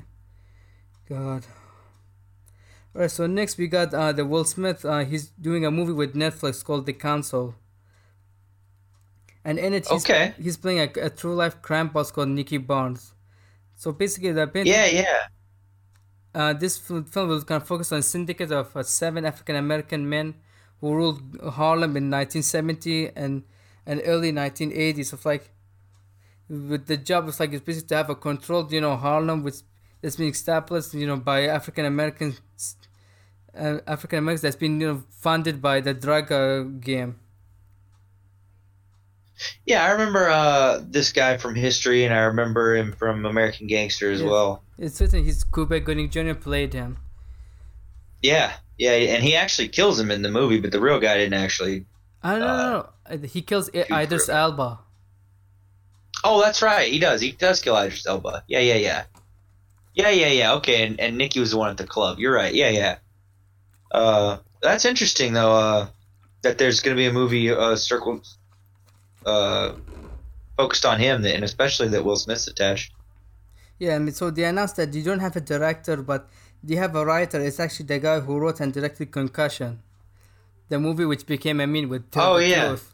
[1.07, 1.45] God.
[2.93, 4.83] Alright, so next we got uh, the Will Smith.
[4.83, 7.55] Uh, he's doing a movie with Netflix called The Council.
[9.47, 10.33] And in it, he's, okay.
[10.37, 13.13] he's playing a, a true life crime boss called Nicky Barnes.
[13.75, 15.27] So basically, the yeah, yeah.
[16.35, 20.09] Uh, this film will kind of focus on a syndicate of uh, seven African American
[20.09, 20.35] men
[20.81, 23.43] who ruled Harlem in 1970 and
[23.85, 25.13] and early 1980s.
[25.13, 25.49] Of like,
[26.49, 29.61] with the job of like it's basically to have a controlled, you know, Harlem which
[30.01, 32.41] that's been established, you know, by African Americans
[33.57, 37.19] uh, African Americans that's been you know funded by the drug uh, game.
[39.65, 44.11] Yeah, I remember uh, this guy from history, and I remember him from American Gangster
[44.11, 44.63] as well.
[44.77, 46.33] It's certain he's Cuba Gooding Jr.
[46.33, 46.97] played him.
[48.21, 51.39] Yeah, yeah, and he actually kills him in the movie, but the real guy didn't
[51.39, 51.85] actually.
[52.23, 53.17] I don't uh, know.
[53.27, 54.79] He kills Idris Elba.
[56.23, 56.91] Oh, that's right.
[56.91, 57.21] He does.
[57.21, 58.43] He does kill Idris Elba.
[58.47, 59.03] Yeah, yeah, yeah.
[59.93, 60.53] Yeah, yeah, yeah.
[60.53, 62.19] Okay, and, and Nicky was the one at the club.
[62.19, 62.53] You're right.
[62.53, 62.97] Yeah, yeah.
[63.91, 65.53] Uh, that's interesting though.
[65.55, 65.87] Uh,
[66.43, 68.27] that there's going to be a movie uh, circled,
[69.27, 69.73] uh,
[70.57, 72.93] focused on him, and especially that Will Smith's attached.
[73.77, 76.27] Yeah, I mean, so they announced that you don't have a director, but
[76.63, 77.39] they have a writer.
[77.39, 79.83] It's actually the guy who wrote and directed Concussion,
[80.69, 82.67] the movie which became a meme with Tell oh, the yeah.
[82.69, 82.93] Truth.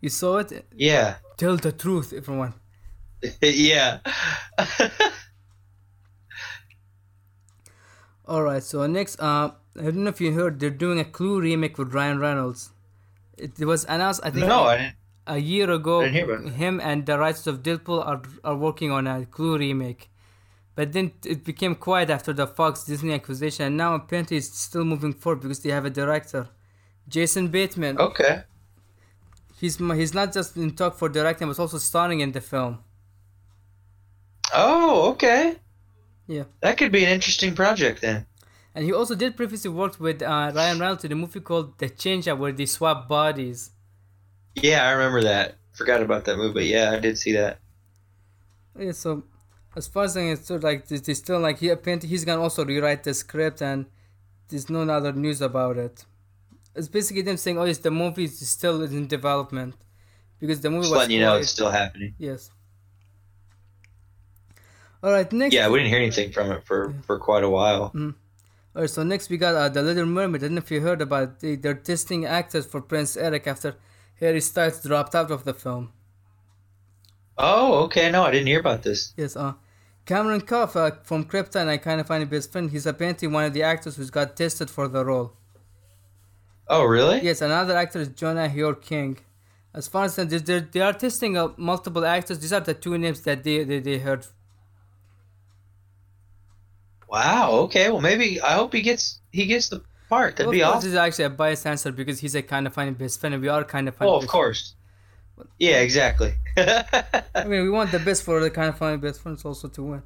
[0.00, 0.66] You saw it?
[0.74, 1.16] Yeah.
[1.36, 2.54] Tell the truth, everyone.
[3.42, 4.00] yeah.
[8.26, 8.62] All right.
[8.62, 11.94] So next, uh, I don't know if you heard they're doing a Clue remake with
[11.94, 12.70] Ryan Reynolds.
[13.36, 14.94] It, was announced, I think, no, I
[15.26, 16.00] a year ago.
[16.02, 20.10] Him and the writers of Deadpool are are working on a Clue remake,
[20.74, 24.84] but then it became quiet after the Fox Disney acquisition, and now apparently it's still
[24.84, 26.48] moving forward because they have a director,
[27.08, 27.98] Jason Bateman.
[27.98, 28.42] Okay.
[29.60, 32.84] He's he's not just in talk for directing, but also starring in the film.
[34.52, 35.56] Oh, okay.
[36.26, 36.44] Yeah.
[36.60, 38.26] That could be an interesting project then.
[38.74, 41.88] And he also did previously work with uh, Ryan Reynolds in a movie called The
[41.88, 43.70] Change where they swap bodies.
[44.56, 45.56] Yeah, I remember that.
[45.72, 47.58] Forgot about that movie, but yeah, I did see that.
[48.78, 49.24] Yeah, so
[49.76, 53.02] as far as I'm concerned, like they still like he apparently he's gonna also rewrite
[53.04, 53.86] the script, and
[54.48, 56.04] there's no other news about it.
[56.74, 59.74] It's basically them saying, "Oh, yes, the movie is still in development,"
[60.38, 60.98] because the movie Just was.
[60.98, 62.14] letting you know it's still happening.
[62.18, 62.50] Yes.
[65.02, 65.54] All right, next.
[65.54, 67.88] Yeah, we didn't hear anything from it for for quite a while.
[67.88, 68.10] Mm-hmm.
[68.76, 70.42] Alright, so next we got uh, The Little Mermaid.
[70.42, 71.62] I don't know if you heard about it.
[71.62, 73.76] They're testing actors for Prince Eric after
[74.20, 75.92] Harry Styles dropped out of the film.
[77.36, 78.10] Oh, okay.
[78.10, 79.12] No, I didn't hear about this.
[79.16, 79.54] Yes, uh,
[80.06, 83.44] Cameron Cuffe uh, from Krypton and I Kind of Funny Best Friend, he's apparently one
[83.44, 85.32] of the actors who's got tested for the role.
[86.68, 87.20] Oh, really?
[87.22, 89.18] Yes, another actor is Jonah Hauer-King.
[89.74, 92.38] As far as they they are testing uh, multiple actors.
[92.38, 94.24] These are the two names that they, they, they heard
[97.14, 97.50] Wow.
[97.66, 97.90] Okay.
[97.90, 100.36] Well, maybe I hope he gets he gets the part.
[100.36, 100.80] That'd well, be awesome.
[100.80, 103.42] This is actually a biased answer because he's a kind of funny best friend, and
[103.42, 104.10] we are kind of funny.
[104.10, 104.74] Oh, of course.
[105.36, 105.48] Friend.
[105.58, 106.34] Yeah, exactly.
[106.56, 109.82] I mean, we want the best for the kind of funny best friends also to
[109.82, 110.02] win.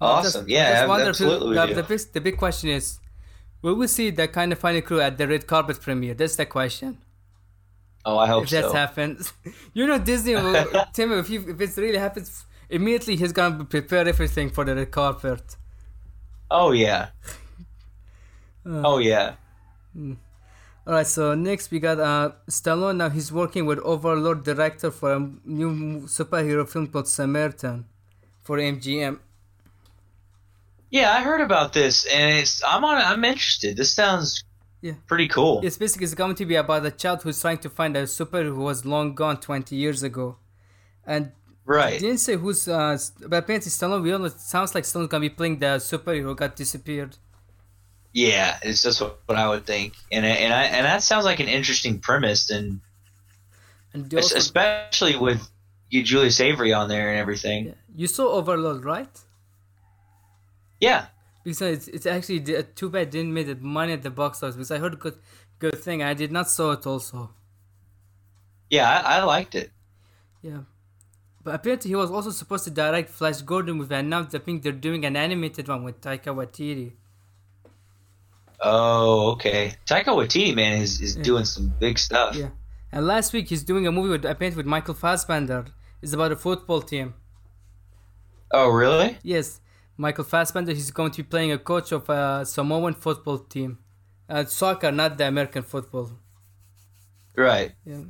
[0.00, 0.42] Awesome.
[0.42, 1.56] Just, yeah, just absolutely.
[1.56, 3.00] The, the, big, the big question is,
[3.60, 6.14] Will we see that kind of funny crew at the red carpet premiere?
[6.14, 6.98] That's the question.
[8.04, 8.62] Oh, I hope if so.
[8.62, 9.32] that happens,
[9.74, 11.12] you know Disney will Tim.
[11.12, 15.56] If you, if it really happens, immediately he's gonna prepare everything for the red carpet.
[16.50, 17.08] Oh yeah.
[18.66, 19.34] Uh, oh yeah.
[19.92, 20.14] Hmm.
[20.86, 21.06] All right.
[21.06, 22.96] So next we got uh, Stallone.
[22.96, 27.86] Now he's working with Overlord director for a new superhero film called Samaritan
[28.42, 29.18] for MGM.
[30.90, 32.96] Yeah, I heard about this, and it's I'm on.
[32.96, 33.76] I'm interested.
[33.76, 34.42] This sounds
[34.80, 35.60] yeah pretty cool.
[35.62, 38.54] It's basically it's going to be about a child who's trying to find a superhero
[38.54, 40.36] who was long gone 20 years ago,
[41.06, 41.32] and
[41.66, 42.00] right.
[42.00, 42.66] didn't say who's.
[42.66, 44.02] Uh, but apparently Stallone.
[44.02, 47.18] We all know it sounds like Stallone's gonna be playing the superhero who got disappeared.
[48.12, 51.40] Yeah, it's just what, what I would think, and and I and that sounds like
[51.40, 52.80] an interesting premise, and,
[53.92, 55.48] and also, especially with
[55.90, 57.74] you Julius Avery on there and everything.
[57.94, 59.08] You saw Overlord, right?
[60.80, 61.06] Yeah.
[61.44, 62.40] Because it's, it's actually
[62.74, 65.18] too bad didn't make the money at the box office because I heard a good
[65.58, 66.02] good thing.
[66.02, 67.30] I did not saw it also.
[68.70, 69.70] Yeah, I, I liked it.
[70.42, 70.60] Yeah.
[71.42, 74.72] But apparently he was also supposed to direct Flash Gordon with announced I think they're
[74.72, 76.92] doing an animated one with Taika Waititi.
[78.60, 79.74] Oh, okay.
[79.86, 81.22] Taika Waititi, man, is, is yeah.
[81.22, 82.34] doing some big stuff.
[82.34, 82.50] Yeah.
[82.90, 85.66] And last week he's doing a movie with I apparently with Michael Fassbender.
[86.02, 87.14] It's about a football team.
[88.50, 89.18] Oh, really?
[89.22, 89.60] Yes.
[89.96, 90.72] Michael Fassbender.
[90.72, 93.78] He's going to be playing a coach of a Samoan football team,
[94.28, 96.10] uh, soccer, not the American football.
[97.36, 97.72] Right.
[97.84, 98.04] Yeah.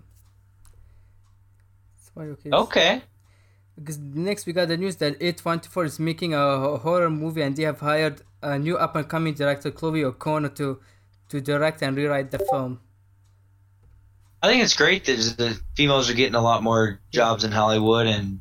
[2.52, 3.02] Okay.
[3.78, 7.62] Because next we got the news that A24 is making a horror movie and they
[7.62, 10.80] have hired a new up and coming director Chloe Okuno to
[11.28, 12.80] to direct and rewrite the film.
[14.42, 18.06] I think it's great that the females are getting a lot more jobs in Hollywood
[18.06, 18.40] and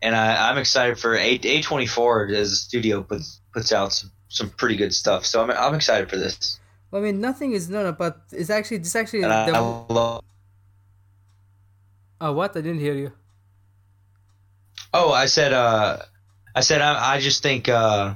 [0.00, 4.50] and I, am excited for A A24 as a studio puts puts out some, some
[4.50, 5.24] pretty good stuff.
[5.24, 6.58] So I'm I'm excited for this.
[6.90, 8.20] Well, I mean, nothing is known about.
[8.32, 9.22] It's actually this actually.
[9.22, 10.24] And the, I, love.
[12.20, 12.56] Oh, what?
[12.56, 13.12] I didn't hear you.
[14.92, 15.52] Oh, I said.
[15.52, 15.98] Uh,
[16.54, 18.14] I said I, I just think uh,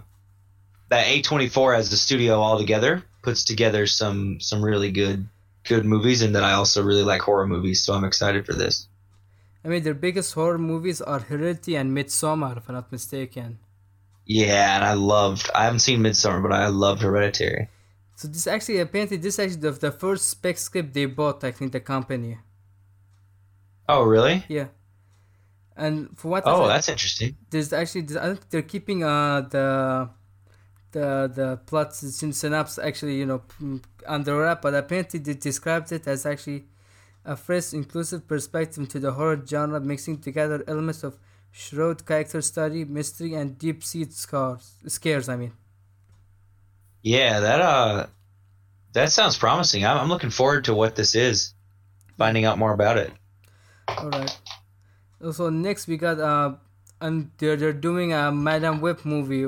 [0.90, 5.28] that A24 as the studio altogether puts together some some really good
[5.64, 7.84] good movies, and that I also really like horror movies.
[7.84, 8.88] So I'm excited for this.
[9.64, 13.58] I mean, their biggest horror movies are Heredity and Midsommar, if I'm not mistaken.
[14.24, 15.50] Yeah, and I loved.
[15.54, 17.68] I haven't seen Midsommar, but I loved Hereditary.
[18.16, 21.44] So this actually apparently this actually the, the first spec script they bought.
[21.44, 22.38] I think the company.
[23.88, 24.44] Oh really?
[24.48, 24.68] Yeah.
[25.76, 26.44] And for what?
[26.46, 27.36] Oh, that's interesting.
[27.50, 30.08] There's actually I think they're keeping uh the
[30.92, 33.42] the the plot synopsis actually you know
[34.06, 36.64] under wrap, but apparently they described it as actually
[37.24, 41.18] a fresh, inclusive perspective to the horror genre, mixing together elements of
[41.50, 45.28] shrewd character study, mystery, and deep-seated scars, scares.
[45.28, 45.52] I mean.
[47.02, 48.06] Yeah, that uh,
[48.94, 49.84] that sounds promising.
[49.84, 51.52] I'm, I'm looking forward to what this is,
[52.16, 53.12] finding out more about it.
[53.88, 54.38] All right.
[55.22, 56.54] Also, next we got uh,
[57.00, 59.44] and they're they're doing a Madame Web movie,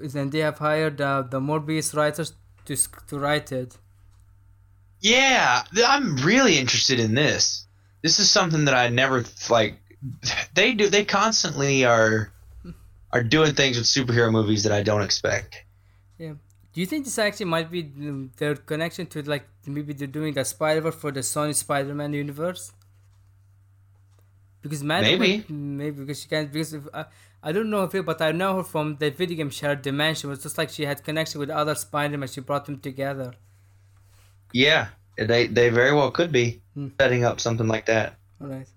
[0.00, 2.32] and they have hired uh, the Morbius writers
[2.66, 2.76] to
[3.08, 3.76] to write it.
[5.00, 7.66] Yeah, I'm really interested in this.
[8.02, 9.78] This is something that I never like.
[10.54, 10.88] They do.
[10.88, 12.32] They constantly are
[13.12, 15.64] are doing things with superhero movies that I don't expect.
[16.18, 16.34] Yeah.
[16.72, 17.90] Do you think this actually might be
[18.36, 22.72] their connection to like maybe they're doing a Spider for the Sony Spider-Man universe?
[24.66, 27.04] Because man, maybe maybe because she can't because if, uh,
[27.42, 29.50] I don't know her, but I know her from the video game.
[29.50, 30.28] She had dimension.
[30.28, 32.28] It was just like she had connection with other Spider-Man.
[32.28, 33.34] She brought them together.
[34.52, 36.88] Yeah, they they very well could be hmm.
[37.00, 38.16] setting up something like that.
[38.40, 38.68] All right.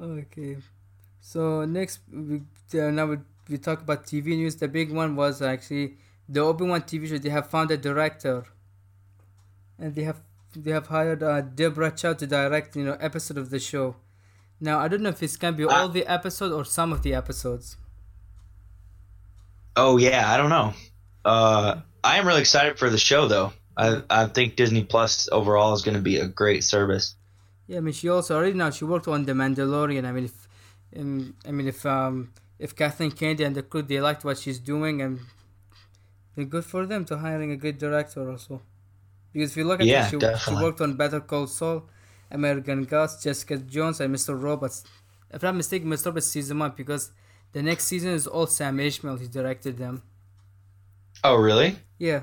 [0.00, 0.56] Okay,
[1.20, 2.42] so next we
[2.74, 4.56] uh, now we, we talk about TV news.
[4.56, 5.96] The big one was actually
[6.28, 7.18] the Obi Wan TV show.
[7.18, 8.44] They have found a director,
[9.78, 10.20] and they have
[10.54, 13.96] they have hired uh, Deborah Chow to direct you know episode of the show.
[14.60, 17.14] Now I don't know if it's gonna be all the episodes or some of the
[17.14, 17.76] episodes.
[19.76, 20.74] Oh yeah, I don't know.
[21.24, 23.52] Uh, I am really excited for the show though.
[23.76, 27.16] I I think Disney Plus overall is going to be a great service.
[27.66, 30.04] Yeah, I mean, she also already now she worked on The Mandalorian.
[30.04, 30.48] I mean, if
[30.98, 34.58] um, I mean if um if Kathleen Kennedy and the crew they liked what she's
[34.58, 35.20] doing and
[36.36, 38.62] it's good for them to hiring a good director also.
[39.32, 41.88] Because if you look at yeah, it, she, she worked on Better Call Saul,
[42.30, 44.40] American Gods, Jessica Jones, and Mr.
[44.40, 44.84] Robots.
[45.30, 46.06] If I'm mistaken, Mr.
[46.06, 47.12] Robots season one because
[47.52, 49.20] the next season is all Sam Esmail.
[49.20, 50.02] He directed them.
[51.24, 51.76] Oh really?
[51.98, 52.22] Yeah.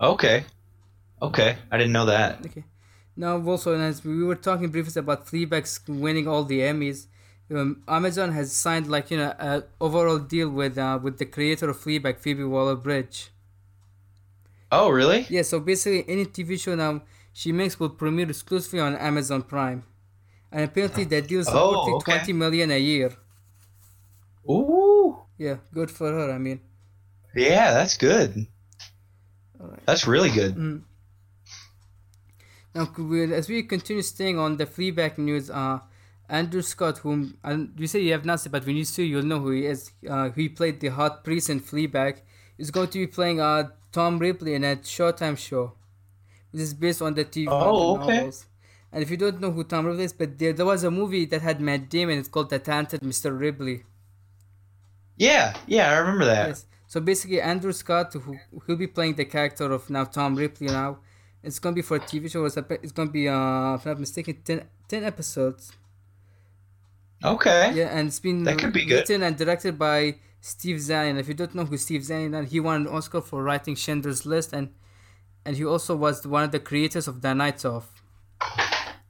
[0.00, 0.44] Okay.
[1.20, 1.56] Okay.
[1.70, 2.44] I didn't know that.
[2.46, 2.64] Okay.
[3.16, 7.06] Now, also, as we were talking briefly about Fleabag's winning all the Emmys,
[7.50, 11.70] um, Amazon has signed like you know an overall deal with uh, with the creator
[11.70, 13.30] of Fleabag, Phoebe Waller-Bridge.
[14.70, 15.26] Oh, really?
[15.28, 15.42] Yeah.
[15.42, 17.02] So basically, any TV show now
[17.32, 19.84] she makes will premiere exclusively on Amazon Prime,
[20.50, 22.04] and apparently that deal is oh, okay.
[22.04, 23.12] twenty million a year.
[24.50, 25.18] Ooh.
[25.38, 26.32] Yeah, good for her.
[26.32, 26.60] I mean.
[27.34, 28.46] Yeah, that's good.
[29.84, 30.56] That's really good.
[30.56, 30.82] Mm.
[32.74, 32.88] Now,
[33.34, 35.80] as we continue staying on the Fleabag news, uh,
[36.28, 39.22] Andrew Scott, whom and you say you have not seen, but when you see, you'll
[39.22, 39.92] know who he is.
[40.08, 42.20] Uh, he played the hot priest in Fleabag.
[42.58, 45.72] Is going to be playing uh Tom Ripley in a Showtime show.
[46.52, 48.16] This is based on the TV oh, okay.
[48.18, 48.44] novels.
[48.92, 51.24] And if you don't know who Tom Ripley is, but there, there was a movie
[51.24, 52.18] that had Matt Damon.
[52.18, 53.32] It's called The Talented Mr.
[53.38, 53.84] Ripley.
[55.16, 56.48] Yeah, yeah, I remember that.
[56.48, 56.66] Yes.
[56.86, 58.36] So basically, Andrew Scott, who
[58.66, 60.98] he'll be playing the character of now Tom Ripley now.
[61.42, 62.44] It's gonna be for a TV show.
[62.44, 65.72] It's, it's gonna be, uh, if I'm not mistaken, 10, 10 episodes.
[67.24, 67.72] Okay.
[67.74, 69.26] Yeah, and it's been that could be written good.
[69.26, 70.16] and directed by
[70.46, 70.88] Steve.
[70.90, 73.74] And if you don't know who Steve Zaillian is, he won an Oscar for writing
[73.74, 74.72] Schindler's List, and
[75.44, 77.88] and he also was one of the creators of The Night Of.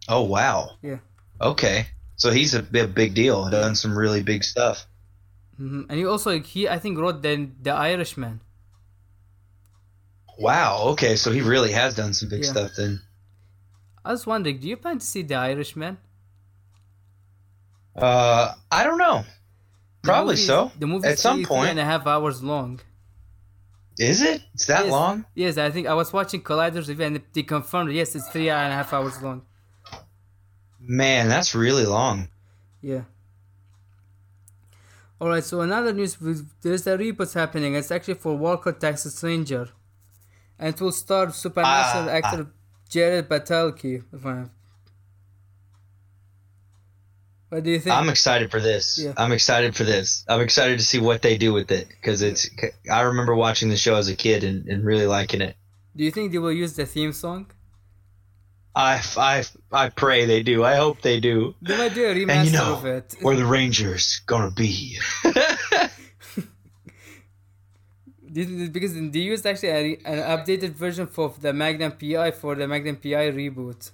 [0.09, 0.71] Oh wow.
[0.83, 0.99] Yeah.
[1.41, 3.51] Okay, so he's a big, big deal.
[3.51, 4.87] Done some really big stuff.
[5.61, 5.83] Mm-hmm.
[5.91, 8.41] And he also he I think wrote the the Irishman.
[10.39, 10.89] Wow.
[10.93, 12.51] Okay, so he really has done some big yeah.
[12.51, 13.03] stuff then.
[14.05, 15.99] I was wondering, do you plan to see the Irishman?
[17.95, 19.25] Uh, I don't know.
[20.07, 20.73] Probably the so.
[20.79, 22.81] The movie at some point, three and a half hours long.
[23.99, 24.43] Is it?
[24.55, 24.93] It's that yes.
[24.93, 25.25] long?
[25.35, 27.93] Yes, I think I was watching Collider's review and they confirmed.
[27.93, 29.43] Yes, it's three and a half hours long.
[30.81, 32.29] Man, that's really long.
[32.83, 33.03] Yeah.
[35.19, 35.43] All right.
[35.43, 36.17] So another news:
[36.63, 37.75] there's a reboot happening.
[37.75, 39.71] It's actually for Walker Texas Ranger,
[40.59, 42.47] and it will star supernatural uh, actor uh,
[42.91, 44.05] Jared Padalecki.
[44.13, 44.45] If I
[47.49, 47.95] what do you think?
[47.95, 48.99] I'm excited for this.
[48.99, 49.13] Yeah.
[49.17, 50.25] I'm excited for this.
[50.29, 52.49] I'm excited to see what they do with it because it's.
[52.91, 55.57] I remember watching the show as a kid and, and really liking it.
[55.95, 57.51] Do you think they will use the theme song?
[58.75, 60.63] I, I, I pray they do.
[60.63, 61.55] I hope they do.
[61.63, 63.17] They might do a remaster and you know, of it.
[63.23, 64.99] Where the Rangers gonna be?
[68.33, 72.97] because they used actually a, an updated version for the Magnum PI for the Magnum
[72.97, 73.91] PI reboot.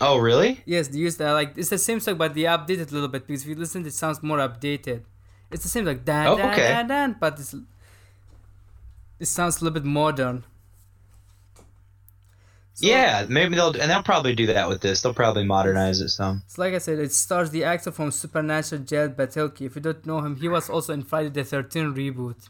[0.00, 0.62] Oh, really?
[0.64, 1.32] Yes, they used that.
[1.32, 3.86] Like it's the same song, but they updated a little bit because if you listen,
[3.86, 5.02] it sounds more updated.
[5.50, 6.68] It's the same like dan oh, dan okay.
[6.68, 7.54] dan dan, but it's,
[9.20, 10.44] it sounds a little bit modern.
[12.74, 15.02] So, yeah, maybe they'll and they'll probably do that with this.
[15.02, 16.42] They'll probably modernize it some.
[16.46, 19.66] So like I said, it stars the actor from Supernatural, Jared Padalecki.
[19.66, 22.48] If you don't know him, he was also in Friday the Thirteenth reboot.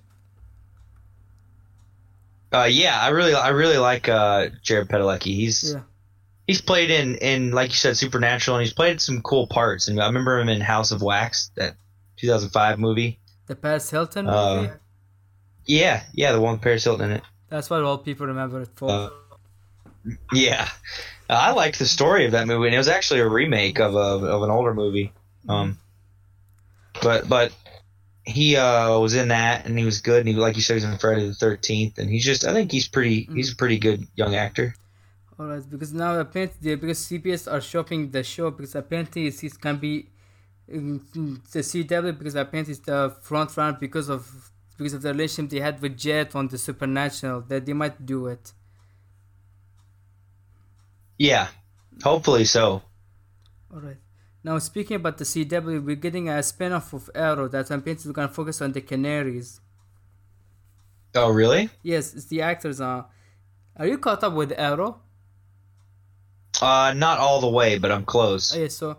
[2.53, 5.35] Uh, yeah, I really, I really like uh, Jared Padalecki.
[5.35, 5.81] He's yeah
[6.47, 9.89] he's played in in like you said Supernatural, and he's played some cool parts.
[9.89, 11.77] And I remember him in House of Wax, that
[12.19, 13.19] 2005 movie.
[13.47, 14.73] The Paris Hilton uh, movie.
[15.67, 17.23] Yeah, yeah, the one with Paris Hilton in it.
[17.49, 18.91] That's what all people remember it for.
[18.91, 19.11] Uh,
[20.33, 20.69] yeah,
[21.29, 24.27] I liked the story of that movie, and it was actually a remake of a
[24.27, 25.13] of an older movie.
[25.49, 25.79] Um,
[27.03, 27.53] but but
[28.25, 30.21] he uh, was in that, and he was good.
[30.21, 32.73] And he, like you said, he's in Friday the Thirteenth, and he's just I think
[32.73, 34.75] he's pretty he's a pretty good young actor.
[35.43, 40.09] Alright, because now apparently because CBS are shopping the show because apparently it can be
[40.69, 45.59] the CW because apparently it's the front runner because of because of the relationship they
[45.59, 48.53] had with Jet on the Supernatural that they might do it.
[51.19, 51.49] Yeah,
[52.05, 52.83] hopefully so.
[53.75, 53.97] Alright.
[54.45, 58.29] Now speaking about the CW, we're getting a spin-off of Arrow that apparently is gonna
[58.29, 59.61] focus on the Canaries.
[61.17, 61.69] Oh really?
[61.83, 63.07] Yes, it's the actors are.
[63.77, 65.01] Are you caught up with Arrow?
[66.63, 68.57] Uh, not all the way, but I'm close.
[68.57, 68.99] Yeah, so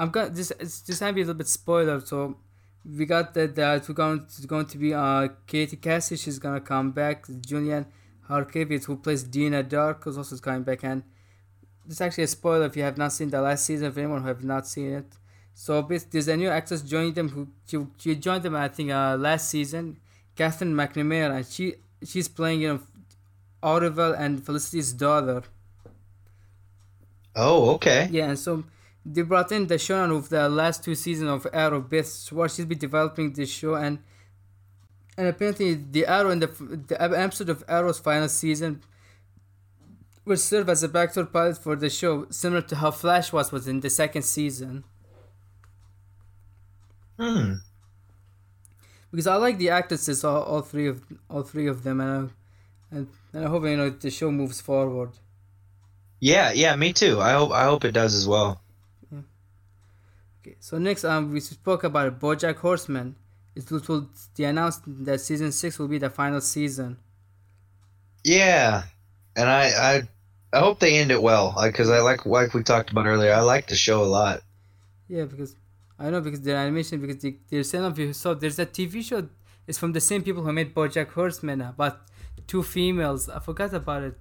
[0.00, 2.00] I'm gonna this just gonna be a little bit spoiler.
[2.00, 2.36] So
[2.84, 6.16] we got that that we're going to, going to be uh Katie Cassidy.
[6.16, 7.26] She's gonna come back.
[7.46, 7.86] Juliana
[8.28, 10.82] Harkavy, who plays Dinah Drake, is also coming back.
[10.84, 11.02] And
[11.86, 13.88] this is actually a spoiler if you have not seen the last season.
[13.88, 15.06] If anyone who have not seen it,
[15.54, 19.16] so there's a new actress joining them who she, she joined them I think uh
[19.16, 19.98] last season.
[20.34, 21.74] Katherine McNamara, and she
[22.04, 22.80] she's playing you know
[23.62, 25.42] Oliver and Felicity's daughter.
[27.36, 28.08] Oh, okay.
[28.10, 28.64] Yeah, and so
[29.04, 32.56] they brought in the showrunner of the last two seasons of Arrow, Beth Schwartz.
[32.56, 33.98] She's been developing this show, and
[35.16, 38.82] and apparently the Arrow in the the episode of Arrow's final season
[40.24, 43.68] will serve as a backdoor pilot for the show, similar to how Flash was was
[43.68, 44.84] in the second season.
[47.18, 47.54] Hmm.
[49.10, 52.96] Because I like the actresses, all, all three of all three of them, and I,
[52.96, 55.10] and, and I hope you know the show moves forward.
[56.20, 57.20] Yeah, yeah, me too.
[57.20, 58.60] I hope I hope it does as well.
[60.40, 63.16] Okay, so next um we spoke about BoJack Horseman.
[63.56, 66.98] It will, they announced that season six will be the final season.
[68.24, 68.82] Yeah,
[69.36, 70.02] and I I,
[70.52, 73.32] I hope they end it well because I like like we talked about earlier.
[73.32, 74.42] I like the show a lot.
[75.08, 75.56] Yeah, because
[75.98, 79.02] I know because the animation because they, there's some of you saw there's a TV
[79.02, 79.28] show.
[79.66, 82.06] It's from the same people who made BoJack Horseman, but
[82.46, 83.28] two females.
[83.28, 84.18] I forgot about it,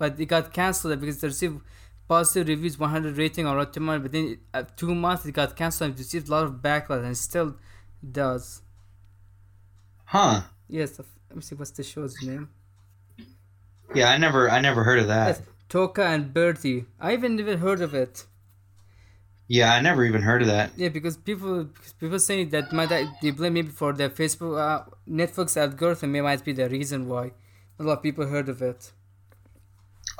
[0.00, 1.60] but it got canceled because they received
[2.08, 4.02] positive reviews, 100 rating on Rotten Tomatoes.
[4.02, 7.16] But then uh, two months it got canceled and received a lot of backlash and
[7.16, 7.54] still
[8.20, 8.62] does.
[10.06, 10.40] Huh.
[10.68, 10.98] Yes.
[10.98, 12.48] Let me see what's the show's name.
[13.94, 15.26] Yeah, I never I never heard of that.
[15.28, 15.42] Yes.
[15.68, 16.86] Tuca and Bertie.
[16.98, 18.24] I haven't even heard of it.
[19.48, 20.70] Yeah, I never even heard of that.
[20.76, 21.68] Yeah, because people
[22.00, 22.88] people saying that might
[23.20, 27.32] they blame maybe for the Facebook uh, Netflix algorithm it might be the reason why
[27.78, 28.92] a lot of people heard of it.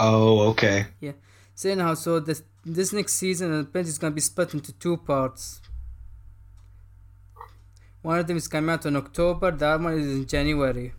[0.01, 0.87] Oh, okay.
[0.99, 1.13] Yeah.
[1.55, 5.61] So anyhow, so this this next season apparently is gonna be split into two parts.
[8.01, 9.51] One of them is coming out in October.
[9.51, 10.95] The other one is in January.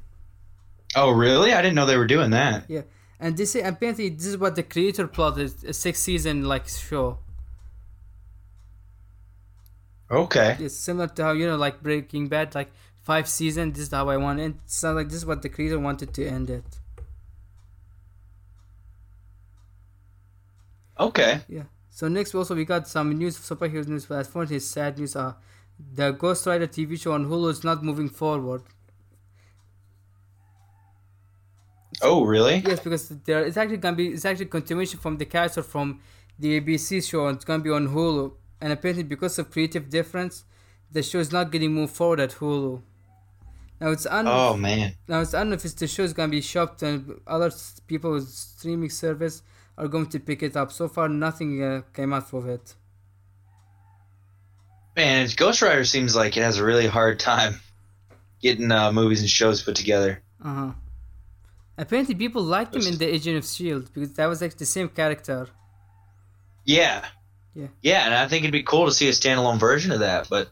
[0.95, 1.51] Oh, really?
[1.51, 2.65] I didn't know they were doing that.
[2.69, 2.83] Yeah,
[3.19, 7.17] and this apparently this is what the creator plotted a six season like show.
[10.11, 10.57] Okay.
[10.59, 12.71] It's similar to how you know, like Breaking Bad, like
[13.01, 13.77] five seasons.
[13.77, 14.53] This is how I want it.
[14.65, 16.65] It's not like this is what the creator wanted to end it.
[21.01, 21.41] Okay.
[21.47, 21.63] Yeah.
[21.89, 24.05] So next, also we got some news, superhero news.
[24.05, 25.33] Far as sad news, uh,
[25.93, 28.63] the Ghost Rider TV show on Hulu is not moving forward.
[32.01, 32.57] oh, really?
[32.65, 35.99] Yes, because there it's actually gonna be it's actually continuation from the character from
[36.39, 38.33] the ABC show, and it's gonna be on Hulu.
[38.61, 40.45] And apparently, because of creative difference,
[40.91, 42.81] the show is not getting moved forward at Hulu.
[43.79, 44.95] Now it's un- oh man.
[45.07, 47.51] Now it's unknown if the show is gonna be shopped and other
[47.87, 49.41] people with streaming service
[49.81, 50.71] are going to pick it up.
[50.71, 52.75] So far, nothing uh, came out of it.
[54.95, 57.59] Man, Ghost Rider seems like it has a really hard time
[58.41, 60.21] getting uh, movies and shows put together.
[60.43, 60.71] Uh huh.
[61.77, 64.89] Apparently, people liked him in the Agent of Shield because that was like the same
[64.89, 65.47] character.
[66.63, 67.05] Yeah.
[67.55, 67.67] Yeah.
[67.81, 70.49] Yeah, and I think it'd be cool to see a standalone version of that, but.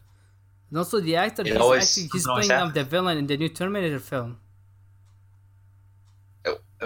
[0.70, 3.48] And also, the actor he's always, actually he's playing um, the villain in the new
[3.48, 4.38] Terminator film.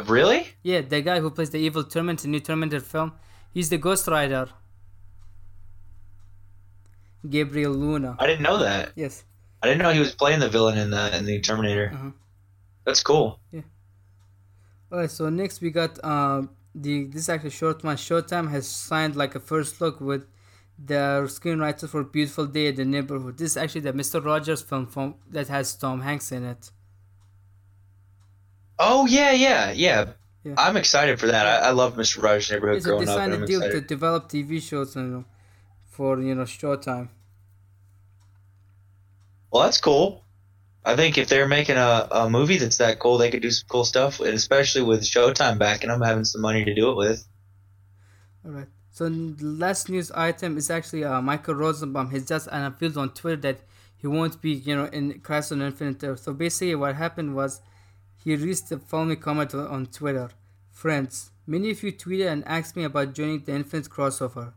[0.07, 0.49] Really?
[0.63, 3.13] Yeah, the guy who plays the evil Terminator in the new Terminator film,
[3.53, 4.49] he's the Ghost Rider.
[7.29, 8.17] Gabriel Luna.
[8.19, 8.93] I didn't know that.
[8.97, 9.25] Yes.
[9.63, 11.91] I didn't know he was playing the villain in the in the Terminator.
[11.95, 12.11] Uh-huh.
[12.85, 13.41] That's cool.
[13.51, 13.63] Yeah.
[14.93, 16.43] Alright, so next we got uh,
[16.75, 17.97] the this is actually short one.
[17.97, 20.27] Showtime has signed like a first look with
[20.77, 23.39] the screenwriter for Beautiful Day in the Neighborhood.
[23.39, 26.73] This is actually the Mister Rogers film from that has Tom Hanks in it.
[28.79, 30.13] Oh yeah, yeah, yeah.
[30.43, 30.55] yeah.
[30.59, 31.47] I'm excited for that.
[31.47, 33.43] I, I love Mister Rogers' Neighborhood so growing signed up.
[33.43, 33.81] a deal excited.
[33.83, 35.25] to develop TV shows and
[35.91, 37.09] for you know Showtime.
[39.51, 40.25] Well, that's cool.
[40.85, 43.67] I think if they're making a, a movie that's that cool, they could do some
[43.69, 47.27] cool stuff, and especially with Showtime backing them, having some money to do it with.
[48.45, 48.67] All right.
[48.91, 53.41] So the last news item is actually uh, Michael Rosenbaum has just unveiled on Twitter
[53.43, 53.61] that
[53.97, 56.21] he won't be, you know, in Crisis on Infinite Earth.
[56.21, 57.61] So basically, what happened was
[58.25, 60.31] he released the following comment on Twitter:
[60.71, 64.55] Friends, many of you tweeted and asked me about joining the Infinite crossover.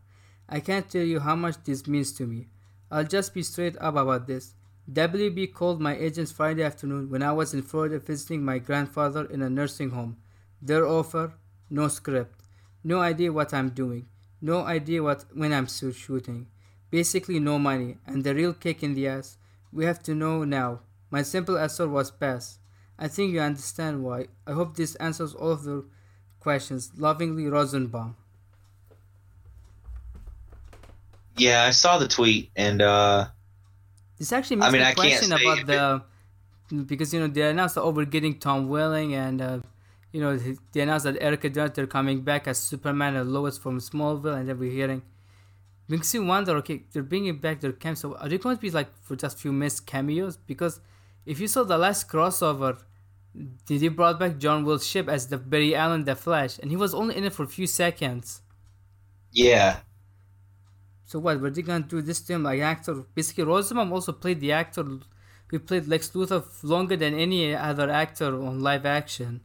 [0.48, 2.48] I can't tell you how much this means to me.
[2.90, 4.54] I'll just be straight up about this.
[4.90, 9.42] WB called my agents Friday afternoon when I was in Florida visiting my grandfather in
[9.42, 10.16] a nursing home.
[10.62, 11.34] Their offer,
[11.68, 12.44] no script,
[12.82, 14.06] no idea what I'm doing,
[14.40, 16.46] no idea what when I'm shooting,
[16.90, 19.36] basically no money, and the real kick in the ass.
[19.70, 20.80] We have to know now.
[21.10, 22.58] My simple answer was pass.
[22.98, 24.26] I think you understand why.
[24.46, 25.84] I hope this answers all of the
[26.40, 26.90] questions.
[26.96, 28.16] Lovingly, Rosenbaum.
[31.36, 33.26] Yeah, I saw the tweet, and uh,
[34.18, 36.02] this actually makes I mean, me question about the
[36.84, 39.60] because you know they announced that oh we're getting Tom Welling and uh,
[40.12, 40.36] you know
[40.72, 44.48] they announced that Erica Durance are coming back as Superman and Lois from Smallville, and
[44.48, 45.02] then we're hearing
[45.88, 48.70] makes you wonder okay they're bringing back their camp so are they going to be
[48.70, 50.80] like for just a few missed cameos because
[51.24, 52.78] if you saw the last crossover
[53.66, 56.94] did brought back John Wesley Shipp as the Barry Allen the Flash and he was
[56.94, 58.42] only in it for a few seconds
[59.32, 59.80] yeah
[61.08, 62.92] so what were they gonna do this to him like actor?
[63.14, 64.84] Basically, Rosenbaum also played the actor
[65.46, 69.40] who played Lex Luthor longer than any other actor on live action.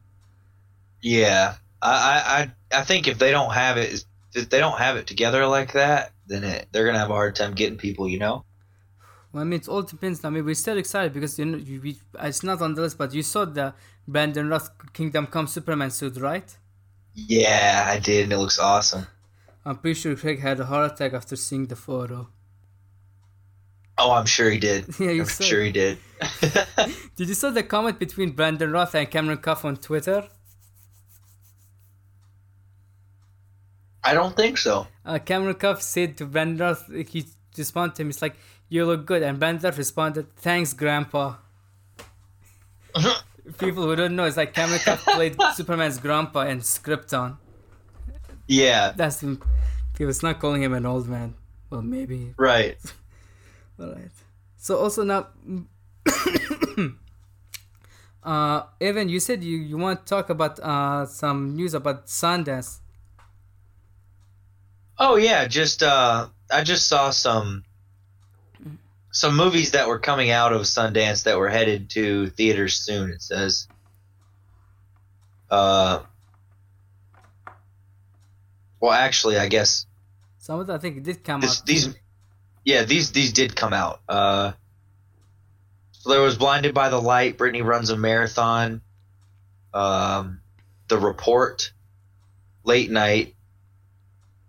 [1.00, 4.04] Yeah, I I I think if they don't have it,
[4.34, 7.34] if they don't have it together like that, then it, they're gonna have a hard
[7.34, 8.10] time getting people.
[8.10, 8.44] You know.
[9.34, 10.24] Well, I mean, it all depends.
[10.24, 13.12] I mean, we're still excited because you know, we, it's not on the list, but
[13.12, 13.74] you saw the
[14.06, 16.56] Brandon Routh Kingdom Come Superman suit, right?
[17.14, 19.08] Yeah, I did, and it looks awesome.
[19.64, 22.28] I'm pretty sure Craig had a heart attack after seeing the photo.
[23.98, 24.86] Oh, I'm sure he did.
[25.00, 25.42] Yeah, I'm saw.
[25.42, 25.98] sure he did.
[27.16, 30.28] did you saw the comment between Brandon Routh and Cameron Cuffe on Twitter?
[34.04, 34.86] I don't think so.
[35.04, 38.36] Uh, Cameron Cuffe said to Brandon Routh, he responded to him, it's like,
[38.68, 39.22] you look good.
[39.22, 41.36] And Routh responded, thanks, Grandpa.
[43.58, 47.36] People who don't know, it's like Cuffe played Superman's grandpa in Krypton.
[48.46, 48.92] Yeah.
[48.96, 49.48] That's people.
[49.98, 51.34] It's not calling him an old man.
[51.70, 52.34] Well, maybe.
[52.38, 52.78] Right.
[53.80, 54.10] All right.
[54.56, 55.28] So also now,
[58.22, 62.78] uh, Evan, you said you, you want to talk about uh, some news about Sundance.
[64.98, 67.64] Oh yeah, just uh, I just saw some
[69.14, 73.10] some movies that were coming out of Sundance that were headed to theaters soon.
[73.10, 73.68] It says.
[75.48, 76.02] Uh,
[78.80, 79.86] well, actually, I guess
[80.38, 81.66] some of them I think did come this, out.
[81.66, 81.94] These,
[82.64, 84.00] yeah, these these did come out.
[84.08, 84.52] Uh,
[85.92, 87.38] so there was Blinded by the Light.
[87.38, 88.82] Brittany runs a marathon.
[89.72, 90.40] Um,
[90.88, 91.72] the Report,
[92.64, 93.36] Late Night,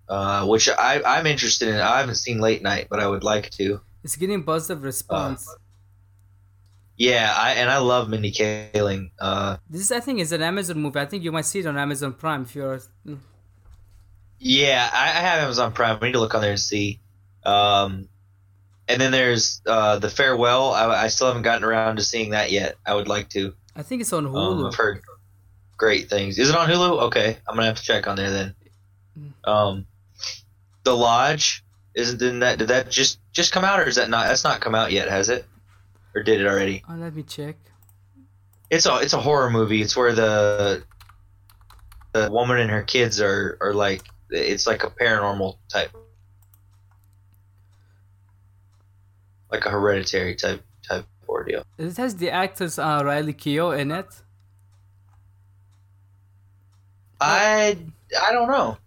[0.10, 1.76] uh, which I I'm interested in.
[1.76, 3.80] I haven't seen Late Night, but I would like to.
[4.06, 5.50] It's getting a positive response.
[5.50, 5.56] Uh,
[6.96, 9.10] yeah, I and I love Mindy Kaling.
[9.20, 11.00] Uh, this is, I think, is an Amazon movie.
[11.00, 12.80] I think you might see it on Amazon Prime if you're.
[14.38, 15.98] Yeah, I, I have Amazon Prime.
[16.00, 17.00] We need to look on there and see.
[17.44, 18.08] Um,
[18.88, 20.72] and then there's uh, the farewell.
[20.72, 22.76] I, I, still haven't gotten around to seeing that yet.
[22.86, 23.56] I would like to.
[23.76, 24.60] I think it's on Hulu.
[24.60, 25.02] Um, I've heard
[25.78, 26.38] great things.
[26.38, 27.02] Is it on Hulu?
[27.06, 28.56] Okay, I'm gonna have to check on there then.
[29.20, 29.52] Mm.
[29.52, 29.88] Um,
[30.84, 31.65] the Lodge
[31.96, 32.60] isn't in that?
[32.60, 34.28] Did that just just come out, or is that not?
[34.28, 35.46] That's not come out yet, has it?
[36.14, 36.84] Or did it already?
[36.90, 37.56] Oh, let me check.
[38.70, 39.82] It's a it's a horror movie.
[39.82, 40.84] It's where the
[42.14, 45.92] the woman and her kids are are like it's like a paranormal type
[49.52, 51.64] like a hereditary type type ordeal.
[51.78, 54.08] It has the actors uh, Riley Keough in it.
[57.22, 57.78] I
[58.22, 58.78] I don't know.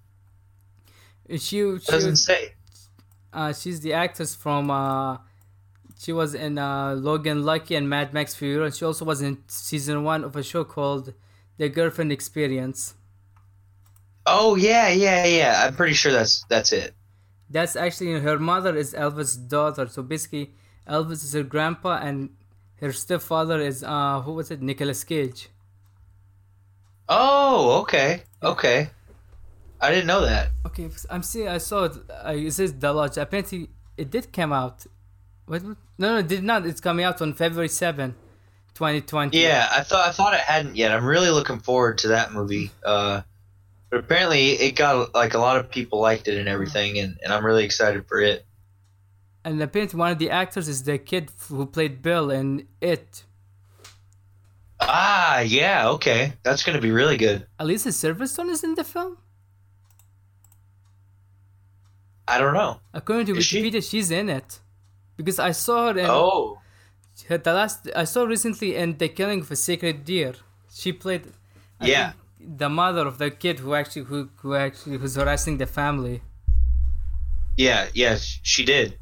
[1.30, 2.55] She, she doesn't say.
[3.39, 4.69] Uh, she's the actress from.
[4.69, 5.19] Uh,
[5.97, 9.39] she was in uh, Logan Lucky and Mad Max Fury, and she also was in
[9.47, 11.15] season one of a show called
[11.56, 12.94] The Girlfriend Experience.
[14.27, 15.62] Oh yeah, yeah, yeah.
[15.65, 16.94] I'm pretty sure that's that's it.
[17.48, 19.86] That's actually her mother is Elvis' daughter.
[19.86, 20.51] So basically,
[20.89, 22.31] Elvis is her grandpa, and
[22.81, 24.60] her stepfather is uh who was it?
[24.60, 25.48] Nicolas Cage.
[27.09, 28.90] Oh, okay, okay.
[29.81, 30.51] I didn't know that.
[30.67, 31.49] Okay, I'm seeing.
[31.49, 31.97] I saw it.
[32.11, 33.17] Uh, it says the lodge.
[33.17, 34.87] Apparently, it did come out.
[35.47, 35.63] What?
[35.63, 36.67] No, no, it did not.
[36.67, 38.15] It's coming out on February 7,
[38.75, 39.39] 2020.
[39.39, 40.91] Yeah, I thought I thought it hadn't yet.
[40.93, 42.71] I'm really looking forward to that movie.
[42.85, 43.23] Uh,
[43.91, 47.33] but apparently, it got like a lot of people liked it and everything, and, and
[47.33, 48.45] I'm really excited for it.
[49.45, 53.25] And apparently, one of the actors is the kid who played Bill in It.
[54.81, 57.47] Ah, yeah, okay, that's gonna be really good.
[57.59, 59.17] Alicia Silverstone is in the film.
[62.29, 62.81] I don't know.
[62.93, 63.89] According to is Wikipedia, she?
[63.91, 64.61] she's in it
[65.17, 65.99] because I saw her.
[65.99, 66.61] In, oh.
[67.29, 70.35] Her, the last I saw recently in The Killing of a Sacred Deer.
[70.73, 71.23] She played.
[71.81, 75.67] I yeah the mother of the kid who actually who, who actually who's harassing the
[75.67, 76.23] family.
[77.57, 78.99] Yeah, yeah, she did.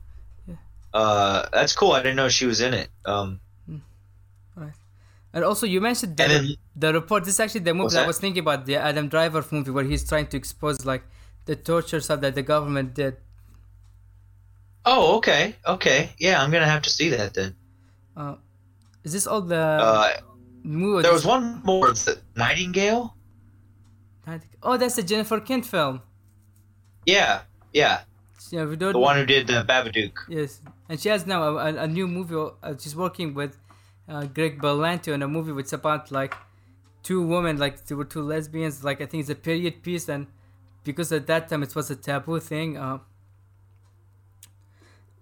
[0.48, 0.55] Yeah.
[0.94, 1.93] Uh, that's cool.
[1.93, 2.89] I didn't know she was in it.
[3.05, 3.78] Um, hmm.
[4.57, 4.73] right.
[5.35, 7.24] And also, you mentioned the, then, the report.
[7.24, 10.09] This is actually the movie I was thinking about, the Adam Driver movie, where he's
[10.09, 11.05] trying to expose like
[11.47, 13.16] the torture stuff that the government did.
[14.85, 17.56] Oh, okay, okay, yeah, I'm gonna have to see that then.
[18.16, 18.36] Uh,
[19.02, 19.56] is this all the?
[19.56, 20.12] Uh?
[20.64, 21.94] There was one more.
[22.36, 23.14] Nightingale.
[24.62, 26.02] Oh, that's the Jennifer Kent film.
[27.05, 27.43] Yeah,
[27.73, 28.01] yeah.
[28.51, 28.93] Yeah, we don't.
[28.93, 30.18] The one who did the Babadook.
[30.28, 32.35] Yes, and she has now a, a new movie.
[32.62, 33.56] Uh, she's working with
[34.09, 36.35] uh, Greg Berlanti on a movie which is about like
[37.02, 38.82] two women, like there were two lesbians.
[38.82, 40.27] Like I think it's a period piece, and
[40.86, 42.78] because at that time it was a taboo thing.
[42.78, 42.98] Uh,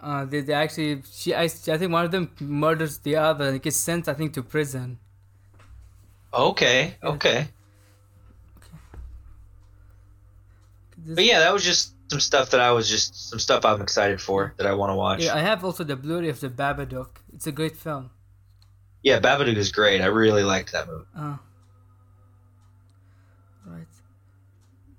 [0.01, 3.62] uh, they, they actually she I, I think one of them murders the other and
[3.62, 4.99] gets sent I think to prison.
[6.32, 6.97] Okay.
[7.03, 7.49] Okay.
[10.99, 13.81] This but yeah, that was just some stuff that I was just some stuff I'm
[13.81, 15.24] excited for that I want to watch.
[15.24, 17.16] Yeah, I have also the Blu-ray of the Babadook.
[17.35, 18.11] It's a great film.
[19.03, 20.01] Yeah, Babadook is great.
[20.01, 21.05] I really liked that movie.
[21.16, 21.39] Oh.
[23.66, 23.86] Right.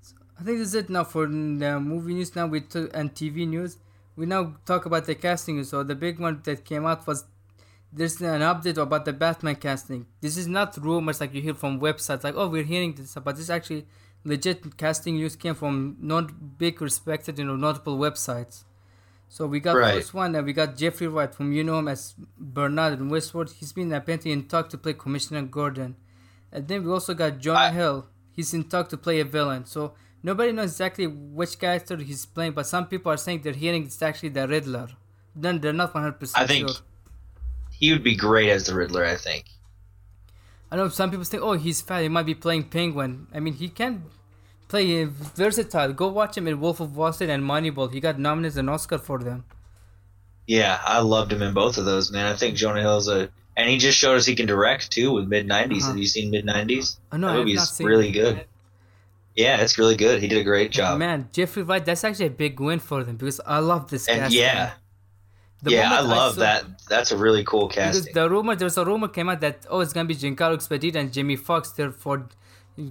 [0.00, 2.34] So I think this is it now for the movie news.
[2.36, 3.78] Now we t- and TV news.
[4.16, 5.62] We now talk about the casting.
[5.64, 7.24] So the big one that came out was
[7.92, 10.06] there's an update about the Batman casting.
[10.20, 13.36] This is not rumors like you hear from websites like oh we're hearing this, but
[13.36, 13.86] this actually
[14.24, 18.64] legit casting news came from not big respected you know notable websites
[19.28, 19.94] So we got right.
[19.94, 23.52] first one, and we got Jeffrey Wright, whom you know him as Bernard in Westworld.
[23.52, 25.96] He's been apparently in talk to play Commissioner Gordon,
[26.52, 28.06] and then we also got Jonah, Hill.
[28.32, 29.64] He's in talk to play a villain.
[29.66, 29.94] So
[30.26, 34.02] nobody knows exactly which character he's playing, but some people are saying they're hearing it's
[34.02, 34.88] actually the Riddler.
[35.34, 36.44] Then they're not one hundred percent sure.
[36.44, 36.70] I think
[37.70, 39.04] he would be great as the Riddler.
[39.04, 39.44] I think.
[40.70, 42.02] I know some people think, oh, he's fat.
[42.02, 43.28] He might be playing Penguin.
[43.32, 44.02] I mean, he can
[44.66, 45.92] play versatile.
[45.92, 47.92] Go watch him in Wolf of Wall Street and Moneyball.
[47.92, 49.44] He got nominated an Oscar for them.
[50.48, 52.26] Yeah, I loved him in both of those, man.
[52.26, 55.28] I think Jonah Hill's a, and he just showed us he can direct too with
[55.28, 55.82] mid 90s.
[55.82, 55.88] Uh-huh.
[55.88, 56.98] Have you seen mid nineties?
[57.12, 57.28] I know.
[57.28, 58.44] That movie's really good.
[59.36, 60.22] Yeah, it's really good.
[60.22, 60.98] He did a great job.
[60.98, 64.32] Man, Jeffrey Wright, that's actually a big win for them because I love this and
[64.32, 64.72] Yeah.
[65.62, 66.64] The yeah, I love I saw, that.
[66.88, 68.04] That's a really cool casting.
[68.04, 70.96] Because the rumor, there's a rumor came out that oh, it's gonna be Giancarlo Esposito
[70.96, 72.28] and Jamie Foxx there for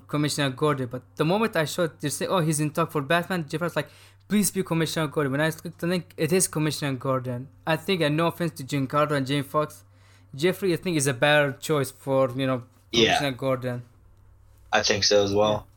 [0.07, 0.87] Commissioner Gordon.
[0.87, 3.47] But the moment I showed, they say, oh, he's in talk for Batman.
[3.47, 3.89] Jeffrey was like,
[4.27, 5.31] please be Commissioner Gordon.
[5.31, 7.47] When I clicked the link, it is Commissioner Gordon.
[7.65, 9.83] I think, and no offense to Giancarlo and Jamie Foxx,
[10.33, 13.31] Jeffrey, I think, is a better choice for you know Commissioner yeah.
[13.31, 13.83] Gordon.
[14.73, 15.67] I think so as well.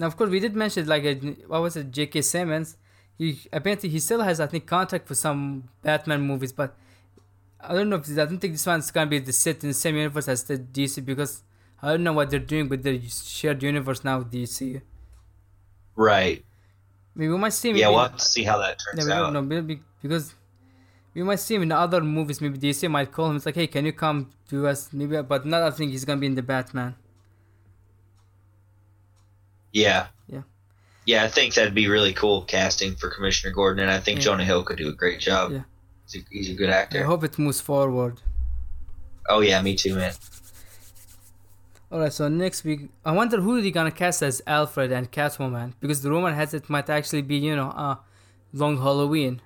[0.00, 1.14] Now, of course, we did mention like a,
[1.46, 2.22] what was it, J.K.
[2.22, 2.78] Simmons.
[3.18, 6.74] He apparently he still has I think contact for some Batman movies, but
[7.60, 9.74] I don't know if I don't think this one's gonna be the set in the
[9.74, 11.42] same universe as the DC because
[11.82, 14.80] I don't know what they're doing with the shared universe now with DC.
[15.96, 16.46] Right.
[17.14, 17.76] Maybe we might see him.
[17.76, 19.34] Yeah, we'll have to see how that turns yeah, out.
[19.34, 20.34] No, maybe because
[21.12, 22.40] we might see him in other movies.
[22.40, 23.36] Maybe DC might call him.
[23.36, 24.94] It's like, hey, can you come to us?
[24.94, 25.62] Maybe, but not.
[25.62, 26.94] I think he's gonna be in the Batman.
[29.72, 30.06] Yeah.
[30.28, 30.42] Yeah.
[31.06, 34.24] Yeah, I think that'd be really cool casting for Commissioner Gordon, and I think yeah.
[34.24, 35.52] Jonah Hill could do a great job.
[35.52, 35.62] Yeah.
[36.04, 37.00] He's a, he's a good actor.
[37.00, 38.20] I hope it moves forward.
[39.28, 40.12] Oh yeah, me too, man.
[41.92, 46.02] Alright, so next week, I wonder who they're gonna cast as Alfred and Catwoman because
[46.02, 47.96] the rumor has it might actually be, you know, uh,
[48.52, 49.40] Long Halloween.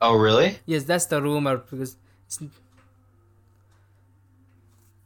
[0.00, 0.58] Oh, really?
[0.66, 1.96] Yes, that's the rumor because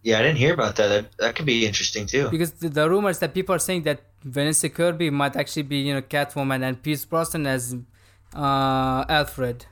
[0.08, 0.88] yeah, I didn't hear about that.
[0.88, 2.30] That, that could be interesting too.
[2.30, 5.92] Because the, the, rumors that people are saying that Vanessa Kirby might actually be, you
[5.92, 7.76] know, Catwoman and Pierce Brosnan as
[8.34, 9.66] uh, Alfred.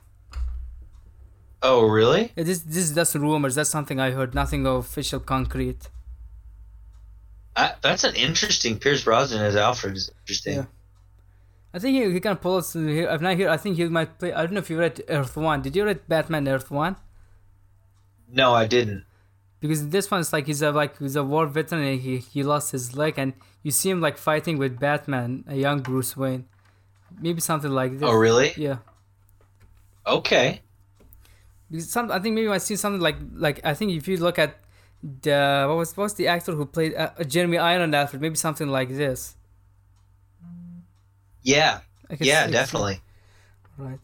[1.63, 2.33] Oh, really?
[2.35, 3.55] This this is just rumors.
[3.55, 4.35] That's something I heard.
[4.35, 5.89] Nothing official, concrete.
[7.55, 8.77] I, that's an interesting.
[8.77, 10.57] Pierce Brosnan as Alfred is interesting.
[10.57, 10.65] Yeah.
[11.73, 13.09] I think he, he can pull us here.
[13.09, 13.49] I've not here.
[13.49, 14.33] I think he might play.
[14.33, 15.63] I don't know if you read Earth One.
[15.63, 16.95] Did you read Batman Earth One?
[18.29, 19.07] No, I didn't
[19.59, 22.71] because this one's like he's a like he's a war veteran and he he lost
[22.71, 26.45] his leg and you see him like fighting with Batman, a young Bruce Wayne,
[27.19, 28.03] maybe something like this.
[28.03, 28.53] Oh really?
[28.55, 28.77] Yeah.
[30.05, 30.61] Okay.
[31.69, 34.39] Because some I think maybe I see something like like I think if you look
[34.39, 34.57] at
[35.03, 38.89] the what was what's the actor who played uh, Jeremy Irons Alfred maybe something like
[38.89, 39.35] this.
[41.43, 41.79] Yeah.
[42.19, 43.01] Yeah, definitely.
[43.77, 43.91] Right.
[43.91, 43.99] All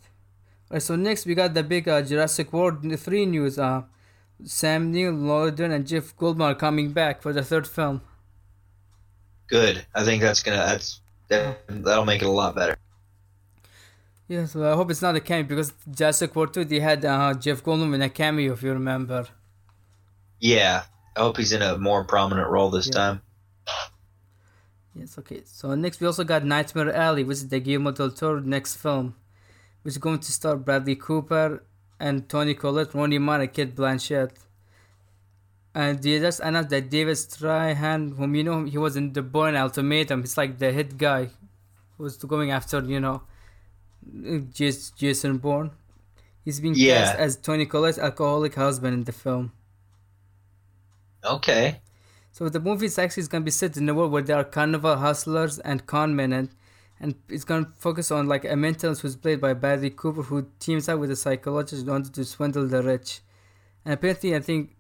[0.72, 0.82] right.
[0.82, 3.58] So next we got the big uh, Jurassic World three news.
[3.58, 3.84] Uh,
[4.46, 8.02] Sam Neill, Laura Dern, and Jeff Goldblum are coming back for the third film.
[9.48, 9.86] Good.
[9.94, 12.78] I think that's gonna that's that, that'll make it a lot better.
[14.28, 17.34] Yeah, so I hope it's not a cameo because Jurassic World 2 they had uh,
[17.34, 19.28] Jeff Goldblum in a cameo if you remember.
[20.40, 20.84] Yeah,
[21.16, 22.94] I hope he's in a more prominent role this yeah.
[22.94, 23.22] time.
[24.96, 25.42] Yes, okay.
[25.46, 29.16] So next we also got Nightmare Alley, which is the Guillermo del Toro next film,
[29.82, 31.64] which is going to star Bradley Cooper,
[32.00, 34.32] and Toni Collette, Rooney Mara, Cate Blanchett.
[35.76, 39.56] And they just announced that David Strathairn, whom you know, he was in the Bourne
[39.56, 40.22] Ultimatum.
[40.22, 41.30] He's like the hit guy
[41.98, 43.24] who was going after, you know,
[44.52, 45.72] Jason Bourne.
[46.46, 47.06] He's being yeah.
[47.06, 49.54] cast as Toni Collette's alcoholic husband in the film.
[51.24, 51.80] Okay.
[52.32, 54.44] So the movie is actually going to be set in a world where there are
[54.44, 56.50] carnival hustlers and conmen, and
[57.00, 60.48] and it's going to focus on like a mentalist who's played by Bradley Cooper who
[60.60, 63.22] teams up with a psychologist in order to swindle the rich.
[63.84, 64.76] And apparently, I think,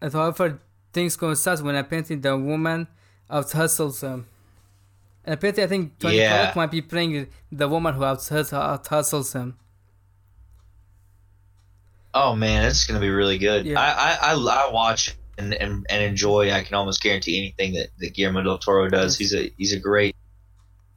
[0.00, 0.60] however,
[0.92, 2.88] things go south when apparently the woman
[3.28, 4.26] out hustles him.
[5.24, 6.38] And apparently, I think Toni yeah.
[6.38, 9.56] Collette might be playing the woman who out hustles him.
[12.12, 13.66] Oh man, it's gonna be really good.
[13.66, 13.78] Yeah.
[13.78, 16.50] I, I, I, I watch and, and, and enjoy.
[16.50, 19.16] I can almost guarantee anything that, that Guillermo del Toro does.
[19.16, 20.16] He's a he's a great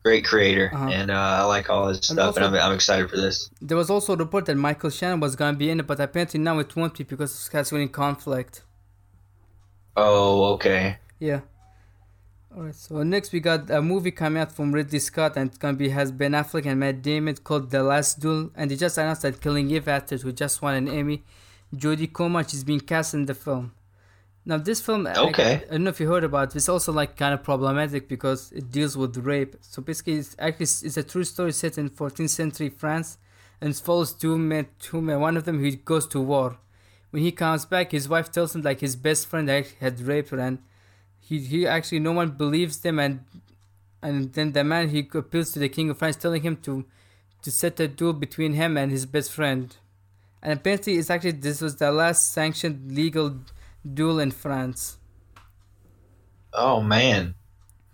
[0.03, 0.89] great creator, uh-huh.
[0.89, 3.49] and uh, I like all his and stuff, also, and I'm, I'm excited for this.
[3.61, 6.39] There was also a report that Michael Shannon was gonna be in it, but apparently
[6.39, 8.63] now it won't be because of scheduling conflict.
[9.95, 10.97] Oh, okay.
[11.19, 11.41] Yeah.
[12.55, 15.77] Alright, so next we got a movie coming out from Ridley Scott, and it's gonna
[15.77, 19.23] be has Ben Affleck and Matt Damon called The Last Duel, and they just announced
[19.23, 21.23] that Killing Eve actors who just won an Emmy,
[21.73, 23.73] Jodie Comer, is being cast in the film.
[24.45, 26.49] Now this film, okay, I, I, don't know if you heard about.
[26.49, 29.55] It, it's also like kind of problematic because it deals with rape.
[29.61, 33.17] So basically, it's actually it's a true story set in 14th century France,
[33.61, 34.67] and it follows two men.
[34.79, 35.21] Two men.
[35.21, 36.57] One of them who goes to war.
[37.11, 40.39] When he comes back, his wife tells him like his best friend had raped her,
[40.39, 40.59] and
[41.21, 43.23] he he actually no one believes them, and
[44.01, 46.83] and then the man he appeals to the king of France, telling him to
[47.43, 49.77] to set a duel between him and his best friend.
[50.41, 53.37] And apparently, it's actually this was the last sanctioned legal
[53.91, 54.97] duel in France.
[56.53, 57.35] Oh man,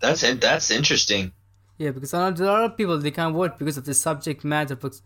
[0.00, 1.32] that's that's interesting.
[1.78, 4.76] Yeah, because a lot of people they can't watch because of the subject matter.
[4.76, 5.00] But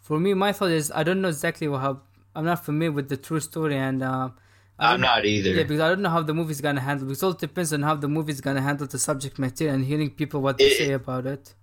[0.00, 2.00] for me, my thought is I don't know exactly how
[2.34, 4.30] I'm not familiar with the true story, and uh,
[4.78, 5.50] I'm not either.
[5.50, 7.06] Yeah, because I don't know how the movie's gonna handle.
[7.06, 10.10] Because it all depends on how the movie's gonna handle the subject matter and hearing
[10.10, 11.54] people what they it, say about it.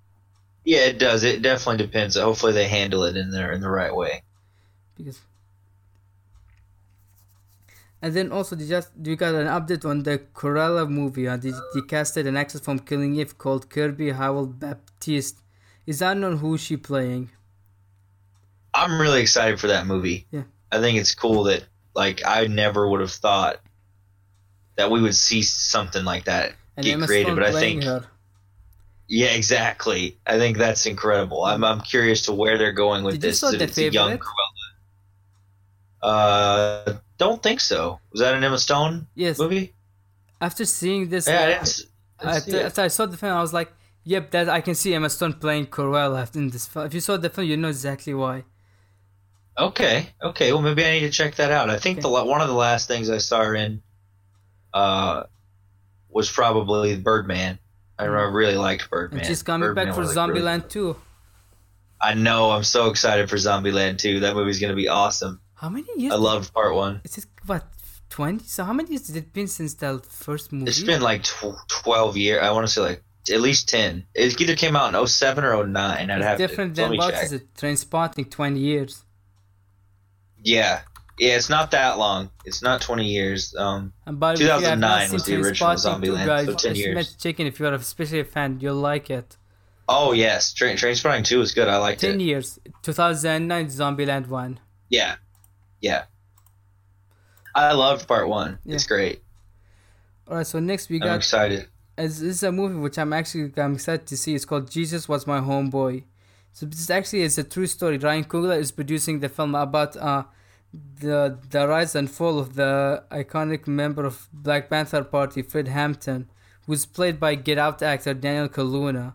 [0.63, 1.23] Yeah, it does.
[1.23, 2.15] It definitely depends.
[2.15, 4.23] Hopefully, they handle it in there in the right way.
[4.95, 5.19] Because
[8.07, 11.27] and then also, they just you got an update on the Cruella movie.
[11.27, 15.41] Uh, they, they casted an actress from Killing Eve called Kirby Howell Baptiste.
[15.85, 17.31] Is unknown who she playing.
[18.73, 20.25] I'm really excited for that movie.
[20.31, 21.65] Yeah, I think it's cool that
[21.95, 23.59] like I never would have thought
[24.77, 27.83] that we would see something like that and get Emma created, Stone but I think.
[27.83, 28.05] Her.
[29.09, 30.17] Yeah, exactly.
[30.25, 31.43] I think that's incredible.
[31.43, 33.41] I'm I'm curious to where they're going with Did this.
[33.41, 33.93] You saw the favorite?
[33.93, 34.57] young Cruella.
[36.01, 37.99] Uh, don't think so.
[38.11, 39.39] Was that an Emma Stone yes.
[39.39, 39.73] movie?
[40.39, 43.53] After seeing this, yeah, I didn't, didn't after, after, I saw the film, I was
[43.53, 43.73] like,
[44.03, 47.17] "Yep, that I can see Emma Stone playing Cruella in this film." If you saw
[47.17, 48.43] the film, you know exactly why.
[49.57, 50.53] Okay, okay.
[50.53, 51.71] Well, maybe I need to check that out.
[51.71, 52.03] I think okay.
[52.03, 53.81] the one of the last things I saw her in,
[54.73, 55.23] uh,
[56.09, 57.57] was probably Birdman.
[57.99, 59.21] I really liked Birdman.
[59.21, 60.95] And she's coming Birdman back for Zombieland really too.
[61.99, 62.51] I know.
[62.51, 64.19] I'm so excited for Zombieland 2.
[64.19, 65.41] That movie's gonna be awesome.
[65.57, 66.13] How many years?
[66.13, 67.01] I loved part one.
[67.03, 67.65] Is it what
[68.09, 68.45] twenty?
[68.45, 70.69] So how many years has it been since the first movie?
[70.69, 72.43] It's been like tw- twelve years.
[72.43, 74.05] I want to say like at least ten.
[74.13, 76.11] It either came out in 07 or 09.
[76.11, 77.53] I'd it's have different to, than what is it?
[77.55, 79.03] Trainspotting twenty years.
[80.43, 80.81] Yeah,
[81.17, 82.29] yeah, it's not that long.
[82.45, 83.55] It's not twenty years.
[83.57, 87.15] Um, and by 2009 was the original Zombieland, so ten years.
[87.15, 89.37] Chicken, if you're especially a fan, you'll like it.
[89.89, 91.67] Oh yes, Train Trainspotting two is good.
[91.67, 92.13] I liked 10 it.
[92.13, 94.59] Ten years, 2009 Zombieland one.
[94.89, 95.15] Yeah,
[95.81, 96.05] yeah.
[97.55, 98.59] I loved part one.
[98.63, 98.75] Yeah.
[98.75, 99.23] It's great.
[100.27, 101.09] All right, so next we got.
[101.09, 101.67] I'm excited.
[101.97, 104.35] As This is a movie which I'm actually I'm excited to see.
[104.35, 106.03] It's called Jesus Was My Homeboy.
[106.53, 107.97] So this actually is a true story.
[107.97, 110.23] Ryan Coogler is producing the film about uh,
[110.99, 116.29] the the rise and fall of the iconic member of Black Panther Party, Fred Hampton,
[116.67, 119.13] who's played by Get Out actor Daniel Kaluuya.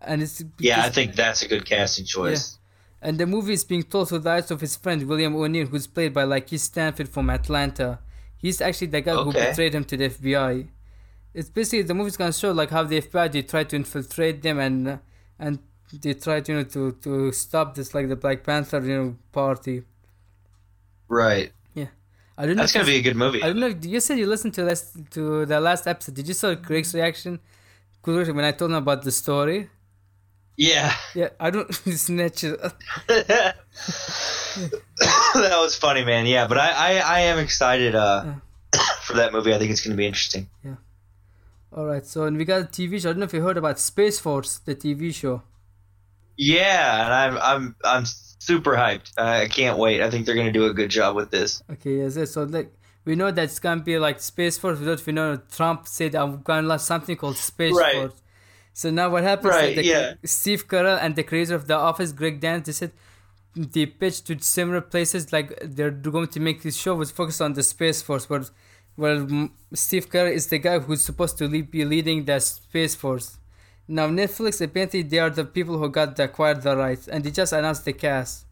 [0.00, 2.52] And it's yeah, I think that's a good casting choice.
[2.52, 2.63] Yeah
[3.04, 5.86] and the movie is being told through the eyes of his friend William O'Neill, who's
[5.86, 7.98] played by Lakeith Stanfield from Atlanta.
[8.38, 9.24] He's actually the guy okay.
[9.24, 10.68] who betrayed him to the FBI.
[11.34, 14.58] It's basically the movie's gonna show like how the FBI they try to infiltrate them
[14.58, 15.00] and
[15.38, 15.58] and
[15.92, 19.16] they try to you know to to stop this like the Black Panther you know
[19.32, 19.82] party.
[21.06, 21.52] Right.
[21.74, 21.88] Yeah.
[22.38, 22.62] I don't know.
[22.62, 23.42] That's gonna be a good movie.
[23.42, 23.74] I don't know.
[23.82, 26.14] You said you listened to last to the last episode.
[26.14, 27.38] Did you saw Greg's reaction?
[28.02, 29.68] When I told him about the story.
[30.56, 30.94] Yeah.
[31.14, 32.60] Yeah, I don't snitch it.
[33.08, 33.56] that
[35.34, 36.26] was funny, man.
[36.26, 38.34] Yeah, but I, I, I am excited uh,
[39.02, 39.54] for that movie.
[39.54, 40.48] I think it's going to be interesting.
[40.64, 40.76] Yeah.
[41.72, 42.06] All right.
[42.06, 43.10] So, and we got a TV show.
[43.10, 45.42] I don't know if you heard about Space Force, the TV show.
[46.36, 49.12] Yeah, and I'm I'm I'm super hyped.
[49.16, 50.02] Uh, I can't wait.
[50.02, 51.62] I think they're going to do a good job with this.
[51.70, 51.98] Okay.
[51.98, 52.32] Yes.
[52.32, 52.72] So like
[53.04, 54.78] we know that's going to be like Space Force.
[54.78, 57.94] We don't we know Trump said I'm going to launch something called Space right.
[57.94, 58.22] Force.
[58.74, 59.54] So now what happens?
[59.54, 60.14] Right, the, yeah.
[60.24, 62.92] Steve Carell and the creator of The Office, Greg Daniels, they said
[63.54, 67.52] they pitched to similar places like they're going to make this show was focused on
[67.52, 68.42] the Space Force, where,
[68.96, 73.38] well, Steve Carell is the guy who's supposed to lead, be leading the Space Force.
[73.86, 77.30] Now Netflix apparently they are the people who got the, acquired the rights, and they
[77.30, 78.43] just announced the cast.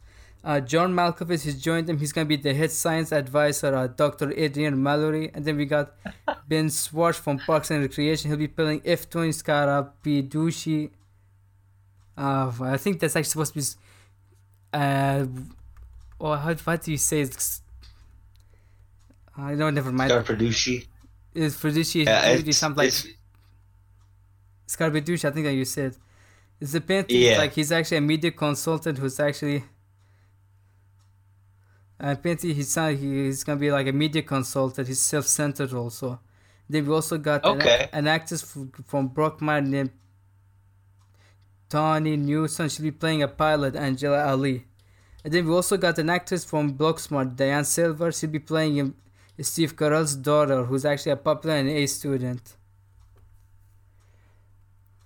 [0.44, 1.98] Uh, John Malkovich has joined them.
[1.98, 4.32] He's gonna be the head science advisor, uh, Dr.
[4.36, 5.94] Adrian Mallory, and then we got
[6.48, 8.28] Ben Schwartz from Parks and Recreation.
[8.31, 9.09] He'll be playing F.
[9.09, 10.90] Tony Scarapiducci.
[12.16, 13.66] Uh, I think that's actually supposed to be.
[14.73, 15.27] Uh,
[16.20, 17.28] oh, how, what do you say?
[19.36, 20.10] I know, never mind.
[20.10, 20.86] Scarapiducci.
[21.35, 22.05] It's Fiduci.
[22.05, 22.93] Yeah, it's, something like.
[24.66, 25.97] Scarapiducci, I think that you said.
[26.60, 27.39] It's a yeah.
[27.39, 29.64] like he's actually a media consultant who's actually
[32.02, 34.88] and apparently he's he's gonna be like a media consultant.
[34.88, 36.18] He's self-centered also.
[36.68, 37.88] Then we also got okay.
[37.92, 39.92] an, an actress from Brockmire named
[41.68, 42.68] Tawny Newsome.
[42.68, 44.66] She'll be playing a pilot, Angela Ali.
[45.24, 48.18] And then we also got an actress from Booksmart, Diana Silvers.
[48.18, 48.94] She'll be playing um,
[49.40, 52.56] Steve Carell's daughter, who's actually a popular and A student.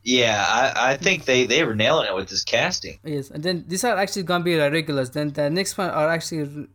[0.03, 3.01] Yeah, I, I think they, they were nailing it with this casting.
[3.05, 5.11] Yes, and then these are actually gonna be regulars.
[5.11, 6.69] Then the next one are actually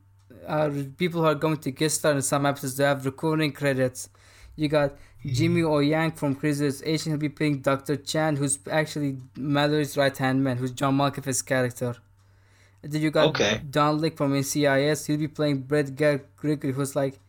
[0.97, 2.77] people who are going to guest star in some episodes.
[2.77, 4.09] They have recurring credits.
[4.55, 4.91] You got
[5.21, 5.29] hmm.
[5.29, 7.11] Jimmy O Yang from Crazy Rich Asian.
[7.11, 7.95] He'll be playing Dr.
[7.95, 11.95] Chan, who's actually Mallory's right hand man, who's John Malkovich's character.
[12.83, 13.61] And then you got okay.
[13.69, 15.05] Don Lake from NCIS.
[15.05, 17.19] He'll be playing Brett Gregory, who's like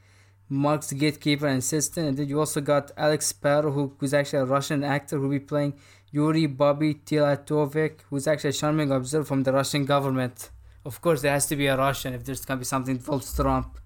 [0.49, 2.09] Mark's gatekeeper and assistant.
[2.09, 5.41] And then you also got Alex Sparrow, who, who's actually a Russian actor, who'll be
[5.41, 5.75] playing
[6.11, 10.51] Yuri Bobby Tilatovic, who's actually a charming observer from the Russian government.
[10.85, 13.79] Of course, there has to be a Russian if there's gonna be something involves Trump.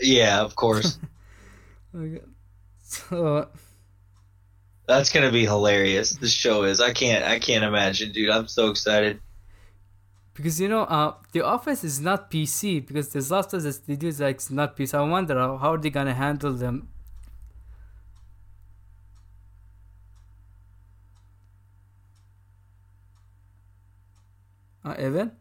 [0.00, 0.98] Yeah, of course.
[2.90, 3.48] So
[4.86, 6.12] that's gonna be hilarious.
[6.12, 6.80] This show is.
[6.80, 7.22] I can't.
[7.24, 8.30] I can't imagine, dude.
[8.30, 9.20] I'm so excited.
[10.32, 13.96] Because you know, uh, the Office is not PC because there's lots of this they
[13.96, 14.94] do is like not PC.
[14.94, 16.88] I wonder how, how are they gonna handle them.
[24.84, 25.32] Uh, Evan.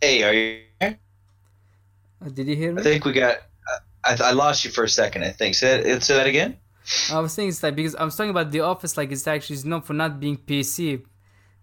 [0.00, 0.98] Hey, are you here?
[2.24, 2.80] Uh, did you hear me?
[2.80, 3.38] I think we got.
[4.04, 5.24] I, I lost you for a second.
[5.24, 5.54] I think.
[5.54, 6.56] Say that, say that again.
[7.12, 9.60] I was saying it's like because I was talking about The Office, like it's actually
[9.68, 11.04] known for not being PC.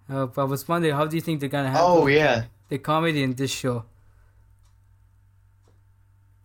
[0.09, 1.81] Uh, I was wondering, how do you think they're gonna have?
[1.81, 2.45] Oh yeah.
[2.69, 3.85] The comedy in this show.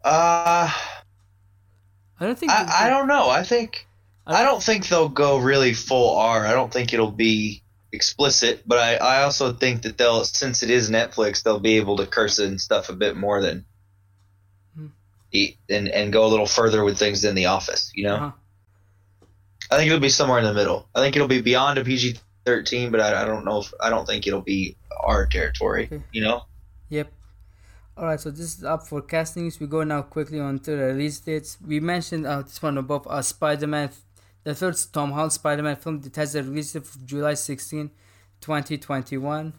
[0.03, 0.73] Uh.
[2.19, 2.53] I don't think.
[2.53, 3.29] I, I don't know.
[3.29, 3.87] I think.
[4.27, 6.47] I don't, I don't think they'll go really full R.
[6.47, 7.62] I don't think it'll be
[7.93, 11.99] explicit, but I, I also think that they'll since it is Netflix, they'll be able
[11.99, 13.65] to curse and stuff a bit more than
[14.75, 14.87] hmm.
[15.69, 17.91] and and go a little further with things than The Office.
[17.95, 18.33] You know, uh-huh.
[19.71, 20.89] I think it'll be somewhere in the middle.
[20.95, 23.91] I think it'll be beyond a PG thirteen, but I, I don't know if I
[23.91, 25.85] don't think it'll be our territory.
[25.93, 26.03] Okay.
[26.13, 26.45] You know.
[26.89, 27.13] Yep.
[27.95, 29.61] All right, so this is up for castings.
[29.61, 31.59] We go now quickly on to the release dates.
[31.65, 33.91] We mentioned uh, this one above, uh, Spider-Man
[34.45, 37.91] the third Tom Holland Spider-Man film that has a release of July 16,
[38.41, 39.53] 2021.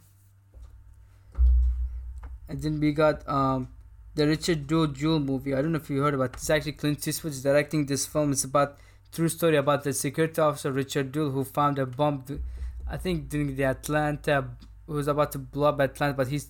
[2.49, 3.69] And then we got um,
[4.15, 5.53] the Richard Jewell Jewell movie.
[5.53, 6.49] I don't know if you heard about this.
[6.49, 8.31] Actually, Clint Eastwood is directing this film.
[8.31, 8.77] It's about
[9.11, 12.26] true story about the security officer Richard Jewell who found a bomb.
[12.89, 14.49] I think during the Atlanta,
[14.85, 16.49] who was about to blow up Atlanta, but he's,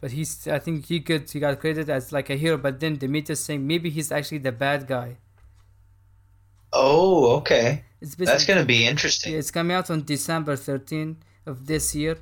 [0.00, 0.48] but he's.
[0.48, 2.56] I think he could he got credited as like a hero.
[2.56, 5.18] But then the saying maybe he's actually the bad guy.
[6.80, 7.82] Oh, okay.
[8.00, 9.34] It's That's going to be interesting.
[9.34, 12.18] It's coming out on December 13 of this year.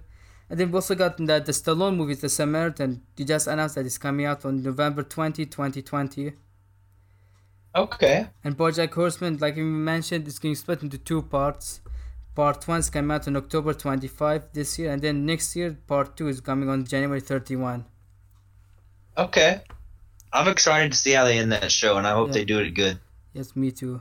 [0.49, 3.03] And then we also got the, the Stallone movie, The Samaritan.
[3.19, 6.33] You just announced that it's coming out on November 20, 2020.
[7.75, 8.29] Okay.
[8.43, 11.83] And Bojack Horseman, like we mentioned, is getting split into two parts.
[12.35, 16.17] Part 1 is coming out on October 25 this year, and then next year, Part
[16.17, 17.85] 2 is coming on January 31.
[19.19, 19.61] Okay.
[20.33, 22.35] I'm excited to see how they end that show, and I hope yeah.
[22.35, 22.99] they do it good.
[23.35, 24.01] Yes, me too.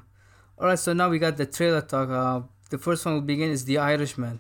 [0.58, 2.10] All right, so now we got the trailer talk.
[2.10, 4.40] Uh, the first one will begin is The Irishman.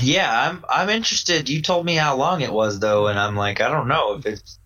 [0.00, 1.48] Yeah, I'm I'm interested.
[1.48, 4.26] You told me how long it was though, and I'm like, I don't know if
[4.26, 4.58] it's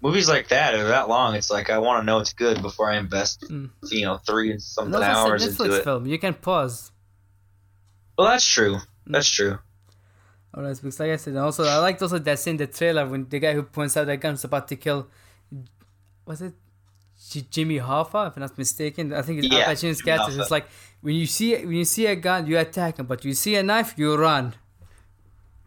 [0.00, 1.36] movies like that are that long.
[1.36, 3.70] It's like I want to know it's good before I invest, mm.
[3.90, 5.84] you know, three and something hours Netflix into it.
[5.84, 6.06] Film.
[6.06, 6.90] You can pause.
[8.16, 8.76] Well, that's true.
[8.76, 8.82] Mm.
[9.06, 9.58] That's true.
[10.54, 13.06] All right, because like I said, also I liked also that scene in the trailer
[13.06, 15.06] when the guy who points out that gun's about to kill.
[16.26, 16.54] Was it
[17.28, 19.12] Jimmy Hoffa, if I'm not mistaken.
[19.12, 20.40] I think it's yeah, Al Pacino's character.
[20.40, 20.66] It's like
[21.00, 23.62] when you see when you see a gun, you attack him, but you see a
[23.62, 24.54] knife, you run.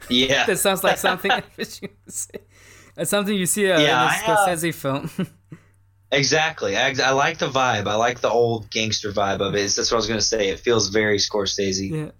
[0.09, 1.31] Yeah, that sounds like something
[2.95, 5.27] That's something you see uh, yeah, in a Scorsese uh, film.
[6.11, 6.75] exactly.
[6.75, 7.87] I, I, like the vibe.
[7.87, 9.71] I like the old gangster vibe of it.
[9.75, 10.49] That's what I was gonna say.
[10.49, 11.89] It feels very Scorsese.
[11.89, 12.11] Yeah,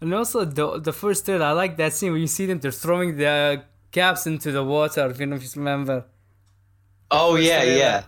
[0.00, 1.46] and also the the first trailer.
[1.46, 2.58] I like that scene where you see them.
[2.60, 3.62] They're throwing the
[3.92, 5.08] caps into the water.
[5.10, 6.06] If you know if you remember.
[7.10, 7.78] Oh yeah, trailer.
[7.78, 8.02] yeah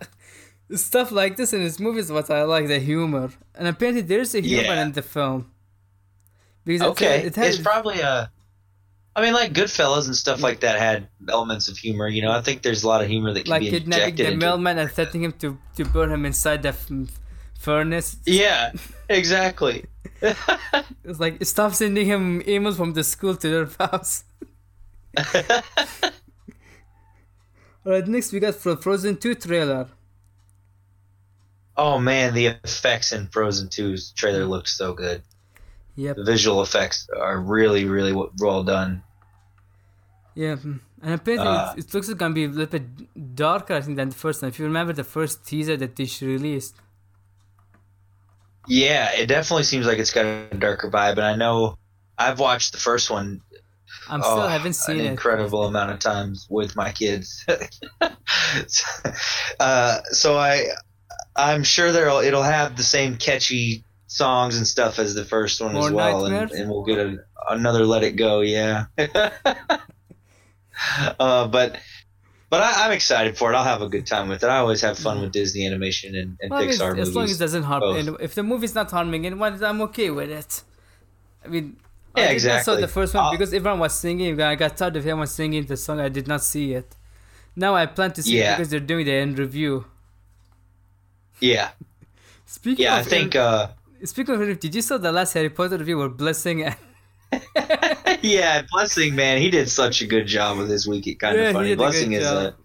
[0.75, 3.29] stuff like this in his movies what I like the humor.
[3.55, 4.81] And apparently there's a humor yeah.
[4.83, 5.51] in the film.
[6.63, 7.25] Because okay.
[7.25, 8.31] it, it's probably a
[9.15, 12.31] I mean like Goodfellas and stuff like that had elements of humor you know?
[12.31, 14.91] I think there's a lot of humor that can like be kidnapping the mailman and
[14.91, 16.89] setting him to to burn him inside the f-
[17.59, 18.17] furnace.
[18.25, 18.71] Yeah
[19.09, 19.85] exactly.
[21.03, 24.23] It's like stop sending him emails from the school to their house.
[27.83, 29.87] Alright, next we got Frozen 2 trailer.
[31.83, 35.23] Oh man, the effects in Frozen 2's trailer looked so good.
[35.95, 36.17] Yep.
[36.17, 39.01] The visual effects are really, really well done.
[40.35, 40.75] Yeah, hmm.
[41.01, 43.81] and apparently uh, it, it, looks like it's gonna be a little bit darker, I
[43.81, 44.49] think, than the first one.
[44.49, 46.75] If you remember the first teaser that they released.
[48.67, 51.79] Yeah, it definitely seems like it's got a darker vibe, and I know
[52.15, 53.41] I've watched the first one
[54.07, 55.09] I'm still oh, haven't seen an it.
[55.09, 57.43] incredible amount of times with my kids.
[59.59, 60.67] uh, so I,
[61.41, 65.73] I'm sure there'll it'll have the same catchy songs and stuff as the first one
[65.73, 67.17] More as well, and, and, we'll get a,
[67.49, 68.41] another Let It Go.
[68.41, 68.85] Yeah.
[71.19, 71.77] uh, but
[72.49, 73.55] but I, am excited for it.
[73.55, 74.47] I'll have a good time with it.
[74.47, 77.07] I always have fun with Disney animation and, and well, Pixar movies.
[77.07, 80.09] As long as it doesn't harm, and if the movie's not harming anyone, I'm okay
[80.09, 80.63] with it.
[81.45, 81.77] I mean,
[82.17, 82.73] yeah, I exactly.
[82.73, 84.41] I saw the first one I'll, because everyone was singing.
[84.41, 86.01] I got tired of everyone singing the song.
[86.01, 86.95] I did not see it.
[87.55, 88.53] Now I plan to see yeah.
[88.53, 89.85] it because they're doing the end review.
[91.41, 91.71] Yeah.
[92.45, 93.35] Speaking yeah, of I think.
[93.35, 93.69] Uh,
[94.03, 96.63] speaking of, did you saw the last Harry Potter review where Blessing?
[96.63, 96.75] And
[98.21, 101.07] yeah, Blessing, man, he did such a good job with his week.
[101.07, 101.75] It Kind of funny.
[101.75, 102.55] Blessing is a.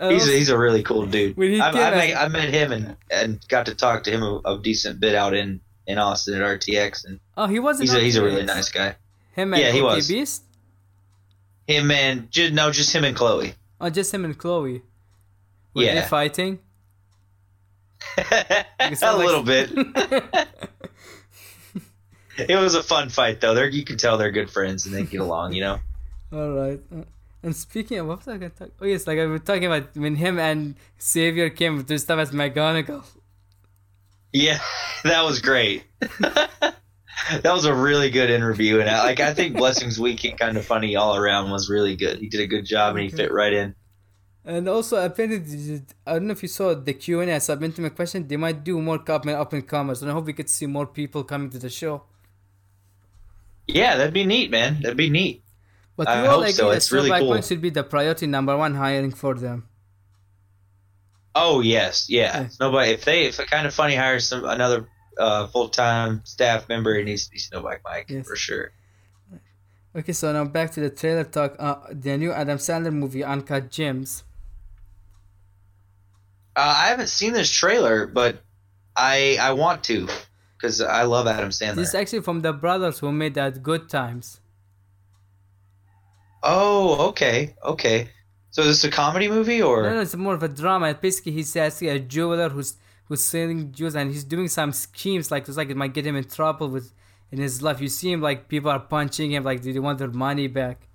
[0.00, 1.38] He's a, he's a really cool dude.
[1.38, 4.58] I, I, met, I, met, him and, and got to talk to him a, a
[4.58, 7.06] decent bit out in in Austin at RTX.
[7.06, 7.88] And oh, he wasn't.
[7.88, 8.96] He's a, he's a really nice guy.
[9.32, 10.08] Him and yeah, he was.
[10.08, 10.42] Beast.
[11.66, 13.54] Him and just, no, just him and Chloe.
[13.80, 14.82] Oh, just him and Chloe.
[15.74, 15.94] Were yeah.
[15.94, 16.58] they fighting?
[19.02, 19.70] a little bit.
[22.38, 23.54] it was a fun fight though.
[23.54, 25.52] They're you can tell they're good friends and they get along.
[25.54, 25.78] You know.
[26.32, 26.80] All right.
[26.94, 27.02] Uh,
[27.42, 28.70] and speaking of what was I gonna talk?
[28.80, 32.30] Oh yes, like I was talking about when him and Xavier came to stuff as
[32.30, 33.04] McGonagall.
[34.32, 34.58] Yeah,
[35.04, 35.84] that was great.
[36.20, 36.72] that
[37.44, 40.96] was a really good interview, and I, like I think Blessings Weekend kind of funny
[40.96, 42.18] all around was really good.
[42.18, 43.74] He did a good job, and he fit right in.
[44.46, 47.36] And also, apparently, I don't know if you saw the Q and A.
[47.36, 48.28] I submitted my question.
[48.28, 50.66] They might do more up and up and comers, and I hope we could see
[50.66, 52.02] more people coming to the show.
[53.66, 54.82] Yeah, that'd be neat, man.
[54.82, 55.42] That'd be neat.
[55.96, 56.70] But I hope so.
[56.70, 57.40] It's really cool.
[57.40, 59.68] should be the priority number one hiring for them.
[61.34, 62.48] Oh yes, yeah.
[62.60, 64.88] Nobody if they if a kind of funny hires some another
[65.18, 68.26] uh, full time staff member, it needs to be Snowbike Mike yes.
[68.26, 68.72] for sure.
[69.96, 71.56] Okay, so now back to the trailer talk.
[71.58, 74.24] Uh, the new Adam Sandler movie, Uncut Gems.
[76.56, 78.42] Uh, I haven't seen this trailer, but
[78.96, 80.08] I I want to
[80.56, 81.76] because I love Adam Sandler.
[81.76, 84.40] This is actually from the brothers who made that Good Times.
[86.42, 88.08] Oh, okay, okay.
[88.50, 90.94] So is this a comedy movie, or no, no, it's more of a drama.
[90.94, 92.76] Basically, he's actually a jeweler who's
[93.06, 96.16] who's selling jewels, and he's doing some schemes like it's like it might get him
[96.16, 96.92] in trouble with
[97.32, 97.80] in his life.
[97.80, 100.86] You see him like people are punching him, like they want their money back,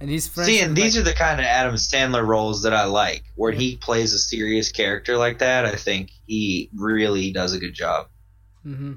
[0.00, 0.48] and he's friends.
[0.48, 3.52] See, and these like, are the kind of Adam Sandler roles that I like, where
[3.52, 3.58] yeah.
[3.58, 5.64] he plays a serious character like that.
[5.64, 8.08] I think he really does a good job.
[8.66, 8.94] Mm-hmm.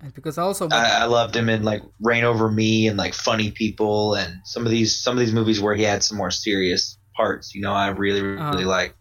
[0.00, 3.50] And because also, I, I, loved him in like Reign Over Me and like Funny
[3.50, 6.98] People and some of these some of these movies where he had some more serious
[7.16, 7.54] parts.
[7.54, 8.94] You know, I really really uh, like.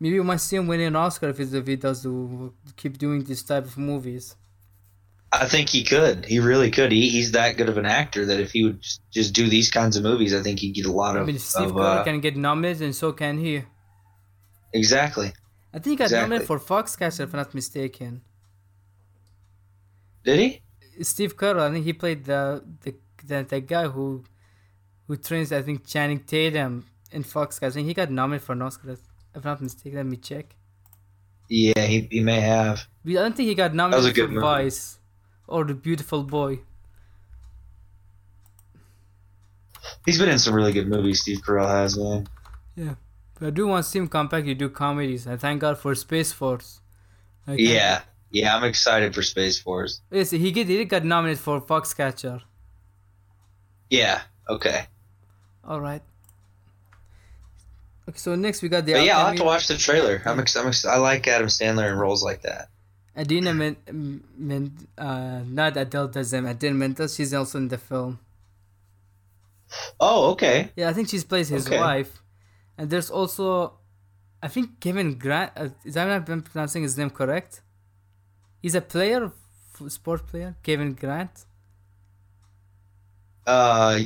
[0.00, 3.22] Maybe we might see him winning an Oscar if, if he does do, keep doing
[3.22, 4.34] this type of movies.
[5.40, 6.24] I think he could.
[6.24, 6.92] He really could.
[6.92, 9.96] He, he's that good of an actor that if he would just do these kinds
[9.96, 11.22] of movies, I think he'd get a lot of.
[11.22, 13.64] I mean, Steve of, uh, can get nominated, and so can he.
[14.72, 15.32] Exactly.
[15.72, 16.22] I think he got exactly.
[16.22, 18.22] nominated for Foxcatcher, if I'm not mistaken.
[20.24, 20.62] Did he?
[21.02, 21.60] Steve Carell.
[21.60, 22.94] I think he played the the
[23.26, 24.24] the, the guy who
[25.06, 28.62] who trains, I think, Channing Tatum in Fox I think he got nominated for an
[28.62, 28.92] Oscar.
[28.92, 29.00] If
[29.34, 30.56] I'm not mistaken, let me check.
[31.48, 32.86] Yeah, he, he may have.
[33.06, 34.40] I don't think he got nominated for movie.
[34.40, 34.98] Vice
[35.46, 36.60] or The Beautiful Boy.
[40.04, 42.26] He's been in some really good movies, Steve Carell has, man.
[42.76, 42.94] Yeah.
[43.38, 44.44] But I do want to see him come back.
[44.44, 45.26] You do comedies.
[45.26, 46.80] I thank God for Space Force.
[47.48, 48.02] Uh, yeah.
[48.30, 50.00] Yeah, I'm excited for Space Force.
[50.10, 52.42] Yes, he, get, he got nominated for Foxcatcher.
[53.90, 54.86] Yeah, okay.
[55.62, 56.02] All right.
[58.08, 58.94] Okay, so next we got the.
[58.94, 60.20] But yeah, I'll have to watch the trailer.
[60.26, 62.68] I'm, ex- I'm ex- I like Adam Sandler in roles like that.
[63.16, 63.76] Idina Men,
[64.36, 67.08] Men uh, not Adele Dazeem, Idina Menzel.
[67.08, 68.18] She's also in the film.
[70.00, 70.70] Oh, okay.
[70.76, 71.78] Yeah, I think she plays his okay.
[71.78, 72.22] wife,
[72.76, 73.74] and there's also,
[74.42, 75.52] I think Kevin Grant.
[75.56, 77.62] Uh, is that I'm not pronouncing his name correct?
[78.60, 79.32] He's a player,
[79.88, 81.44] sport player, Kevin Grant.
[83.46, 84.00] Uh,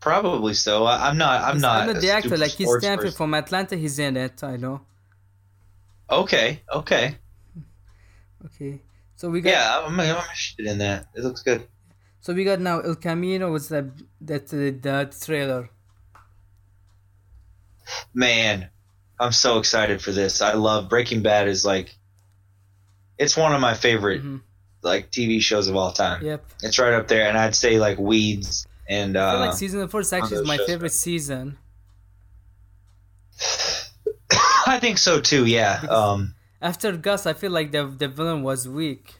[0.00, 0.84] Probably so.
[0.86, 1.42] I, am not.
[1.42, 1.82] I'm not.
[1.82, 2.36] I'm not the actor.
[2.36, 3.76] Like he's Stanford from Atlanta.
[3.76, 4.42] He's in it.
[4.42, 4.80] I know.
[6.10, 6.62] Okay.
[6.72, 7.16] Okay.
[8.46, 8.80] Okay.
[9.16, 9.50] So we got.
[9.50, 11.06] Yeah, I'm, I'm interested in that.
[11.14, 11.66] It looks good.
[12.20, 13.86] So we got now El Camino was that
[14.22, 15.70] that uh, that trailer.
[18.14, 18.68] Man,
[19.18, 20.40] I'm so excited for this.
[20.40, 21.48] I love Breaking Bad.
[21.48, 21.96] Is like,
[23.18, 24.36] it's one of my favorite mm-hmm.
[24.82, 26.24] like TV shows of all time.
[26.24, 26.44] Yep.
[26.62, 29.88] It's right up there, and I'd say like Weeds and uh, I feel like season
[29.88, 31.56] four actually is my favorite season.
[34.66, 35.46] I think so too.
[35.46, 35.80] Yeah.
[35.88, 39.14] Um, after Gus, I feel like the the villain was weak.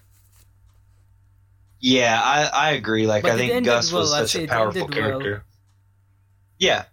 [1.81, 3.07] Yeah, I, I agree.
[3.07, 5.33] Like but I think Gus well, was such a powerful character.
[5.33, 5.43] Well.
[6.59, 6.85] Yeah,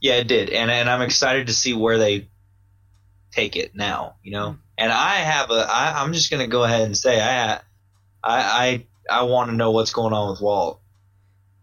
[0.00, 2.28] yeah, it did, and and I'm excited to see where they
[3.32, 4.16] take it now.
[4.22, 4.78] You know, mm-hmm.
[4.78, 5.66] and I have a.
[5.68, 7.60] I, I'm just gonna go ahead and say I, I,
[8.22, 10.80] I, I want to know what's going on with Walt.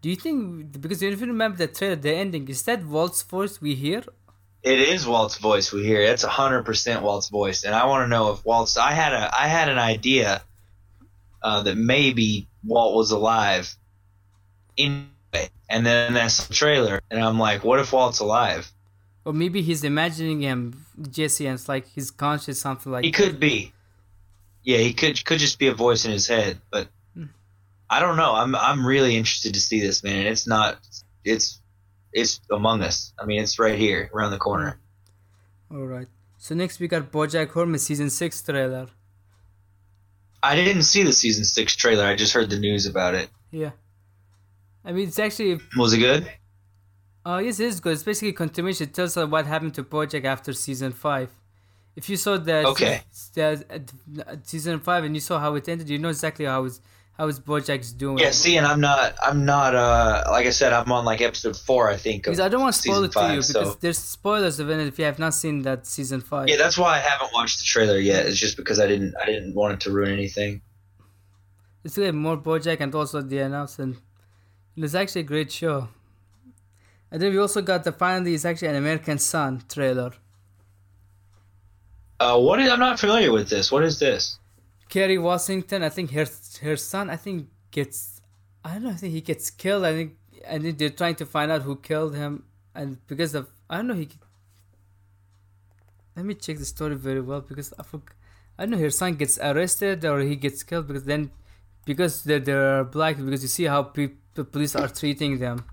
[0.02, 3.62] Do you think because if you remember the trailer, the ending is that Walt's voice
[3.62, 4.04] we hear?
[4.64, 6.02] It is Walt's voice we hear.
[6.02, 8.78] It's hundred percent Walt's voice, and I want to know if Walt's.
[8.78, 10.42] I had a I had an idea
[11.42, 13.76] uh, that maybe Walt was alive
[14.78, 15.10] in
[15.70, 18.72] and then that's the trailer and I'm like, what if Walt's alive?
[19.26, 23.18] Or maybe he's imagining him Jesse and it's like he's conscious something like He that.
[23.18, 23.74] could be.
[24.64, 27.26] Yeah, he could could just be a voice in his head, but hmm.
[27.90, 28.34] I don't know.
[28.34, 30.20] I'm I'm really interested to see this man.
[30.20, 30.78] and It's not
[31.26, 31.60] it's
[32.14, 33.14] it's among us.
[33.20, 34.80] I mean, it's right here around the corner.
[35.72, 36.08] All right.
[36.38, 38.88] So next we got BoJack Horseman season 6 trailer.
[40.44, 42.04] I didn't see the season six trailer.
[42.04, 43.30] I just heard the news about it.
[43.50, 43.72] Yeah,
[44.84, 45.60] I mean it's actually.
[45.78, 46.30] Was it good?
[47.26, 47.94] Oh uh, yes, it is good.
[47.94, 48.90] It's basically continuation.
[48.90, 51.30] It tells us what happened to BoJack after season five.
[51.96, 53.02] If you saw the, okay.
[53.36, 56.82] the season five and you saw how it ended, you know exactly how it's
[57.14, 58.18] how is Bojack's doing?
[58.18, 61.56] Yeah, see, and I'm not, I'm not, uh, like I said, I'm on like episode
[61.56, 62.24] four, I think.
[62.24, 63.78] Because I don't want to spoil it five, to you because so.
[63.80, 66.50] there's spoilers of it if you have not seen that season five.
[66.50, 68.26] Yeah, that's why I haven't watched the trailer yet.
[68.26, 70.62] It's just because I didn't, I didn't want it to ruin anything.
[71.84, 73.98] It's really more Bojack and also the announcement.
[74.76, 75.90] It's actually a great show.
[77.12, 80.14] And then we also got the finally, it's actually an American Son trailer.
[82.20, 82.72] Uh, what is?
[82.72, 83.72] I'm not familiar with this.
[83.72, 84.40] What is this?
[84.94, 86.28] Kerry Washington, I think her
[86.62, 88.22] her son, I think gets,
[88.64, 89.86] I don't know, I think he gets killed.
[89.86, 92.44] I think, and they're trying to find out who killed him,
[92.76, 94.08] and because of, I don't know, he.
[96.16, 98.14] Let me check the story very well because I forgot.
[98.56, 101.32] I don't know her son gets arrested or he gets killed because then,
[101.86, 105.66] because they're, they're black because you see how pe- the police are treating them.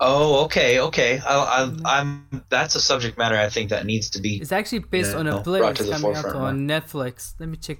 [0.00, 1.20] Oh, okay, okay.
[1.20, 4.38] I, I, am That's a subject matter I think that needs to be.
[4.38, 7.34] It's actually based you know, on a play coming out on Netflix.
[7.38, 7.78] Let me check.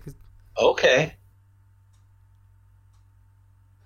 [0.58, 1.14] Okay.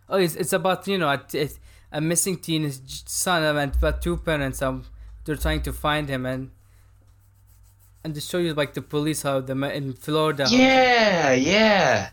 [0.08, 1.48] Oh, it's, it's about you know a,
[1.92, 4.84] a missing teenage son and but two parents um
[5.24, 6.50] they're trying to find him and
[8.04, 10.46] and to show you like the police how the in Florida.
[10.48, 12.10] Yeah, yeah.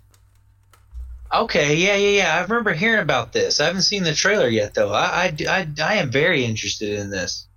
[1.34, 2.36] Okay, yeah, yeah, yeah.
[2.36, 3.60] I remember hearing about this.
[3.60, 4.94] I haven't seen the trailer yet, though.
[4.94, 7.48] I, I, I, I am very interested in this.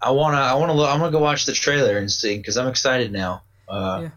[0.00, 2.68] I wanna, I wanna, look, I'm gonna go watch the trailer and see because I'm
[2.68, 3.42] excited now.
[3.68, 4.10] Uh, yeah.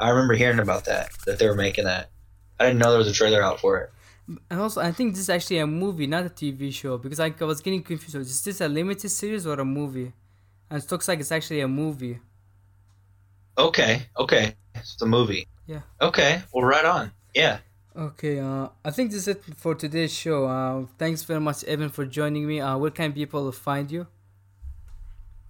[0.00, 2.10] I remember hearing about that that they were making that.
[2.58, 3.90] I didn't know there was a trailer out for it.
[4.50, 7.30] And also, I think this is actually a movie, not a TV show, because I
[7.40, 8.14] was getting confused.
[8.16, 10.12] Is this a limited series or a movie?
[10.70, 12.20] And it looks like it's actually a movie.
[13.58, 15.48] Okay, okay, it's a movie.
[15.66, 15.80] Yeah.
[16.00, 17.12] Okay, well, right on.
[17.34, 17.58] Yeah.
[17.96, 20.46] Okay, uh, I think this is it for today's show.
[20.46, 22.60] Uh, thanks very much, Evan, for joining me.
[22.60, 24.06] Uh, where can people find you?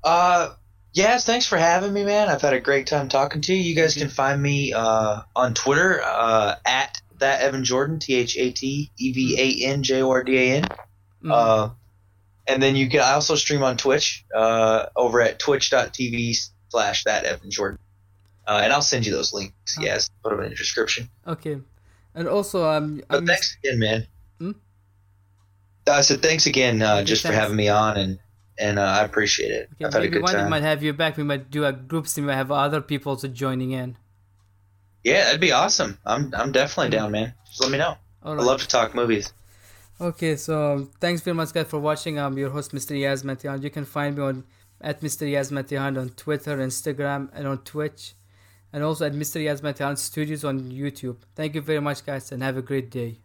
[0.02, 0.54] Uh,
[0.92, 2.28] Yes, thanks for having me, man.
[2.28, 3.62] I've had a great time talking to you.
[3.62, 8.36] You guys can find me uh, on Twitter uh, at that Evan Jordan, T H
[8.36, 10.62] A T E V A N J O R D A N.
[10.64, 11.30] Mm-hmm.
[11.30, 11.70] Uh,
[12.48, 17.24] and then you can I also stream on Twitch uh, over at twitch.tv slash that
[17.24, 17.78] Evan Jordan.
[18.46, 19.78] Uh, and I'll send you those links.
[19.78, 19.86] Okay.
[19.86, 21.08] Yes, put them in the description.
[21.24, 21.58] Okay.
[22.16, 24.06] And also, um, but thanks again, man.
[24.38, 24.52] Hmm?
[25.86, 27.36] I said thanks again uh, just thanks.
[27.36, 28.18] for having me on and
[28.60, 29.70] and uh, I appreciate it.
[29.74, 30.44] Okay, I've had a good one time.
[30.44, 31.16] We might have you back.
[31.16, 32.26] We might do a group stream.
[32.26, 33.96] We might have other people also joining in.
[35.02, 35.98] Yeah, that'd be awesome.
[36.04, 37.34] I'm I'm definitely down, man.
[37.46, 37.96] Just let me know.
[38.22, 38.38] Right.
[38.38, 39.32] I love to talk movies.
[40.00, 42.18] Okay, so um, thanks very much, guys, for watching.
[42.18, 42.96] I'm your host, Mr.
[42.98, 43.62] Yaz Matihan.
[43.62, 44.44] You can find me on
[44.80, 45.30] at Mr.
[45.30, 48.14] Yaz Matihan on Twitter, Instagram, and on Twitch,
[48.72, 49.42] and also at Mr.
[49.42, 51.18] Yaz Matihan Studios on YouTube.
[51.34, 53.18] Thank you very much, guys, and have a great day.